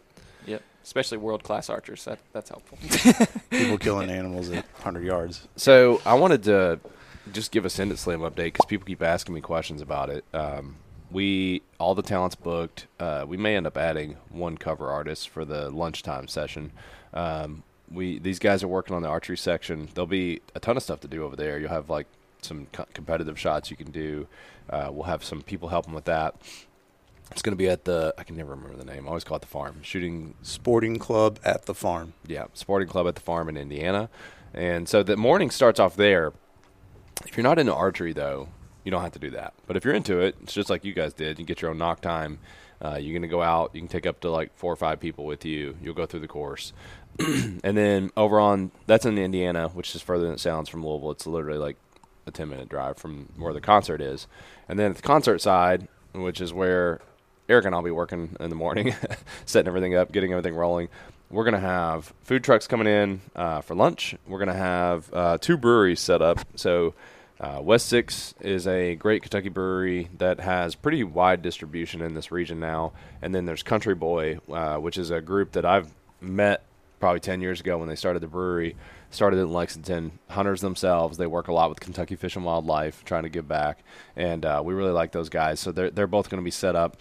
Yep. 0.48 0.62
especially 0.84 1.18
world 1.20 1.44
class 1.44 1.70
archers. 1.70 2.04
That 2.06 2.20
that's 2.34 2.50
helpful. 2.50 2.78
People 3.50 3.78
killing 3.78 4.10
animals 4.10 4.50
at 4.50 4.66
100 4.74 5.04
yards. 5.06 5.48
So 5.56 6.02
I 6.06 6.16
wanted 6.16 6.44
to 6.46 6.80
just 7.32 7.52
give 7.52 7.66
a 7.66 7.70
Send 7.70 7.92
It 7.92 8.00
Slam 8.00 8.20
update 8.20 8.36
because 8.54 8.66
people 8.66 8.86
keep 8.86 9.02
asking 9.02 9.36
me 9.36 9.42
questions 9.42 9.82
about 9.82 10.10
it. 10.10 10.26
Um, 10.34 10.76
we 11.12 11.62
all 11.80 11.96
the 11.96 12.04
talents 12.04 12.36
booked. 12.36 12.88
Uh, 13.00 13.26
we 13.28 13.38
may 13.38 13.56
end 13.56 13.66
up 13.68 13.78
adding 13.78 14.18
one 14.30 14.58
cover 14.58 14.90
artist 14.90 15.30
for 15.30 15.44
the 15.46 15.70
lunchtime 15.70 16.28
session. 16.28 16.72
Um, 17.14 17.64
we 17.92 18.20
these 18.20 18.38
guys 18.40 18.62
are 18.64 18.68
working 18.68 18.96
on 18.96 19.02
the 19.02 19.10
archery 19.10 19.38
section. 19.38 19.90
There'll 19.94 20.06
be 20.08 20.42
a 20.54 20.60
ton 20.60 20.78
of 20.78 20.84
stuff 20.84 21.00
to 21.02 21.08
do 21.08 21.24
over 21.24 21.36
there. 21.36 21.58
You'll 21.60 21.70
have 21.70 21.90
like 21.90 22.08
some 22.42 22.68
co- 22.72 22.86
competitive 22.94 23.40
shots 23.40 23.72
you 23.72 23.78
can 23.78 23.92
do. 23.92 24.28
Uh, 24.70 24.90
we'll 24.92 25.04
have 25.06 25.24
some 25.24 25.42
people 25.42 25.70
helping 25.70 25.94
with 25.94 26.06
that. 26.06 26.36
It's 27.32 27.42
going 27.42 27.54
to 27.54 27.58
be 27.58 27.70
at 27.70 27.86
the 27.86 28.14
I 28.18 28.24
can 28.24 28.36
never 28.38 28.52
remember 28.52 28.78
the 28.78 28.86
name. 28.86 29.06
I 29.06 29.10
always 29.10 29.24
call 29.24 29.38
it 29.38 29.42
the 29.42 29.48
farm 29.48 29.80
shooting 29.82 30.36
Sporting 30.44 30.98
club 31.00 31.40
at 31.44 31.66
the 31.66 31.74
farm. 31.74 32.14
yeah, 32.28 32.46
sporting 32.54 32.88
club 32.88 33.08
at 33.08 33.16
the 33.16 33.22
farm 33.22 33.50
in 33.50 33.58
Indiana. 33.58 34.10
And 34.54 34.88
so 34.88 35.04
the 35.04 35.18
morning 35.18 35.50
starts 35.50 35.80
off 35.80 35.96
there. 35.96 36.34
If 37.26 37.38
you're 37.38 37.44
not 37.44 37.60
into 37.60 37.74
archery, 37.74 38.14
though, 38.14 38.50
you 38.84 38.92
don't 38.92 39.02
have 39.02 39.12
to 39.14 39.20
do 39.20 39.32
that. 39.32 39.54
But 39.68 39.78
if 39.78 39.86
you're 39.86 39.94
into 39.94 40.20
it, 40.20 40.36
it's 40.42 40.54
just 40.54 40.70
like 40.70 40.84
you 40.84 40.94
guys 40.94 41.14
did. 41.14 41.40
You 41.40 41.46
get 41.46 41.62
your 41.62 41.72
own 41.72 41.78
knock 41.78 42.02
time. 42.02 42.40
Uh, 42.84 42.96
you're 42.96 43.14
going 43.14 43.24
to 43.24 43.28
go 43.28 43.42
out. 43.42 43.72
You 43.74 43.82
can 43.82 43.90
take 43.90 44.06
up 44.06 44.22
to 44.22 44.32
like 44.32 44.56
four 44.56 44.72
or 44.72 44.78
five 44.78 45.00
people 45.00 45.26
with 45.26 45.44
you. 45.46 45.76
You'll 45.82 45.94
go 45.94 46.06
through 46.06 46.22
the 46.22 46.28
course. 46.28 46.72
and 47.20 47.78
then 47.78 48.12
over 48.16 48.40
on, 48.40 48.72
that's 48.88 49.06
in 49.06 49.18
Indiana, 49.18 49.68
which 49.70 49.94
is 49.96 50.02
further 50.02 50.26
than 50.26 50.36
it 50.36 50.40
sounds 50.40 50.70
from 50.70 50.86
Louisville. 50.86 51.12
It's 51.12 51.28
literally 51.28 51.60
like 51.60 51.76
a 52.26 52.32
10 52.32 52.48
minute 52.48 52.70
drive 52.70 52.98
from 52.98 53.30
where 53.38 53.54
the 53.54 53.62
concert 53.62 54.02
is. 54.02 54.28
And 54.70 54.80
then 54.80 54.92
at 54.92 54.96
the 54.96 55.02
concert 55.02 55.40
side, 55.42 55.88
which 56.14 56.40
is 56.40 56.54
where 56.54 57.02
Eric 57.50 57.66
and 57.66 57.76
I'll 57.76 57.82
be 57.82 57.92
working 57.92 58.38
in 58.40 58.50
the 58.50 58.56
morning, 58.56 58.96
setting 59.46 59.68
everything 59.68 59.96
up, 59.96 60.12
getting 60.12 60.32
everything 60.32 60.56
rolling. 60.56 60.88
We're 61.32 61.44
gonna 61.44 61.60
have 61.60 62.12
food 62.24 62.44
trucks 62.44 62.66
coming 62.66 62.88
in 62.88 63.22
uh, 63.36 63.62
for 63.62 63.76
lunch. 63.76 64.16
We're 64.28 64.40
gonna 64.40 64.54
have 64.54 65.14
uh, 65.14 65.38
two 65.38 65.58
breweries 65.58 66.00
set 66.00 66.24
up. 66.24 66.40
So 66.56 66.96
uh, 67.40 67.60
West 67.62 67.88
Sixth 67.88 68.34
is 68.42 68.66
a 68.66 68.96
great 68.96 69.22
Kentucky 69.22 69.50
brewery 69.50 70.10
that 70.18 70.40
has 70.40 70.74
pretty 70.74 71.04
wide 71.04 71.42
distribution 71.42 72.02
in 72.02 72.16
this 72.16 72.32
region 72.32 72.60
now. 72.60 72.94
And 73.22 73.34
then 73.34 73.46
there's 73.46 73.62
Country 73.62 73.94
Boy, 73.94 74.40
uh, 74.52 74.78
which 74.78 74.98
is 74.98 75.12
a 75.12 75.22
group 75.22 75.52
that 75.52 75.66
I've 75.66 75.94
met 76.20 76.64
probably 77.00 77.20
10 77.20 77.42
years 77.42 77.60
ago 77.62 77.78
when 77.78 77.88
they 77.88 77.96
started 77.96 78.22
the 78.22 78.28
brewery. 78.28 78.76
Started 79.12 79.38
in 79.38 79.52
Lexington, 79.52 80.20
hunters 80.30 80.62
themselves. 80.62 81.18
They 81.18 81.28
work 81.28 81.48
a 81.48 81.54
lot 81.54 81.70
with 81.70 81.80
Kentucky 81.80 82.16
Fish 82.16 82.36
and 82.36 82.46
Wildlife, 82.46 83.06
trying 83.06 83.24
to 83.24 83.30
give 83.30 83.48
back, 83.48 83.80
and 84.16 84.46
uh, 84.46 84.62
we 84.64 84.76
really 84.76 84.92
like 84.92 85.12
those 85.12 85.30
guys. 85.30 85.60
So 85.60 85.72
they're 85.72 85.90
they're 85.90 86.06
both 86.06 86.30
going 86.30 86.42
to 86.42 86.46
be 86.46 86.52
set 86.52 86.76
up. 86.76 86.98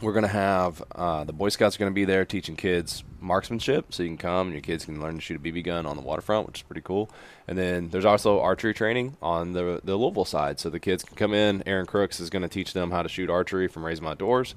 We're 0.00 0.12
going 0.12 0.22
to 0.22 0.28
have 0.28 0.82
uh, 0.94 1.24
the 1.24 1.32
Boy 1.32 1.50
Scouts 1.50 1.76
are 1.76 1.78
going 1.78 1.90
to 1.90 1.94
be 1.94 2.06
there 2.06 2.24
teaching 2.24 2.56
kids 2.56 3.04
marksmanship, 3.20 3.92
so 3.92 4.02
you 4.02 4.08
can 4.08 4.16
come 4.16 4.46
and 4.46 4.54
your 4.54 4.62
kids 4.62 4.86
can 4.86 4.98
learn 4.98 5.16
to 5.16 5.20
shoot 5.20 5.36
a 5.36 5.40
BB 5.40 5.64
gun 5.64 5.84
on 5.84 5.96
the 5.96 6.02
waterfront, 6.02 6.46
which 6.46 6.60
is 6.60 6.62
pretty 6.62 6.80
cool. 6.80 7.10
And 7.46 7.58
then 7.58 7.90
there's 7.90 8.06
also 8.06 8.40
archery 8.40 8.72
training 8.72 9.16
on 9.20 9.52
the 9.52 9.80
the 9.84 9.96
Louisville 9.96 10.24
side, 10.24 10.58
so 10.58 10.70
the 10.70 10.80
kids 10.80 11.04
can 11.04 11.16
come 11.16 11.34
in. 11.34 11.62
Aaron 11.66 11.84
Crooks 11.84 12.18
is 12.18 12.30
going 12.30 12.42
to 12.42 12.48
teach 12.48 12.72
them 12.72 12.90
how 12.90 13.02
to 13.02 13.10
shoot 13.10 13.28
archery 13.28 13.68
from 13.68 13.84
Raise 13.84 14.00
My 14.00 14.14
Doors. 14.14 14.54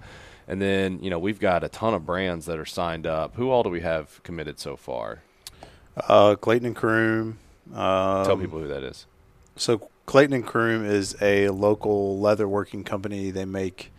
And 0.47 0.61
then 0.61 0.99
you 1.01 1.09
know 1.09 1.19
we've 1.19 1.39
got 1.39 1.63
a 1.63 1.69
ton 1.69 1.93
of 1.93 2.05
brands 2.05 2.45
that 2.45 2.57
are 2.57 2.65
signed 2.65 3.05
up. 3.05 3.35
Who 3.35 3.49
all 3.49 3.63
do 3.63 3.69
we 3.69 3.81
have 3.81 4.23
committed 4.23 4.59
so 4.59 4.77
far? 4.77 5.23
Uh, 5.97 6.35
Clayton 6.35 6.67
and 6.67 6.75
Crume. 6.75 7.37
Um, 7.73 8.25
Tell 8.25 8.37
people 8.37 8.59
who 8.59 8.67
that 8.69 8.83
is. 8.83 9.05
So 9.55 9.89
Clayton 10.05 10.33
and 10.33 10.45
Crume 10.45 10.85
is 10.85 11.15
a 11.21 11.49
local 11.49 12.19
leather 12.19 12.47
working 12.47 12.83
company. 12.83 13.31
They 13.31 13.45
make, 13.45 13.91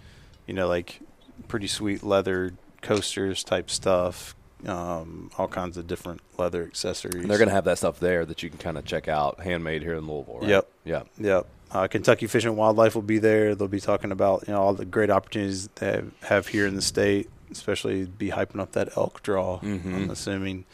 you 0.47 0.55
know, 0.55 0.69
like 0.69 1.01
pretty 1.49 1.67
sweet 1.67 2.03
leather 2.03 2.53
coasters 2.83 3.43
type 3.45 3.71
stuff, 3.71 4.35
um, 4.67 5.31
all 5.39 5.49
kinds 5.49 5.77
of 5.77 5.87
different 5.87 6.21
leather 6.39 6.65
accessories. 6.65 7.17
And 7.23 7.31
they're 7.31 7.39
going 7.39 7.49
to 7.49 7.55
have 7.55 7.65
that 7.65 7.79
stuff 7.79 8.01
there 8.01 8.25
that 8.27 8.43
you 8.43 8.51
can 8.51 8.59
kind 8.59 8.79
of 8.79 8.85
check 8.85 9.09
out, 9.09 9.41
handmade 9.41 9.83
here 9.83 9.95
in 9.95 10.07
Louisville. 10.07 10.39
Right? 10.41 10.49
Yep. 10.51 10.69
Yep. 10.85 11.07
Yep. 11.19 11.47
Uh, 11.71 11.87
Kentucky 11.89 12.27
Fish 12.29 12.45
and 12.45 12.57
Wildlife 12.57 12.95
will 12.95 13.03
be 13.03 13.19
there. 13.19 13.55
They'll 13.55 13.67
be 13.69 13.81
talking 13.81 14.13
about 14.13 14.45
you 14.47 14.55
know 14.55 14.61
all 14.63 14.75
the 14.75 14.85
great 14.85 15.11
opportunities 15.11 15.69
they 15.77 16.03
have, 16.23 16.47
here 16.47 16.67
in 16.69 16.77
the 16.77 16.83
state, 16.83 17.29
especially 17.51 18.05
be 18.05 18.31
hyping 18.31 18.61
up 18.61 18.73
that 18.73 18.97
elk 18.97 19.23
draw. 19.23 19.59
Mhm. 19.61 19.95
I'm 19.95 20.11
assuming. 20.11 20.67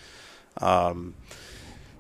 Um, 0.59 1.15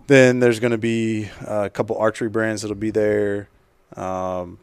then 0.06 0.40
there's 0.40 0.60
going 0.60 0.72
to 0.72 0.78
be 0.78 1.30
a 1.46 1.70
couple 1.70 1.96
archery 1.96 2.28
brands 2.28 2.62
that'll 2.62 2.74
be 2.76 2.90
there. 2.90 3.48
Um, 3.96 4.58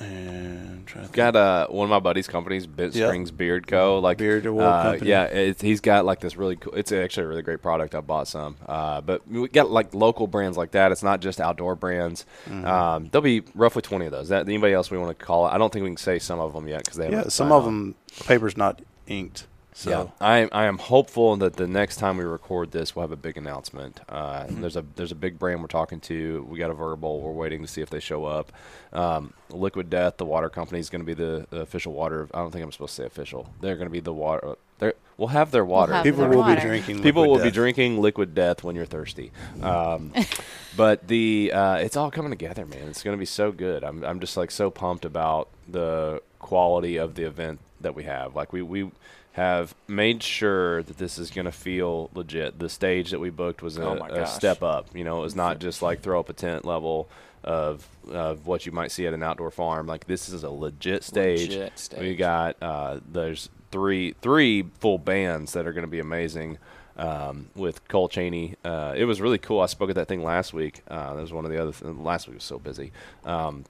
and 0.00 0.80
Got 1.12 1.36
uh, 1.36 1.66
one 1.68 1.84
of 1.84 1.90
my 1.90 2.00
buddies' 2.00 2.26
companies, 2.26 2.66
Bit 2.66 2.94
Yep. 2.94 3.08
Springs 3.08 3.30
Beard 3.30 3.66
Co. 3.66 3.98
Like 3.98 4.18
Beard 4.18 4.46
uh, 4.46 4.82
Company. 4.82 5.10
Yeah, 5.10 5.24
it's, 5.24 5.60
he's 5.60 5.80
got 5.80 6.04
like 6.04 6.20
this 6.20 6.36
really 6.36 6.56
cool. 6.56 6.74
It's 6.74 6.92
actually 6.92 7.24
a 7.24 7.28
really 7.28 7.42
great 7.42 7.62
product. 7.62 7.94
I 7.94 8.00
bought 8.00 8.28
some, 8.28 8.56
uh, 8.66 9.00
but 9.00 9.26
we 9.28 9.48
got 9.48 9.70
like 9.70 9.94
local 9.94 10.26
brands 10.26 10.56
like 10.56 10.72
that. 10.72 10.92
It's 10.92 11.02
not 11.02 11.20
just 11.20 11.40
outdoor 11.40 11.76
brands. 11.76 12.24
Mm-hmm. 12.46 12.66
Um, 12.66 13.08
there'll 13.10 13.22
be 13.22 13.42
roughly 13.54 13.82
twenty 13.82 14.06
of 14.06 14.12
those. 14.12 14.28
That 14.28 14.46
anybody 14.46 14.72
else 14.72 14.90
we 14.90 14.98
want 14.98 15.16
to 15.16 15.24
call 15.24 15.46
it? 15.46 15.50
I 15.50 15.58
don't 15.58 15.72
think 15.72 15.84
we 15.84 15.90
can 15.90 15.96
say 15.96 16.18
some 16.18 16.40
of 16.40 16.52
them 16.52 16.66
yet 16.66 16.84
because 16.84 16.96
they 16.96 17.10
yeah, 17.10 17.28
some 17.28 17.52
of 17.52 17.64
them 17.64 17.94
paper's 18.26 18.56
not 18.56 18.80
inked. 19.06 19.46
So 19.72 19.90
yeah, 19.90 20.06
I 20.20 20.48
I 20.52 20.64
am 20.66 20.78
hopeful 20.78 21.36
that 21.36 21.54
the 21.54 21.66
next 21.66 21.96
time 21.96 22.16
we 22.16 22.24
record 22.24 22.72
this, 22.72 22.94
we'll 22.96 23.02
have 23.04 23.12
a 23.12 23.16
big 23.16 23.36
announcement. 23.36 24.00
Uh, 24.08 24.40
Mm-hmm. 24.44 24.60
There's 24.62 24.76
a 24.76 24.84
there's 24.96 25.12
a 25.12 25.16
big 25.16 25.38
brand 25.38 25.60
we're 25.60 25.68
talking 25.68 26.00
to. 26.00 26.44
We 26.48 26.58
got 26.58 26.70
a 26.70 26.74
verbal. 26.74 27.20
We're 27.20 27.30
waiting 27.32 27.62
to 27.62 27.68
see 27.68 27.80
if 27.80 27.88
they 27.90 28.00
show 28.00 28.24
up. 28.24 28.50
Um, 28.92 29.32
Liquid 29.50 29.88
Death, 29.90 30.16
the 30.16 30.24
water 30.26 30.48
company, 30.50 30.80
is 30.80 30.90
going 30.90 31.00
to 31.02 31.06
be 31.06 31.14
the, 31.14 31.46
the 31.50 31.60
official 31.60 31.92
water. 31.92 32.28
I 32.34 32.38
don't 32.38 32.50
think 32.50 32.64
I'm 32.64 32.72
supposed 32.72 32.96
to 32.96 33.02
say 33.02 33.06
official. 33.06 33.52
They're 33.60 33.76
going 33.76 33.86
to 33.86 33.92
be 33.92 34.00
the 34.00 34.12
water. 34.12 34.56
They're, 34.80 34.94
we'll 35.16 35.28
have 35.28 35.50
their 35.52 35.64
water. 35.64 35.92
have 35.92 36.04
people 36.04 36.20
their 36.20 36.30
will 36.30 36.42
be 36.44 36.54
water. 36.54 36.60
drinking. 36.62 37.02
People 37.02 37.22
Liquid 37.22 37.28
will 37.30 37.38
be 37.38 37.44
Death. 37.50 37.54
drinking 37.54 38.00
liquid 38.00 38.34
death 38.34 38.64
when 38.64 38.74
you're 38.74 38.86
thirsty. 38.86 39.30
Um, 39.62 40.12
but 40.76 41.06
the 41.06 41.52
uh, 41.54 41.76
it's 41.76 41.96
all 41.96 42.10
coming 42.10 42.30
together, 42.32 42.66
man. 42.66 42.88
It's 42.88 43.02
going 43.04 43.16
to 43.16 43.20
be 43.20 43.26
so 43.26 43.52
good. 43.52 43.84
I'm 43.84 44.02
I'm 44.04 44.18
just 44.20 44.36
like 44.36 44.50
so 44.50 44.70
pumped 44.70 45.04
about 45.04 45.48
the 45.68 46.22
quality 46.40 46.96
of 46.96 47.14
the 47.14 47.22
event 47.24 47.60
that 47.80 47.94
we 47.94 48.04
have. 48.04 48.34
Like 48.34 48.52
we 48.52 48.62
we 48.62 48.90
have 49.32 49.74
made 49.86 50.22
sure 50.22 50.82
that 50.82 50.98
this 50.98 51.18
is 51.18 51.30
going 51.30 51.44
to 51.44 51.52
feel 51.52 52.10
legit. 52.14 52.58
The 52.58 52.68
stage 52.68 53.10
that 53.10 53.20
we 53.20 53.30
booked 53.30 53.62
was 53.62 53.76
a, 53.78 53.82
Oh 53.82 54.04
a 54.04 54.26
step 54.26 54.62
up. 54.62 54.88
You 54.94 55.04
know, 55.04 55.18
it 55.18 55.22
was 55.22 55.36
not 55.36 55.58
just 55.60 55.82
like 55.82 56.00
throw 56.00 56.18
up 56.18 56.28
a 56.28 56.32
tent 56.32 56.64
level 56.64 57.08
of 57.42 57.88
of 58.10 58.46
what 58.46 58.66
you 58.66 58.72
might 58.72 58.90
see 58.90 59.06
at 59.06 59.14
an 59.14 59.22
outdoor 59.22 59.50
farm. 59.50 59.86
Like 59.86 60.06
this 60.06 60.28
is 60.28 60.42
a 60.42 60.50
legit 60.50 61.04
stage. 61.04 61.48
Legit 61.48 61.78
We 62.00 62.16
got 62.16 62.56
uh, 62.60 63.00
there's 63.10 63.48
three 63.70 64.14
three 64.20 64.64
full 64.80 64.98
bands 64.98 65.52
that 65.52 65.66
are 65.66 65.72
going 65.72 65.86
to 65.86 65.90
be 65.90 66.00
amazing. 66.00 66.58
Um, 66.96 67.48
with 67.54 67.88
Cole 67.88 68.10
Chaney, 68.10 68.56
uh, 68.62 68.92
it 68.94 69.06
was 69.06 69.22
really 69.22 69.38
cool. 69.38 69.60
I 69.60 69.66
spoke 69.66 69.88
at 69.88 69.94
that 69.96 70.06
thing 70.06 70.22
last 70.22 70.52
week. 70.52 70.82
Uh, 70.86 71.14
that 71.14 71.22
was 71.22 71.32
one 71.32 71.46
of 71.46 71.50
the 71.50 71.62
other. 71.62 71.72
Th- 71.72 71.94
last 71.94 72.26
week 72.26 72.34
was 72.34 72.44
so 72.44 72.58
busy. 72.58 72.92
Um, 73.24 73.64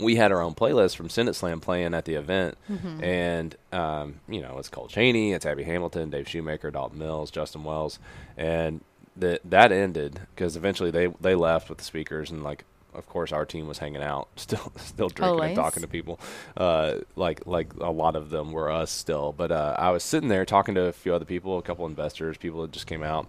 we 0.00 0.16
had 0.16 0.32
our 0.32 0.40
own 0.40 0.54
playlist 0.54 0.96
from 0.96 1.08
Send 1.08 1.28
It 1.28 1.34
Slam 1.34 1.60
playing 1.60 1.94
at 1.94 2.04
the 2.04 2.14
event, 2.14 2.56
and 3.02 3.54
um, 3.72 4.20
you 4.28 4.40
know 4.40 4.58
it's 4.58 4.68
Cole 4.68 4.88
Chaney, 4.88 5.32
it's 5.32 5.46
Abby 5.46 5.64
Hamilton, 5.64 6.10
Dave 6.10 6.28
Shoemaker, 6.28 6.70
Dalton 6.70 6.98
Mills, 6.98 7.30
Justin 7.30 7.64
Wells, 7.64 7.98
and 8.36 8.80
that 9.16 9.40
that 9.44 9.72
ended 9.72 10.20
because 10.34 10.56
eventually 10.56 10.90
they 10.90 11.06
they 11.20 11.34
left 11.34 11.68
with 11.68 11.78
the 11.78 11.84
speakers 11.84 12.30
and 12.30 12.44
like 12.44 12.64
of 12.94 13.06
course 13.08 13.32
our 13.32 13.44
team 13.44 13.66
was 13.66 13.78
hanging 13.78 14.02
out 14.02 14.28
still 14.36 14.72
still 14.76 15.08
drinking 15.08 15.34
Always. 15.34 15.48
and 15.48 15.56
talking 15.56 15.82
to 15.82 15.88
people. 15.88 16.18
Uh, 16.56 16.96
like 17.14 17.46
like 17.46 17.72
a 17.74 17.90
lot 17.90 18.16
of 18.16 18.30
them 18.30 18.52
were 18.52 18.70
us 18.70 18.90
still. 18.90 19.32
But 19.32 19.52
uh, 19.52 19.76
I 19.78 19.90
was 19.90 20.02
sitting 20.02 20.28
there 20.28 20.44
talking 20.44 20.74
to 20.76 20.82
a 20.86 20.92
few 20.92 21.14
other 21.14 21.24
people 21.24 21.58
a 21.58 21.62
couple 21.62 21.86
investors 21.86 22.36
people 22.36 22.62
that 22.62 22.72
just 22.72 22.86
came 22.86 23.02
out. 23.02 23.26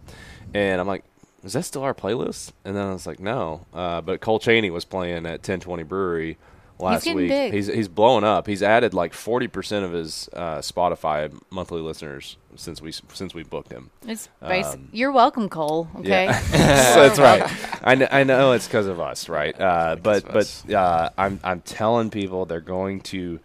And 0.54 0.80
I'm 0.80 0.88
like 0.88 1.04
is 1.48 1.54
that 1.54 1.64
still 1.64 1.82
our 1.84 1.94
playlist? 1.96 2.52
And 2.64 2.76
then 2.76 2.86
I 2.88 2.94
was 2.94 3.08
like, 3.08 3.20
no. 3.20 3.66
Uh, 3.74 4.02
but 4.02 4.22
Cole 4.22 4.38
Chaney 4.40 4.70
was 4.70 4.86
playing 4.86 5.26
at 5.26 5.40
1020 5.40 5.84
Brewery 5.84 6.38
last 6.80 7.06
getting 7.06 7.18
week. 7.18 7.30
big. 7.30 7.54
He's 7.54 7.66
he's 7.68 7.88
blowing 7.88 8.24
up. 8.24 8.46
He's 8.46 8.62
added 8.62 8.94
like 8.94 9.14
40% 9.14 9.84
of 9.84 9.92
his 9.94 10.30
uh, 10.34 10.58
Spotify 10.60 11.36
monthly 11.50 11.82
listeners 11.82 12.38
since 12.56 12.82
we 12.82 12.92
since 12.92 13.34
we 13.34 13.44
booked 13.44 13.72
him. 13.72 13.90
It's 14.08 14.30
basic. 14.42 14.76
Um, 14.76 14.90
You're 14.92 15.12
welcome, 15.12 15.50
Cole. 15.50 15.88
Okay. 15.98 16.26
Yeah. 16.52 16.96
That's 16.96 17.18
right. 17.20 17.42
I, 17.84 17.96
kn- 17.96 18.10
I 18.12 18.24
know 18.24 18.52
it's 18.52 18.68
because 18.68 18.88
of 18.88 19.00
us, 19.00 19.30
right? 19.30 19.60
Uh, 19.60 19.96
but 19.96 20.24
of 20.26 20.34
but 20.34 20.38
us. 20.38 20.70
uh, 20.70 21.10
I'm 21.18 21.40
I'm 21.44 21.62
telling 21.62 22.10
people 22.12 22.46
they're 22.46 22.60
going 22.62 23.02
to 23.02 23.40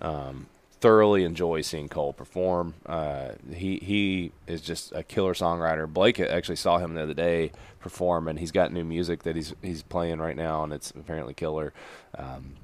um, 0.00 0.46
thoroughly 0.80 1.24
enjoy 1.24 1.62
seeing 1.62 1.88
Cole 1.88 2.12
perform. 2.12 2.74
Uh, 2.84 3.30
he 3.52 3.78
he 3.78 4.32
is 4.46 4.60
just 4.60 4.92
a 4.92 5.02
killer 5.02 5.34
songwriter. 5.34 5.90
Blake 5.90 6.20
actually 6.20 6.56
saw 6.56 6.78
him 6.78 6.94
the 6.94 7.02
other 7.02 7.14
day 7.14 7.52
perform, 7.80 8.28
and 8.28 8.38
he's 8.38 8.52
got 8.52 8.72
new 8.72 8.84
music 8.84 9.22
that 9.22 9.36
he's 9.36 9.54
he's 9.62 9.82
playing 9.82 10.18
right 10.18 10.36
now, 10.36 10.64
and 10.64 10.72
it's 10.72 10.90
apparently 10.90 11.34
killer. 11.34 11.72
Um, 12.16 12.56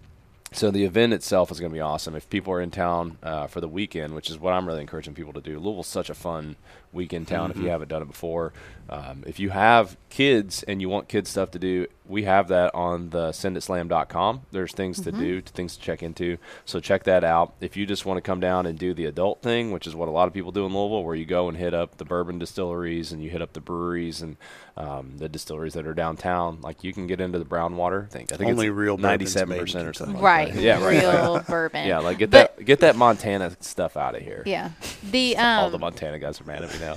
so 0.53 0.71
the 0.71 0.85
event 0.85 1.15
itself 1.15 1.51
is 1.51 1.61
going 1.61 1.73
to 1.73 1.75
be 1.75 1.81
awesome. 1.81 2.15
If 2.15 2.29
people 2.29 2.53
are 2.53 2.61
in 2.61 2.71
town 2.71 3.17
uh, 3.23 3.47
for 3.47 3.63
the 3.63 3.69
weekend, 3.69 4.15
which 4.15 4.29
is 4.29 4.39
what 4.39 4.53
I'm 4.53 4.67
really 4.67 4.83
encouraging 4.83 5.15
people 5.15 5.33
to 5.33 5.41
do, 5.41 5.59
Louisville's 5.59 5.87
such 5.87 6.11
a 6.11 6.15
fun 6.15 6.57
weekend 6.93 7.29
town. 7.29 7.51
If 7.51 7.57
you 7.59 7.69
haven't 7.69 7.89
done 7.89 8.03
it 8.03 8.09
before, 8.09 8.53
um, 8.91 9.25
if 9.27 9.41
you 9.41 9.51
have 9.51 9.97
kids 10.11 10.63
and 10.65 10.81
you 10.83 10.89
want 10.89 11.09
kids 11.09 11.31
stuff 11.31 11.51
to 11.53 11.59
do, 11.59 11.87
we 12.07 12.25
have 12.25 12.49
that 12.49 12.75
on 12.75 13.11
the 13.11 13.31
senditslam.com. 13.31 14.43
There's 14.51 14.73
things 14.73 15.01
Mm-hmm. 15.01 15.19
to 15.19 15.25
do, 15.25 15.41
things 15.41 15.77
to 15.77 15.83
check 15.83 16.03
into. 16.03 16.37
So 16.67 16.81
check 16.81 17.05
that 17.05 17.25
out. 17.25 17.55
If 17.61 17.77
you 17.77 17.87
just 17.87 18.05
want 18.05 18.19
to 18.19 18.21
come 18.23 18.41
down 18.41 18.67
and 18.67 18.79
do 18.79 18.93
the 18.93 19.07
adult 19.07 19.41
thing, 19.41 19.71
which 19.71 19.87
is 19.87 19.95
what 19.95 20.09
a 20.09 20.11
lot 20.11 20.27
of 20.29 20.35
people 20.35 20.53
do 20.53 20.67
in 20.67 20.75
Louisville, 20.75 21.03
where 21.05 21.15
you 21.15 21.25
go 21.25 21.49
and 21.49 21.57
hit 21.57 21.73
up 21.73 21.97
the 21.97 22.05
bourbon 22.05 22.39
distilleries 22.39 23.13
and 23.13 23.23
you 23.23 23.31
hit 23.31 23.41
up 23.41 23.53
the 23.55 23.61
breweries 23.61 24.21
and 24.21 24.37
um, 24.77 25.15
the 25.17 25.29
distilleries 25.29 25.75
that 25.75 25.87
are 25.87 25.95
downtown, 25.95 26.61
like 26.61 26.83
you 26.85 26.93
can 26.93 27.07
get 27.07 27.21
into 27.21 27.39
the 27.39 27.45
brown 27.45 27.77
water. 27.77 28.07
I 28.11 28.13
think 28.13 28.33
I 28.33 28.37
think 28.37 28.51
Only 28.51 28.67
it's 28.67 28.75
real 28.75 28.97
97 28.99 29.59
percent 29.59 29.89
or 29.89 29.93
something. 29.95 30.15
like 30.17 30.23
right. 30.25 30.53
that. 30.55 30.63
Yeah, 30.63 30.85
right. 30.85 31.03
Real 31.03 31.37
right. 31.37 31.47
bourbon. 31.47 31.87
Yeah, 31.87 31.99
like 32.01 32.19
get 32.19 32.31
But- 32.31 32.57
that 32.57 32.65
get 32.65 32.81
that 32.81 32.97
Montana 32.97 33.57
stuff 33.61 33.97
out 33.97 34.15
of 34.17 34.23
here. 34.23 34.43
Yeah. 34.47 34.71
The 35.11 35.37
All 35.39 35.69
the 35.71 35.77
um 35.77 35.81
Montana 35.83 36.19
guys 36.19 36.41
are 36.41 36.45
mad 36.45 36.63
at 36.63 36.73
me 36.73 36.79
now. 36.83 36.95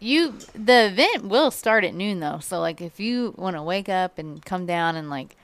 you 0.00 0.34
the 0.54 0.86
event 0.86 1.24
will 1.26 1.50
start 1.50 1.84
at 1.84 1.94
noon 1.94 2.20
though. 2.20 2.38
So 2.40 2.60
like 2.60 2.80
if 2.80 2.98
you 3.00 3.34
want 3.36 3.56
to 3.56 3.62
wake 3.62 3.88
up 3.88 4.18
and 4.18 4.44
come 4.44 4.66
down 4.66 4.96
and 4.96 5.08
like 5.08 5.36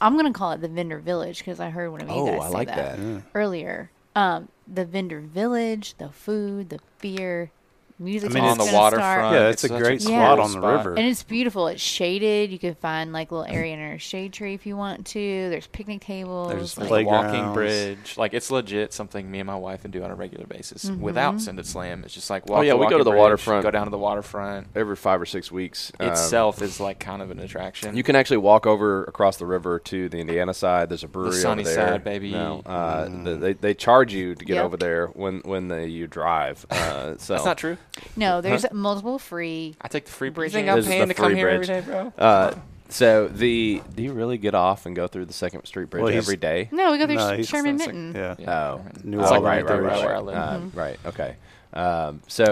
I'm 0.00 0.12
going 0.14 0.30
to 0.32 0.38
call 0.38 0.52
it 0.52 0.60
the 0.60 0.68
vendor 0.68 0.98
village 0.98 1.38
because 1.38 1.58
I 1.58 1.70
heard 1.70 1.90
one 1.90 2.02
of 2.02 2.08
you 2.08 2.14
Oh, 2.14 2.26
guys 2.26 2.40
I 2.42 2.46
say 2.48 2.52
like 2.54 2.68
that, 2.68 2.96
that. 2.98 3.22
earlier. 3.34 3.90
Um 4.14 4.48
the 4.66 4.84
vendor 4.84 5.20
village, 5.20 5.94
the 5.98 6.08
food, 6.10 6.70
the 6.70 6.80
beer, 7.00 7.50
music 7.98 8.30
I 8.30 8.34
mean, 8.34 8.44
on 8.44 8.58
the 8.58 8.64
gonna 8.64 8.76
waterfront. 8.76 9.34
Yeah, 9.34 9.48
it's 9.48 9.64
a 9.64 9.68
such 9.68 9.78
great 9.82 10.00
cool 10.00 10.08
spot 10.08 10.38
on 10.38 10.52
the 10.52 10.58
spot. 10.58 10.76
river. 10.86 10.94
And 10.98 11.06
it's 11.08 11.22
beautiful. 11.22 11.66
It's 11.68 11.80
shaded. 11.82 12.50
You 12.50 12.58
can 12.58 12.74
find 12.74 13.12
like 13.12 13.32
little 13.32 13.46
area 13.52 13.72
under 13.74 13.92
a 13.94 13.98
shade 13.98 14.32
tree 14.32 14.54
if 14.54 14.66
you 14.66 14.76
want 14.76 15.06
to. 15.06 15.18
There's 15.50 15.66
picnic 15.66 16.00
tables. 16.02 16.48
There's 16.50 16.78
like, 16.78 16.90
Like 16.90 17.06
a 17.06 17.08
walking 17.08 17.52
bridge. 17.54 18.16
Like 18.18 18.34
it's 18.34 18.50
legit 18.50 18.92
something 18.92 19.30
me 19.30 19.40
and 19.40 19.46
my 19.46 19.56
wife 19.56 19.82
can 19.82 19.90
do 19.90 20.02
on 20.02 20.10
a 20.10 20.14
regular 20.14 20.46
basis 20.46 20.84
Mm-hmm. 20.86 21.00
without 21.00 21.40
Send 21.40 21.58
It 21.58 21.66
Slam. 21.66 22.04
It's 22.04 22.14
just 22.14 22.28
like 22.30 22.46
walk 22.48 22.58
Oh, 22.58 22.62
yeah, 22.62 22.74
we 22.74 22.88
go 22.88 22.98
to 22.98 23.04
the 23.04 23.10
bridge, 23.10 23.18
waterfront. 23.20 23.62
Go 23.62 23.70
down 23.70 23.86
to 23.86 23.90
the 23.90 23.98
waterfront. 23.98 24.68
Every 24.74 24.96
five 24.96 25.20
or 25.20 25.26
six 25.26 25.50
weeks, 25.50 25.90
um, 26.00 26.08
Itself 26.10 26.60
is 26.62 26.78
like 26.80 26.98
kind 26.98 27.22
of 27.22 27.30
an 27.30 27.38
attraction. 27.40 27.96
You 27.96 28.02
can 28.02 28.14
actually 28.16 28.36
walk 28.38 28.66
over 28.66 29.04
across 29.04 29.36
the 29.38 29.46
river 29.46 29.78
to 29.80 30.08
the 30.08 30.18
Indiana 30.18 30.52
side. 30.54 30.88
There's 30.88 31.04
a 31.04 31.08
brewery 31.08 31.32
sunny 31.32 31.62
over 31.62 31.74
there. 31.74 31.88
side, 31.92 32.04
baby. 32.04 32.32
No, 32.32 32.62
uh, 32.66 33.08
the, 33.08 33.34
they 33.36 33.52
they 33.54 33.74
charge 33.74 34.12
you 34.12 34.34
to 34.34 34.44
get 34.44 34.54
Yep. 34.56 34.64
over 34.64 34.76
there 34.76 35.06
when 35.08 35.40
when 35.44 35.68
they, 35.68 35.86
you 35.86 36.06
drive. 36.06 36.64
Uh, 36.70 37.16
so 37.18 37.34
That's 37.34 37.44
not 37.44 37.58
true. 37.58 37.76
No, 38.16 38.40
there's 38.40 38.64
multiple 38.72 39.18
free. 39.18 39.76
I 39.80 39.88
take 39.88 40.04
the 40.06 40.12
free 40.12 40.30
Bridges. 40.30 40.54
You 40.54 40.60
think 40.60 40.68
I'm 40.70 40.76
This 40.76 40.86
is 40.86 40.90
paying 40.90 41.08
the 41.08 41.14
to 41.14 41.20
come 41.20 41.26
free 41.32 41.36
here 41.36 41.48
every 41.48 41.66
bridge. 41.66 41.84
bro? 41.84 42.12
Uh, 42.18 42.54
so 42.88 43.26
the 43.28 43.82
do 43.94 44.02
you 44.02 44.12
really 44.12 44.38
get 44.38 44.54
off 44.54 44.86
and 44.86 44.94
go 44.94 45.06
through 45.08 45.24
the 45.26 45.32
Second 45.32 45.64
Street 45.64 45.90
Bridge 45.90 46.04
Well, 46.04 46.12
every 46.14 46.36
day? 46.36 46.68
No, 46.72 46.92
we 46.92 46.98
go 46.98 47.06
through 47.06 47.16
No, 47.16 47.42
Sherman 47.42 47.76
Minton. 47.76 48.12
like- 48.12 48.38
yeah. 48.38 48.52
Oh, 48.76 48.80
New 49.02 49.20
It's 49.20 49.28
oh, 49.30 49.34
like 49.34 49.42
right, 49.42 49.42
right 49.42 49.62
right, 49.62 49.66
there 49.66 49.82
right, 49.82 49.98
where 50.04 50.08
I 50.10 50.12
right. 50.14 50.24
live. 50.24 50.36
Uh, 50.36 50.56
Mm-hmm. 50.58 50.78
right. 50.78 50.98
Okay. 51.06 51.36
Um, 51.74 52.22
so 52.28 52.44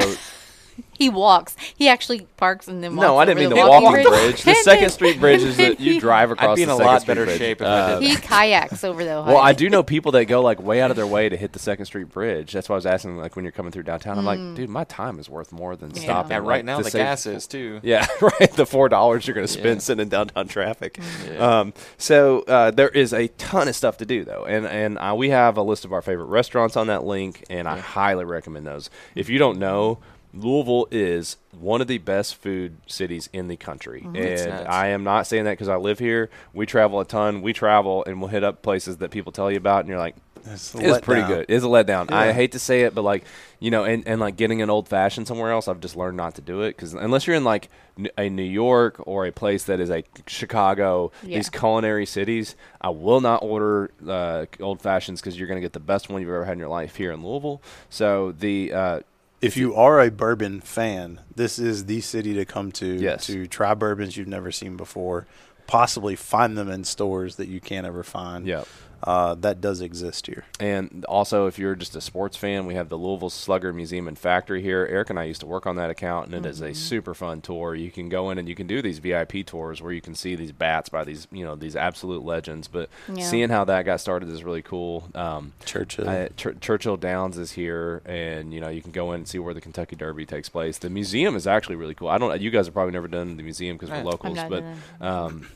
He 0.96 1.08
walks. 1.08 1.56
He 1.76 1.88
actually 1.88 2.20
parks 2.37 2.68
and 2.68 2.80
then 2.82 2.94
walks 2.94 3.04
no, 3.04 3.18
I 3.18 3.24
didn't 3.24 3.40
mean 3.40 3.48
the 3.48 3.56
the 3.56 3.66
walking 3.66 3.90
bridge. 3.90 4.06
bridge. 4.06 4.42
The 4.44 4.54
Second 4.62 4.90
Street 4.90 5.18
Bridge 5.18 5.42
is 5.42 5.56
that 5.56 5.80
you 5.80 5.98
drive 5.98 6.30
across. 6.30 6.50
I'd 6.50 6.54
be 6.54 6.62
in 6.62 6.68
the 6.68 6.74
a 6.74 6.76
Second 6.76 6.92
lot 6.92 7.00
Street 7.02 7.14
better 7.14 7.24
Bridge. 7.26 7.38
shape 7.38 7.60
if 7.62 7.66
I 7.66 7.70
Uh, 7.70 7.98
did 7.98 8.08
He 8.10 8.16
kayaks 8.16 8.84
over 8.84 9.02
the. 9.04 9.10
Well, 9.26 9.38
I 9.38 9.54
do 9.54 9.68
know 9.68 9.82
people 9.82 10.12
that 10.12 10.26
go 10.26 10.40
like 10.40 10.62
way 10.62 10.80
out 10.80 10.90
of 10.92 10.96
their 10.96 11.06
way 11.06 11.28
to 11.28 11.37
hit 11.37 11.52
the 11.52 11.58
Second 11.58 11.87
Street 11.87 12.10
Bridge. 12.10 12.52
That's 12.52 12.68
why 12.68 12.74
I 12.74 12.76
was 12.76 12.87
asking, 12.87 13.16
like 13.16 13.34
when 13.34 13.44
you're 13.44 13.50
coming 13.50 13.72
through 13.72 13.82
downtown. 13.82 14.18
I'm 14.18 14.24
like, 14.24 14.38
dude, 14.54 14.70
my 14.70 14.84
time 14.84 15.18
is 15.18 15.28
worth 15.28 15.50
more 15.50 15.74
than 15.74 15.90
Mm. 15.90 15.96
Yeah. 15.96 16.02
stopping. 16.04 16.30
Yeah, 16.30 16.38
like, 16.38 16.48
right 16.48 16.64
now 16.64 16.78
the 16.78 16.84
save- 16.84 16.92
gas 17.02 17.26
is 17.26 17.48
too. 17.48 17.80
Yeah, 17.82 18.06
right. 18.20 18.52
The 18.52 18.64
four 18.64 18.88
dollars 18.88 19.26
you're 19.26 19.34
going 19.34 19.48
to 19.48 19.52
spend 19.52 19.66
Yeah. 19.66 19.78
sitting 19.80 20.02
in 20.02 20.08
downtown 20.10 20.46
traffic. 20.46 21.00
Yeah. 21.28 21.58
Um, 21.60 21.74
so 21.98 22.42
uh, 22.46 22.70
there 22.70 22.88
is 22.88 23.12
a 23.12 23.26
ton 23.37 23.66
of 23.66 23.74
stuff 23.74 23.96
to 23.98 24.06
do 24.06 24.24
though, 24.24 24.44
and 24.44 24.64
and 24.64 24.98
uh, 24.98 25.12
we 25.16 25.30
have 25.30 25.56
a 25.56 25.62
list 25.62 25.84
of 25.84 25.92
our 25.92 26.02
favorite 26.02 26.26
restaurants 26.26 26.76
on 26.76 26.87
that 26.87 27.02
link, 27.04 27.42
and 27.50 27.66
I 27.66 27.80
highly 27.80 28.24
recommend 28.24 28.64
those. 28.64 28.90
If 29.16 29.28
you 29.28 29.38
don't 29.40 29.58
know. 29.58 29.98
Louisville 30.34 30.88
is 30.90 31.36
one 31.52 31.80
of 31.80 31.86
the 31.86 31.98
best 31.98 32.34
food 32.34 32.76
cities 32.86 33.28
in 33.32 33.48
the 33.48 33.56
country, 33.56 34.02
Mm-hmm. 34.02 34.16
And. 34.16 34.68
I 34.68 34.88
am 34.88 35.04
not 35.04 35.26
saying 35.26 35.44
that 35.44 35.52
because 35.52 35.68
I 35.68 35.76
live 35.76 35.98
here. 35.98 36.28
We 36.52 36.66
travel 36.66 37.00
a 37.00 37.04
ton. 37.04 37.40
We 37.42 37.52
travel, 37.52 38.04
and 38.06 38.20
we'll 38.20 38.28
hit 38.30 38.42
up 38.44 38.60
places 38.62 38.96
that 38.98 39.10
people 39.10 39.30
tell 39.32 39.50
you 39.50 39.56
about, 39.56 39.80
and 39.80 39.88
you're 39.88 39.98
like, 39.98 40.16
It's, 40.44 40.74
a 40.74 40.78
it's 40.96 41.00
pretty 41.04 41.22
letdown. 41.22 41.28
good. 41.28 41.46
It's 41.48 41.64
a 41.64 41.68
letdown. 41.68 42.10
I 42.12 42.32
hate 42.32 42.52
to 42.52 42.58
say 42.58 42.82
it, 42.82 42.94
but 42.94 43.02
like 43.02 43.24
you 43.60 43.70
know, 43.70 43.84
and, 43.84 44.06
and 44.06 44.20
like 44.20 44.36
getting 44.36 44.60
an 44.60 44.68
old 44.68 44.88
fashioned 44.88 45.26
somewhere 45.26 45.50
else, 45.52 45.68
I've 45.68 45.80
just 45.80 45.96
learned 45.96 46.16
not 46.18 46.34
to 46.34 46.42
do 46.42 46.60
it 46.62 46.70
because 46.76 46.92
unless 46.92 47.26
you're 47.26 47.36
in 47.36 47.44
like 47.44 47.70
N- 47.96 48.08
a 48.18 48.28
New 48.28 48.42
York 48.42 48.96
or 49.06 49.24
a 49.26 49.32
place 49.32 49.64
that 49.64 49.80
is 49.80 49.88
a 49.90 50.02
Chicago, 50.26 51.12
Yeah. 51.22 51.36
these 51.38 51.48
culinary 51.48 52.04
cities, 52.04 52.56
I 52.80 52.90
will 52.90 53.20
not 53.22 53.42
order 53.42 53.90
uh, 54.06 54.46
old 54.60 54.82
fashions 54.82 55.20
because 55.20 55.38
you're 55.38 55.48
going 55.48 55.56
to 55.56 55.62
get 55.62 55.72
the 55.72 55.80
best 55.80 56.10
one 56.10 56.20
you've 56.20 56.28
ever 56.28 56.44
had 56.44 56.52
in 56.54 56.58
your 56.58 56.68
life 56.68 56.96
here 56.96 57.12
in 57.12 57.24
Louisville. 57.24 57.62
So 57.88 58.32
the 58.32 58.72
uh, 58.72 59.00
If 59.40 59.56
you 59.56 59.74
are 59.74 60.00
a 60.00 60.10
bourbon 60.10 60.60
fan, 60.60 61.20
this 61.34 61.58
is 61.58 61.84
the 61.84 62.00
city 62.00 62.34
to 62.34 62.44
come 62.44 62.72
to 62.72 62.86
Yes. 62.86 63.26
to 63.26 63.46
try 63.46 63.74
bourbons 63.74 64.16
you've 64.16 64.28
never 64.28 64.50
seen 64.50 64.76
before. 64.76 65.26
Possibly 65.66 66.16
find 66.16 66.56
them 66.56 66.70
in 66.70 66.84
stores 66.84 67.36
that 67.36 67.48
you 67.48 67.60
can't 67.60 67.86
ever 67.86 68.02
find. 68.02 68.46
yeah. 68.46 68.64
Uh, 69.04 69.34
that 69.34 69.60
does 69.60 69.82
exist 69.82 70.26
here. 70.26 70.44
And 70.58 71.04
also, 71.06 71.46
if 71.46 71.58
you're 71.58 71.74
just 71.74 71.94
a 71.94 72.00
sports 72.00 72.38
fan, 72.38 72.64
we 72.64 72.74
have 72.74 72.88
the 72.88 72.96
Louisville 72.96 73.28
Slugger 73.28 73.70
Museum 73.72 74.08
and 74.08 74.18
Factory 74.18 74.62
here. 74.62 74.86
Eric 74.90 75.10
and 75.10 75.18
I 75.18 75.24
used 75.24 75.40
to 75.40 75.46
work 75.46 75.66
on 75.66 75.76
that 75.76 75.90
account, 75.90 76.26
and 76.34 76.46
it 76.46 76.48
is 76.48 76.62
a 76.62 76.72
super 76.74 77.12
fun 77.12 77.42
tour. 77.42 77.74
You 77.74 77.90
can 77.90 78.08
go 78.08 78.30
in 78.30 78.38
and 78.38 78.48
you 78.48 78.54
can 78.54 78.66
do 78.66 78.80
these 78.80 79.00
VIP 79.00 79.44
tours 79.44 79.82
where 79.82 79.92
you 79.92 80.00
can 80.00 80.14
see 80.14 80.36
these 80.36 80.52
bats 80.52 80.88
by 80.88 81.04
these, 81.04 81.28
you 81.30 81.44
know, 81.44 81.54
these 81.54 81.76
absolute 81.76 82.24
legends. 82.24 82.66
But 82.66 82.88
Yeah. 83.12 83.24
seeing 83.24 83.50
how 83.50 83.64
that 83.64 83.82
got 83.82 84.00
started 84.00 84.30
is 84.30 84.42
really 84.42 84.62
cool. 84.62 85.04
Um, 85.14 85.52
Churchill. 85.66 86.08
I- 86.08 86.28
Chur- 86.36 86.54
Churchill 86.54 86.96
Downs 86.96 87.36
is 87.36 87.52
here, 87.52 88.00
and 88.06 88.54
you 88.54 88.60
know 88.60 88.70
you 88.70 88.80
can 88.80 88.92
go 88.92 89.12
in 89.12 89.16
and 89.16 89.28
see 89.28 89.38
where 89.38 89.52
the 89.52 89.60
Kentucky 89.60 89.96
Derby 89.96 90.24
takes 90.24 90.48
place. 90.48 90.78
The 90.78 90.88
museum 90.88 91.36
is 91.36 91.46
actually 91.46 91.76
really 91.76 91.94
cool. 91.94 92.08
I 92.08 92.16
don't. 92.16 92.40
You 92.40 92.50
guys 92.50 92.64
have 92.66 92.74
probably 92.74 92.92
never 92.92 93.08
done 93.08 93.36
the 93.36 93.42
museum 93.42 93.76
because 93.76 93.90
Right. 93.90 94.02
we're 94.02 94.10
locals, 94.10 94.38
but 94.48 94.64
um, 95.00 95.46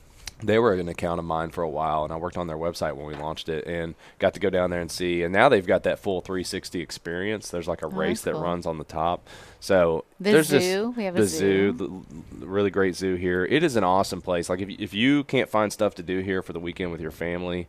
they 0.43 0.59
were 0.59 0.73
an 0.75 0.89
account 0.89 1.19
of 1.19 1.25
mine 1.25 1.51
for 1.51 1.63
a 1.63 1.69
while, 1.69 2.05
and 2.05 2.13
I 2.13 2.17
worked 2.17 2.37
on 2.37 2.47
their 2.47 2.57
website 2.57 2.95
when 2.95 3.07
we 3.07 3.15
launched 3.15 3.49
it, 3.49 3.67
and 3.67 3.95
got 4.19 4.35
to 4.35 4.41
go 4.41 4.51
down 4.51 4.71
there 4.71 4.81
and 4.81 4.91
see. 4.91 5.23
And 5.23 5.33
now 5.33 5.49
they've 5.49 5.67
got 5.67 5.83
that 5.83 5.99
full 5.99 6.21
360 6.21 6.81
experience. 6.81 7.51
There's 7.51 7.67
like 7.69 7.83
a 7.83 7.89
race 7.89 7.97
Oh, 7.99 8.09
that's 8.11 8.21
that 8.23 8.33
cool. 8.35 8.43
runs 8.43 8.67
on 8.67 8.79
the 8.79 8.85
top. 8.85 9.27
So 9.61 10.05
The 10.21 10.33
there's 10.33 10.47
zoo. 10.49 10.59
Just 10.87 10.97
We 10.97 11.05
have 11.05 11.17
a 11.17 11.21
the 11.21 11.27
zoo. 11.27 11.73
the, 11.73 11.89
the 12.41 12.47
really 12.47 12.71
great 12.71 12.95
zoo 12.95 13.17
here. 13.17 13.45
It 13.45 13.63
is 13.65 13.75
an 13.77 13.83
awesome 13.85 14.23
place. 14.23 14.49
Like 14.49 14.61
if 14.61 14.71
you, 14.71 14.77
if 14.79 14.95
you 14.95 15.25
can't 15.25 15.49
find 15.49 15.73
stuff 15.73 15.95
to 15.97 16.03
do 16.03 16.21
here 16.21 16.43
for 16.43 16.53
the 16.53 16.61
weekend 16.61 16.93
with 16.93 17.01
your 17.01 17.11
family. 17.11 17.67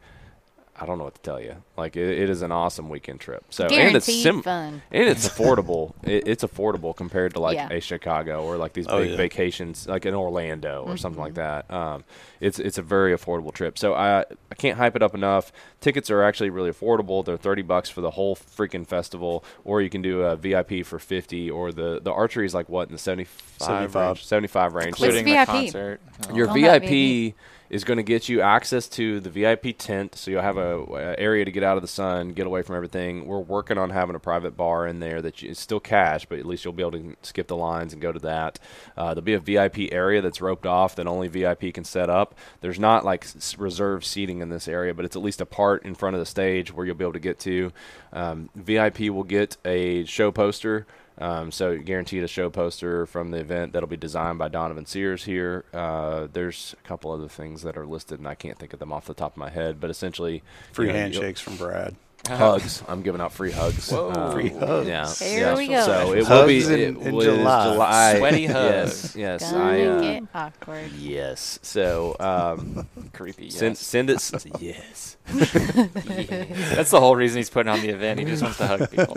I 0.81 0.85
don't 0.85 0.97
know 0.97 1.03
what 1.03 1.15
to 1.15 1.21
tell 1.21 1.41
you. 1.41 1.55
Like 1.75 1.97
it, 1.97 2.09
it 2.19 2.29
is 2.29 2.41
an 2.41 2.51
awesome 2.53 2.87
weekend 2.87 3.19
trip. 3.19 3.43
So 3.49 3.65
and 3.65 3.73
it's 3.95 4.05
Guaranteed 4.07 4.23
sim- 4.23 4.41
fun. 4.43 4.81
and 4.91 5.09
it's 5.09 5.27
affordable. 5.27 5.93
it, 6.03 6.25
it's 6.27 6.43
affordable 6.43 6.95
compared 6.95 7.33
to 7.33 7.41
like 7.41 7.55
Yeah. 7.55 7.67
a 7.69 7.81
Chicago 7.81 8.43
or 8.45 8.55
like 8.57 8.71
these 8.73 8.85
Oh, 8.87 8.99
big 9.01 9.11
yeah. 9.11 9.17
vacations, 9.17 9.87
like 9.87 10.05
in 10.05 10.13
Orlando 10.13 10.83
or 10.87 10.95
something 10.95 11.19
like 11.21 11.33
Mm-hmm. 11.33 11.67
that. 11.69 11.75
Um, 11.75 12.03
it's 12.39 12.59
it's 12.59 12.77
a 12.77 12.81
very 12.81 13.13
affordable 13.15 13.53
trip. 13.53 13.77
So 13.77 13.93
I 13.93 14.21
I 14.21 14.55
can't 14.57 14.77
hype 14.77 14.95
it 14.95 15.03
up 15.03 15.13
enough. 15.13 15.51
Tickets 15.81 16.09
are 16.09 16.23
actually 16.23 16.49
really 16.49 16.71
affordable. 16.71 17.25
They're 17.25 17.35
thirty 17.37 17.61
bucks 17.61 17.89
for 17.89 17.99
the 18.01 18.11
whole 18.11 18.35
freaking 18.37 18.87
festival, 18.87 19.43
or 19.65 19.81
you 19.81 19.89
can 19.89 20.01
do 20.01 20.21
a 20.21 20.35
VIP 20.37 20.85
for 20.85 20.97
fifty. 20.99 21.49
Or 21.51 21.71
the 21.73 21.99
the 22.01 22.11
archery 22.13 22.45
is 22.45 22.53
like 22.53 22.69
what 22.69 22.87
in 22.87 22.93
the 22.93 22.97
75, 22.99 23.57
75. 23.61 23.95
range, 24.07 24.25
75 24.25 24.73
range. 24.73 24.95
So 24.97 25.05
including 25.05 25.25
the 25.25 25.31
VIP? 25.31 25.47
concert. 25.47 26.01
Oh. 26.29 26.35
your 26.35 26.47
not 26.47 26.55
VIP 26.83 27.35
is 27.69 27.83
going 27.83 27.97
to 27.97 28.03
get 28.03 28.27
you 28.27 28.41
access 28.41 28.87
to 28.87 29.19
the 29.19 29.29
VIP 29.29 29.77
tent, 29.77 30.15
so 30.15 30.31
you'll 30.31 30.41
have 30.41 30.57
a, 30.57 30.79
a 30.79 31.19
area 31.19 31.45
to 31.45 31.51
get 31.51 31.63
out 31.63 31.77
of 31.77 31.81
the 31.81 31.87
sun, 31.87 32.33
get 32.33 32.47
away 32.47 32.63
from 32.63 32.75
everything. 32.75 33.27
We're 33.27 33.39
working 33.39 33.77
on 33.77 33.91
having 33.91 34.15
a 34.15 34.19
private 34.19 34.57
bar 34.57 34.87
in 34.87 34.99
there 34.99 35.21
that 35.21 35.41
you, 35.41 35.53
still 35.53 35.79
cash, 35.79 36.25
but 36.25 36.39
at 36.39 36.45
least 36.45 36.65
you'll 36.65 36.73
be 36.73 36.81
able 36.81 36.93
to 36.93 37.15
skip 37.21 37.47
the 37.47 37.55
lines 37.55 37.93
and 37.93 38.01
go 38.01 38.11
to 38.11 38.19
that. 38.19 38.59
Uh, 38.97 39.13
there'll 39.13 39.21
be 39.21 39.33
a 39.33 39.39
VIP 39.39 39.91
area 39.91 40.21
that's 40.21 40.41
roped 40.41 40.65
off 40.65 40.95
that 40.95 41.07
only 41.07 41.27
VIP 41.27 41.73
can 41.73 41.83
set 41.83 42.09
up. 42.09 42.35
There's 42.61 42.79
not 42.79 43.05
like 43.05 43.27
reserved 43.57 44.05
seating 44.05 44.39
in 44.39 44.49
this 44.49 44.67
area, 44.67 44.93
but 44.93 45.05
it's 45.05 45.15
at 45.15 45.21
least 45.21 45.41
a 45.41 45.45
part 45.45 45.83
in 45.83 45.93
front 45.93 46.15
of 46.15 46.19
the 46.19 46.25
stage 46.25 46.73
where 46.73 46.85
you'll 46.85 46.95
be 46.95 47.05
able 47.05 47.13
to 47.13 47.19
get 47.19 47.39
to. 47.39 47.71
Um, 48.11 48.49
VIP 48.55 49.01
will 49.01 49.23
get 49.23 49.57
a 49.63 50.05
show 50.05 50.31
poster. 50.31 50.87
Um, 51.19 51.51
so 51.51 51.77
guaranteed 51.77 52.23
a 52.23 52.27
show 52.27 52.49
poster 52.49 53.05
from 53.05 53.31
the 53.31 53.39
event 53.39 53.73
that'll 53.73 53.89
be 53.89 53.97
designed 53.97 54.39
by 54.39 54.47
Donovan 54.47 54.85
Sears 54.85 55.25
here. 55.25 55.65
Uh, 55.73 56.27
there's 56.31 56.75
a 56.83 56.87
couple 56.87 57.11
other 57.11 57.27
things 57.27 57.61
that 57.63 57.77
are 57.77 57.85
listed, 57.85 58.19
and 58.19 58.27
I 58.27 58.35
can't 58.35 58.57
think 58.57 58.73
of 58.73 58.79
them 58.79 58.93
off 58.93 59.05
the 59.05 59.13
top 59.13 59.33
of 59.33 59.37
my 59.37 59.49
head. 59.49 59.79
But 59.81 59.89
essentially, 59.89 60.41
Free 60.71 60.87
you 60.87 60.93
know, 60.93 60.99
handshakes 60.99 61.41
from 61.41 61.57
Brad. 61.57 61.95
Hugs. 62.27 62.83
I'm 62.87 63.01
giving 63.01 63.21
out 63.21 63.31
free 63.33 63.51
hugs. 63.51 63.89
Whoa. 63.91 64.11
Um, 64.11 64.31
Free 64.33 64.49
hugs. 64.49 64.87
Yeah. 64.87 65.05
There 65.19 65.39
yeah. 65.39 65.55
we 65.57 65.67
go. 65.67 65.85
So 65.85 66.13
it 66.13 66.17
will 66.19 66.25
Hugs 66.25 66.47
be 66.47 66.63
in- 66.83 66.97
it 66.97 67.07
in 67.07 67.15
was 67.15 67.25
July. 67.25 68.17
Sweaty 68.17 68.45
hugs. 68.45 69.15
Yes. 69.15 69.51
Gonna 69.51 69.63
I. 69.63 69.81
Uh, 69.85 70.01
get 70.01 70.23
awkward. 70.35 70.91
yes. 70.93 71.59
So 71.61 72.15
um, 72.19 72.87
Creepy. 73.13 73.49
send 73.49 73.71
Yes. 73.71 73.79
send 73.79 74.09
it. 74.09 74.15
s- 74.15 74.45
yes. 74.59 75.17
That's 75.27 76.91
the 76.91 76.99
whole 76.99 77.15
reason 77.15 77.37
he's 77.37 77.49
putting 77.49 77.71
on 77.71 77.81
the 77.81 77.89
event. 77.89 78.19
He 78.19 78.25
just 78.25 78.41
wants 78.41 78.57
to 78.57 78.67
hug 78.67 78.89
people. 78.91 79.15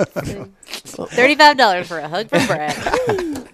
Thirty-five 1.07 1.57
dollars 1.57 1.89
for 1.89 1.99
a 1.99 2.09
hug 2.09 2.29
from 2.29 2.47
Brad. 2.47 2.77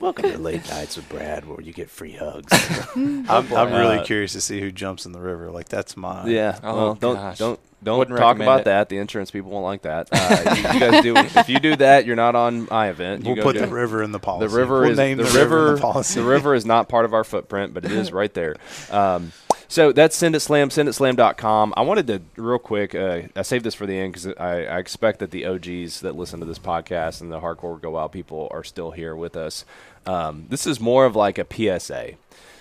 Welcome 0.09 0.31
to 0.33 0.39
late 0.43 0.67
nights 0.71 0.97
with 0.97 1.07
Brad, 1.11 1.47
where 1.47 1.61
you 1.61 1.75
get 1.75 1.91
free 1.91 2.13
hugs. 2.13 2.51
I'm, 2.97 3.29
I'm 3.29 3.73
really 3.75 3.99
Uh, 3.99 4.05
curious 4.05 4.33
to 4.33 4.41
see 4.41 4.59
who 4.59 4.73
jumps 4.73 5.05
in 5.05 5.13
the 5.13 5.21
river. 5.21 5.51
Like 5.51 5.69
that's 5.69 5.99
my 5.99 6.27
Yeah. 6.27 6.59
Oh, 6.63 6.75
well, 6.77 6.95
don't 6.95 7.17
gosh. 7.17 7.37
don't 7.37 7.61
don't 7.85 7.99
Wouldn't 7.99 8.17
talk 8.17 8.39
recommend 8.39 8.49
about 8.49 8.61
it. 8.61 8.65
that. 8.65 8.89
The 8.89 8.97
insurance 8.97 9.31
people 9.31 9.51
won't 9.51 9.65
like 9.67 9.83
that. 9.83 10.09
Uh, 10.11 10.55
you, 10.57 10.63
you 10.73 10.81
guys 10.81 11.03
do. 11.03 11.15
If 11.39 11.49
you 11.51 11.61
do 11.61 11.77
that, 11.77 12.07
you're 12.07 12.17
not 12.17 12.35
on 12.35 12.67
my 12.71 12.89
event. 12.89 13.21
You 13.27 13.35
We'll 13.35 13.37
go 13.37 13.43
put 13.43 13.53
do- 13.53 13.61
the 13.61 13.67
river 13.67 14.03
in 14.03 14.11
the 14.13 14.19
policy. 14.19 14.49
The 14.51 14.57
river 14.59 14.81
we'll 14.81 14.91
is 14.93 14.97
name 14.97 15.19
the, 15.19 15.25
the, 15.25 15.39
river. 15.39 15.69
in 15.69 15.75
the 15.75 15.81
policy. 15.83 16.19
the 16.21 16.27
river 16.27 16.55
is 16.55 16.65
not 16.65 16.89
part 16.89 17.05
of 17.05 17.13
our 17.13 17.23
footprint, 17.23 17.75
but 17.75 17.85
it 17.85 17.93
is 17.93 18.11
right 18.11 18.33
there. 18.33 18.57
Um, 18.91 19.33
So 19.71 19.93
that's 19.93 20.17
Send 20.17 20.35
It 20.35 20.41
Slam, 20.41 20.71
send 20.71 20.89
it 20.89 20.95
slam.com. 20.95 21.75
I 21.77 21.83
wanted 21.83 22.07
to 22.07 22.23
real 22.41 22.59
quick. 22.59 22.95
Uh, 22.95 23.23
I 23.37 23.43
saved 23.43 23.67
this 23.67 23.75
for 23.75 23.85
the 23.85 23.99
end 23.99 24.15
because 24.15 24.27
I, 24.39 24.65
I 24.65 24.79
expect 24.79 25.19
that 25.19 25.31
the 25.31 25.45
OGs 25.45 26.01
that 26.01 26.17
listen 26.17 26.41
to 26.41 26.47
this 26.47 26.59
podcast 26.59 27.21
and 27.21 27.31
the 27.31 27.41
hardcore 27.41 27.79
go 27.79 27.99
out 27.99 28.11
people 28.11 28.49
are 28.51 28.65
still 28.65 28.93
here 28.93 29.15
with 29.15 29.37
us. 29.37 29.67
Um, 30.07 30.47
this 30.49 30.67
is 30.67 30.81
more 30.81 31.05
of 31.05 31.15
like 31.15 31.39
a 31.39 31.47
PSA. 31.79 32.13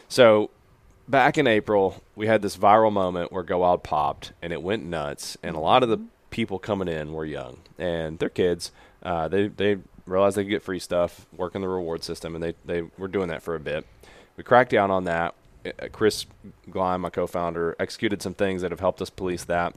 So 0.09 0.49
back 1.07 1.37
in 1.37 1.47
April, 1.47 2.03
we 2.17 2.27
had 2.27 2.41
this 2.41 2.57
viral 2.57 2.91
moment 2.91 3.31
where 3.31 3.43
GoWild 3.43 3.83
popped 3.83 4.33
and 4.41 4.51
it 4.51 4.61
went 4.61 4.83
nuts, 4.83 5.37
and 5.41 5.55
a 5.55 5.59
lot 5.59 5.83
of 5.83 5.89
the 5.89 5.99
people 6.29 6.59
coming 6.59 6.89
in 6.89 7.13
were 7.13 7.25
young 7.25 7.59
and 7.79 8.19
they're 8.19 8.27
kids. 8.27 8.73
Uh, 9.01 9.29
they 9.29 9.47
they 9.47 9.77
realized 10.05 10.35
they 10.35 10.43
could 10.43 10.49
get 10.49 10.61
free 10.61 10.79
stuff, 10.79 11.25
working 11.35 11.61
the 11.61 11.69
reward 11.69 12.03
system, 12.03 12.35
and 12.35 12.43
they 12.43 12.53
they 12.65 12.81
were 12.97 13.07
doing 13.07 13.29
that 13.29 13.43
for 13.43 13.55
a 13.55 13.61
bit. 13.61 13.85
We 14.35 14.43
cracked 14.43 14.71
down 14.71 14.91
on 14.91 15.05
that. 15.05 15.35
Uh, 15.65 15.87
Chris 15.91 16.25
Gleim, 16.69 17.01
my 17.01 17.09
co-founder, 17.09 17.75
executed 17.79 18.21
some 18.21 18.33
things 18.33 18.61
that 18.61 18.71
have 18.71 18.79
helped 18.79 19.01
us 19.01 19.09
police 19.09 19.43
that. 19.45 19.75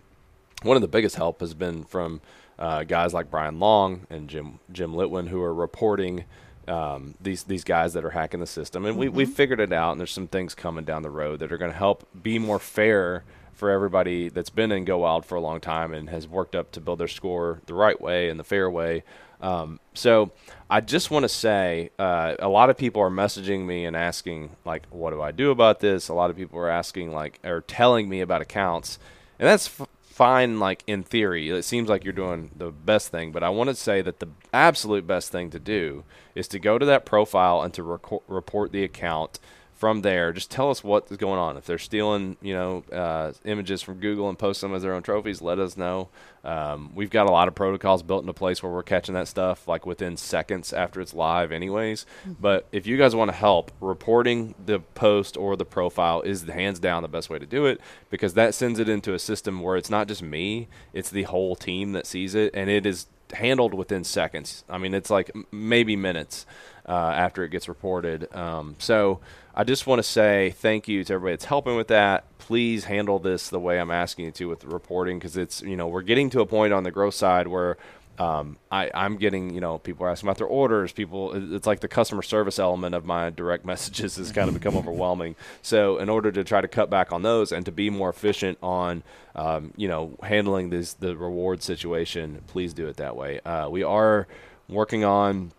One 0.62 0.76
of 0.76 0.82
the 0.82 0.88
biggest 0.88 1.16
help 1.16 1.40
has 1.40 1.54
been 1.54 1.84
from 1.84 2.20
uh, 2.58 2.84
guys 2.84 3.14
like 3.14 3.30
Brian 3.30 3.58
Long 3.58 4.06
and 4.10 4.28
Jim 4.28 4.60
Jim 4.70 4.92
Litwin, 4.92 5.28
who 5.28 5.40
are 5.42 5.54
reporting 5.54 6.24
um, 6.68 7.14
these 7.20 7.44
these 7.44 7.64
guys 7.64 7.94
that 7.94 8.04
are 8.04 8.10
hacking 8.10 8.40
the 8.40 8.46
system, 8.46 8.84
and 8.84 8.96
we 8.96 9.08
we 9.08 9.24
figured 9.24 9.60
it 9.60 9.72
out. 9.72 9.92
And 9.92 10.00
there's 10.00 10.12
some 10.12 10.28
things 10.28 10.54
coming 10.54 10.84
down 10.84 11.02
the 11.02 11.10
road 11.10 11.40
that 11.40 11.50
are 11.50 11.58
going 11.58 11.72
to 11.72 11.76
help 11.76 12.06
be 12.22 12.38
more 12.38 12.58
fair 12.58 13.24
for 13.54 13.70
everybody 13.70 14.28
that's 14.28 14.50
been 14.50 14.72
in 14.72 14.86
GoWild 14.86 15.24
for 15.24 15.34
a 15.34 15.40
long 15.40 15.60
time 15.60 15.92
and 15.92 16.08
has 16.08 16.26
worked 16.26 16.54
up 16.54 16.72
to 16.72 16.80
build 16.80 16.98
their 16.98 17.08
score 17.08 17.60
the 17.66 17.74
right 17.74 18.00
way 18.00 18.30
and 18.30 18.40
the 18.40 18.44
fair 18.44 18.70
way. 18.70 19.02
Um, 19.40 19.80
so 19.94 20.30
I 20.68 20.80
just 20.80 21.10
want 21.10 21.24
to 21.24 21.28
say 21.28 21.90
uh, 21.98 22.34
a 22.38 22.48
lot 22.48 22.70
of 22.70 22.76
people 22.76 23.02
are 23.02 23.10
messaging 23.10 23.66
me 23.66 23.84
and 23.84 23.96
asking 23.96 24.56
like, 24.64 24.86
what 24.90 25.10
do 25.10 25.22
I 25.22 25.32
do 25.32 25.50
about 25.50 25.80
this? 25.80 26.08
A 26.08 26.14
lot 26.14 26.30
of 26.30 26.36
people 26.36 26.58
are 26.58 26.68
asking 26.68 27.12
like 27.12 27.40
or 27.44 27.62
telling 27.62 28.08
me 28.08 28.20
about 28.20 28.42
accounts, 28.42 28.98
and 29.38 29.48
that's 29.48 29.66
f- 29.80 29.88
fine. 30.02 30.60
Like 30.60 30.84
in 30.86 31.02
theory, 31.02 31.48
it 31.50 31.62
seems 31.62 31.88
like 31.88 32.04
you're 32.04 32.12
doing 32.12 32.50
the 32.54 32.70
best 32.70 33.08
thing, 33.08 33.32
but 33.32 33.42
I 33.42 33.48
want 33.48 33.68
to 33.70 33.74
say 33.74 34.02
that 34.02 34.20
the 34.20 34.28
absolute 34.52 35.06
best 35.06 35.32
thing 35.32 35.50
to 35.50 35.58
do 35.58 36.04
is 36.34 36.46
to 36.48 36.58
go 36.58 36.78
to 36.78 36.86
that 36.86 37.04
profile 37.04 37.62
and 37.62 37.72
to 37.74 37.82
report 37.82 38.72
the 38.72 38.84
account 38.84 39.40
from 39.80 40.02
there, 40.02 40.30
just 40.30 40.50
tell 40.50 40.68
us 40.68 40.84
what 40.84 41.10
is 41.10 41.16
going 41.16 41.38
on. 41.38 41.56
If 41.56 41.64
they're 41.64 41.78
stealing, 41.78 42.36
you 42.42 42.52
know, 42.52 42.84
uh, 42.92 43.32
images 43.46 43.80
from 43.80 43.98
Google 43.98 44.28
and 44.28 44.38
post 44.38 44.60
them 44.60 44.74
as 44.74 44.82
their 44.82 44.92
own 44.92 45.02
trophies, 45.02 45.40
let 45.40 45.58
us 45.58 45.74
know. 45.74 46.10
Um, 46.44 46.92
we've 46.94 47.10
got 47.10 47.26
a 47.26 47.30
lot 47.30 47.48
of 47.48 47.54
protocols 47.54 48.02
built 48.02 48.22
into 48.22 48.32
place 48.32 48.62
where 48.62 48.72
we're 48.72 48.82
catching 48.82 49.14
that 49.14 49.28
stuff 49.28 49.68
like 49.68 49.84
within 49.84 50.16
seconds 50.16 50.72
after 50.72 51.00
it's 51.00 51.14
live, 51.14 51.52
anyways. 51.52 52.06
But 52.40 52.66
if 52.72 52.86
you 52.86 52.96
guys 52.96 53.14
want 53.14 53.30
to 53.30 53.36
help, 53.36 53.70
reporting 53.80 54.54
the 54.64 54.80
post 54.80 55.36
or 55.36 55.56
the 55.56 55.64
profile 55.64 56.22
is 56.22 56.42
hands 56.44 56.78
down 56.78 57.02
the 57.02 57.08
best 57.08 57.28
way 57.28 57.38
to 57.38 57.46
do 57.46 57.66
it 57.66 57.80
because 58.08 58.34
that 58.34 58.54
sends 58.54 58.78
it 58.78 58.88
into 58.88 59.12
a 59.14 59.18
system 59.18 59.60
where 59.60 59.76
it's 59.76 59.90
not 59.90 60.08
just 60.08 60.22
me; 60.22 60.68
it's 60.92 61.10
the 61.10 61.24
whole 61.24 61.56
team 61.56 61.92
that 61.92 62.06
sees 62.06 62.34
it, 62.34 62.54
and 62.54 62.70
it 62.70 62.86
is 62.86 63.06
handled 63.32 63.74
within 63.74 64.04
seconds. 64.04 64.64
I 64.68 64.78
mean, 64.78 64.94
it's 64.94 65.10
like 65.10 65.30
maybe 65.50 65.96
minutes 65.96 66.46
uh, 66.88 66.92
after 66.92 67.44
it 67.44 67.50
gets 67.50 67.68
reported. 67.68 68.34
Um, 68.34 68.76
so 68.78 69.20
I 69.54 69.64
just 69.64 69.86
want 69.86 69.98
to 69.98 70.02
say 70.02 70.50
thank 70.50 70.88
you 70.88 71.04
to 71.04 71.12
everybody 71.14 71.34
that's 71.34 71.44
helping 71.44 71.76
with 71.76 71.88
that. 71.88 72.24
Please 72.38 72.84
handle 72.84 73.18
this 73.18 73.48
the 73.48 73.60
way 73.60 73.78
I'm 73.78 73.90
asking 73.90 74.26
you 74.26 74.30
to 74.32 74.48
with 74.48 74.60
the 74.60 74.68
reporting 74.68 75.18
because 75.18 75.36
it's 75.36 75.62
you 75.62 75.76
know 75.76 75.88
we're 75.88 76.02
getting 76.02 76.30
to 76.30 76.40
a 76.40 76.46
point 76.46 76.72
on 76.72 76.84
the 76.84 76.90
growth 76.90 77.14
side 77.14 77.48
where. 77.48 77.76
Um, 78.18 78.58
I, 78.70 78.90
I'm 78.92 79.16
getting, 79.16 79.54
you 79.54 79.60
know, 79.60 79.78
people 79.78 80.04
are 80.04 80.10
asking 80.10 80.28
about 80.28 80.36
their 80.36 80.46
orders. 80.46 80.92
People, 80.92 81.54
it's 81.54 81.66
like 81.66 81.80
the 81.80 81.88
customer 81.88 82.22
service 82.22 82.58
element 82.58 82.94
of 82.94 83.06
my 83.06 83.30
direct 83.30 83.64
messages 83.72 84.16
has 84.16 84.30
kind 84.30 84.48
of 84.48 84.54
become 84.54 84.76
overwhelming. 84.80 85.36
So, 85.62 85.98
in 85.98 86.08
order 86.08 86.30
to 86.32 86.44
try 86.44 86.60
to 86.60 86.68
cut 86.68 86.90
back 86.90 87.12
on 87.12 87.22
those 87.22 87.50
and 87.50 87.64
to 87.64 87.72
be 87.72 87.88
more 87.88 88.10
efficient 88.10 88.58
on, 88.62 89.02
um, 89.34 89.72
you 89.76 89.88
know, 89.88 90.16
handling 90.22 90.70
this 90.70 90.92
the 90.92 91.16
reward 91.16 91.62
situation, 91.62 92.42
please 92.46 92.74
do 92.74 92.88
it 92.88 92.96
that 92.96 93.16
way. 93.16 93.40
Uh, 93.40 93.68
we 93.70 93.82
are 93.82 94.26
working 94.68 95.04
on 95.04 95.52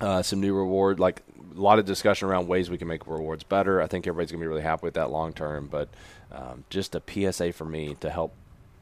uh, 0.00 0.22
some 0.22 0.40
new 0.40 0.54
reward, 0.54 0.98
like 0.98 1.22
a 1.56 1.60
lot 1.60 1.78
of 1.78 1.84
discussion 1.84 2.28
around 2.28 2.48
ways 2.48 2.70
we 2.70 2.78
can 2.78 2.88
make 2.88 3.06
rewards 3.06 3.42
better. 3.42 3.80
I 3.80 3.86
think 3.86 4.06
everybody's 4.06 4.32
gonna 4.32 4.42
be 4.42 4.48
really 4.48 4.62
happy 4.62 4.82
with 4.84 4.94
that 4.94 5.10
long 5.10 5.32
term. 5.32 5.68
But 5.70 5.88
um, 6.32 6.64
just 6.70 6.94
a 6.94 7.02
PSA 7.06 7.52
for 7.52 7.64
me 7.64 7.96
to 8.00 8.10
help 8.10 8.34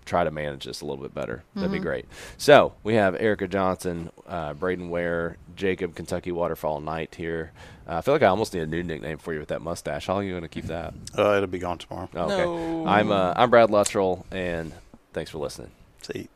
try 0.09 0.25
to 0.25 0.31
manage 0.31 0.65
this 0.65 0.81
a 0.81 0.87
little 0.87 1.03
bit 1.03 1.15
better. 1.15 1.37
Mm-hmm. 1.51 1.61
That'd 1.61 1.73
be 1.73 1.79
mm-hmm. 1.79 1.87
great. 1.87 2.07
So 2.37 2.75
we 2.83 2.95
have 2.95 3.15
Arica 3.15 3.47
Johnson, 3.47 4.11
uh, 4.27 4.55
Brayden 4.55 4.89
Ware, 4.89 5.37
Jacob 5.55 5.95
Kentucky 5.95 6.33
Waterfall 6.33 6.81
Knight 6.81 7.15
here. 7.15 7.53
Uh, 7.87 7.99
I 7.99 8.01
feel 8.01 8.15
like 8.15 8.23
I 8.23 8.27
almost 8.27 8.55
need 8.55 8.61
a 8.61 8.67
new 8.67 8.83
nickname 8.83 9.19
for 9.19 9.33
you 9.33 9.39
with 9.39 9.49
that 9.49 9.63
mustache. 9.63 10.07
How 10.07 10.15
long 10.15 10.25
are 10.25 10.27
you 10.27 10.33
going 10.33 10.43
to 10.43 10.49
keep 10.49 10.67
that? 10.67 10.95
Uh, 11.17 11.35
it'll 11.35 11.47
be 11.47 11.59
gone 11.59 11.79
tomorrow. 11.79 12.09
Oh, 12.15 12.25
okay. 12.25 12.45
No. 12.45 12.87
I'm 12.87 13.13
uh, 13.13 13.35
I'm 13.37 13.51
Brad 13.51 13.71
Luttrell, 13.71 14.27
and 14.31 14.73
thanks 15.13 15.31
for 15.31 15.39
listening. 15.39 15.71
See. 16.03 16.29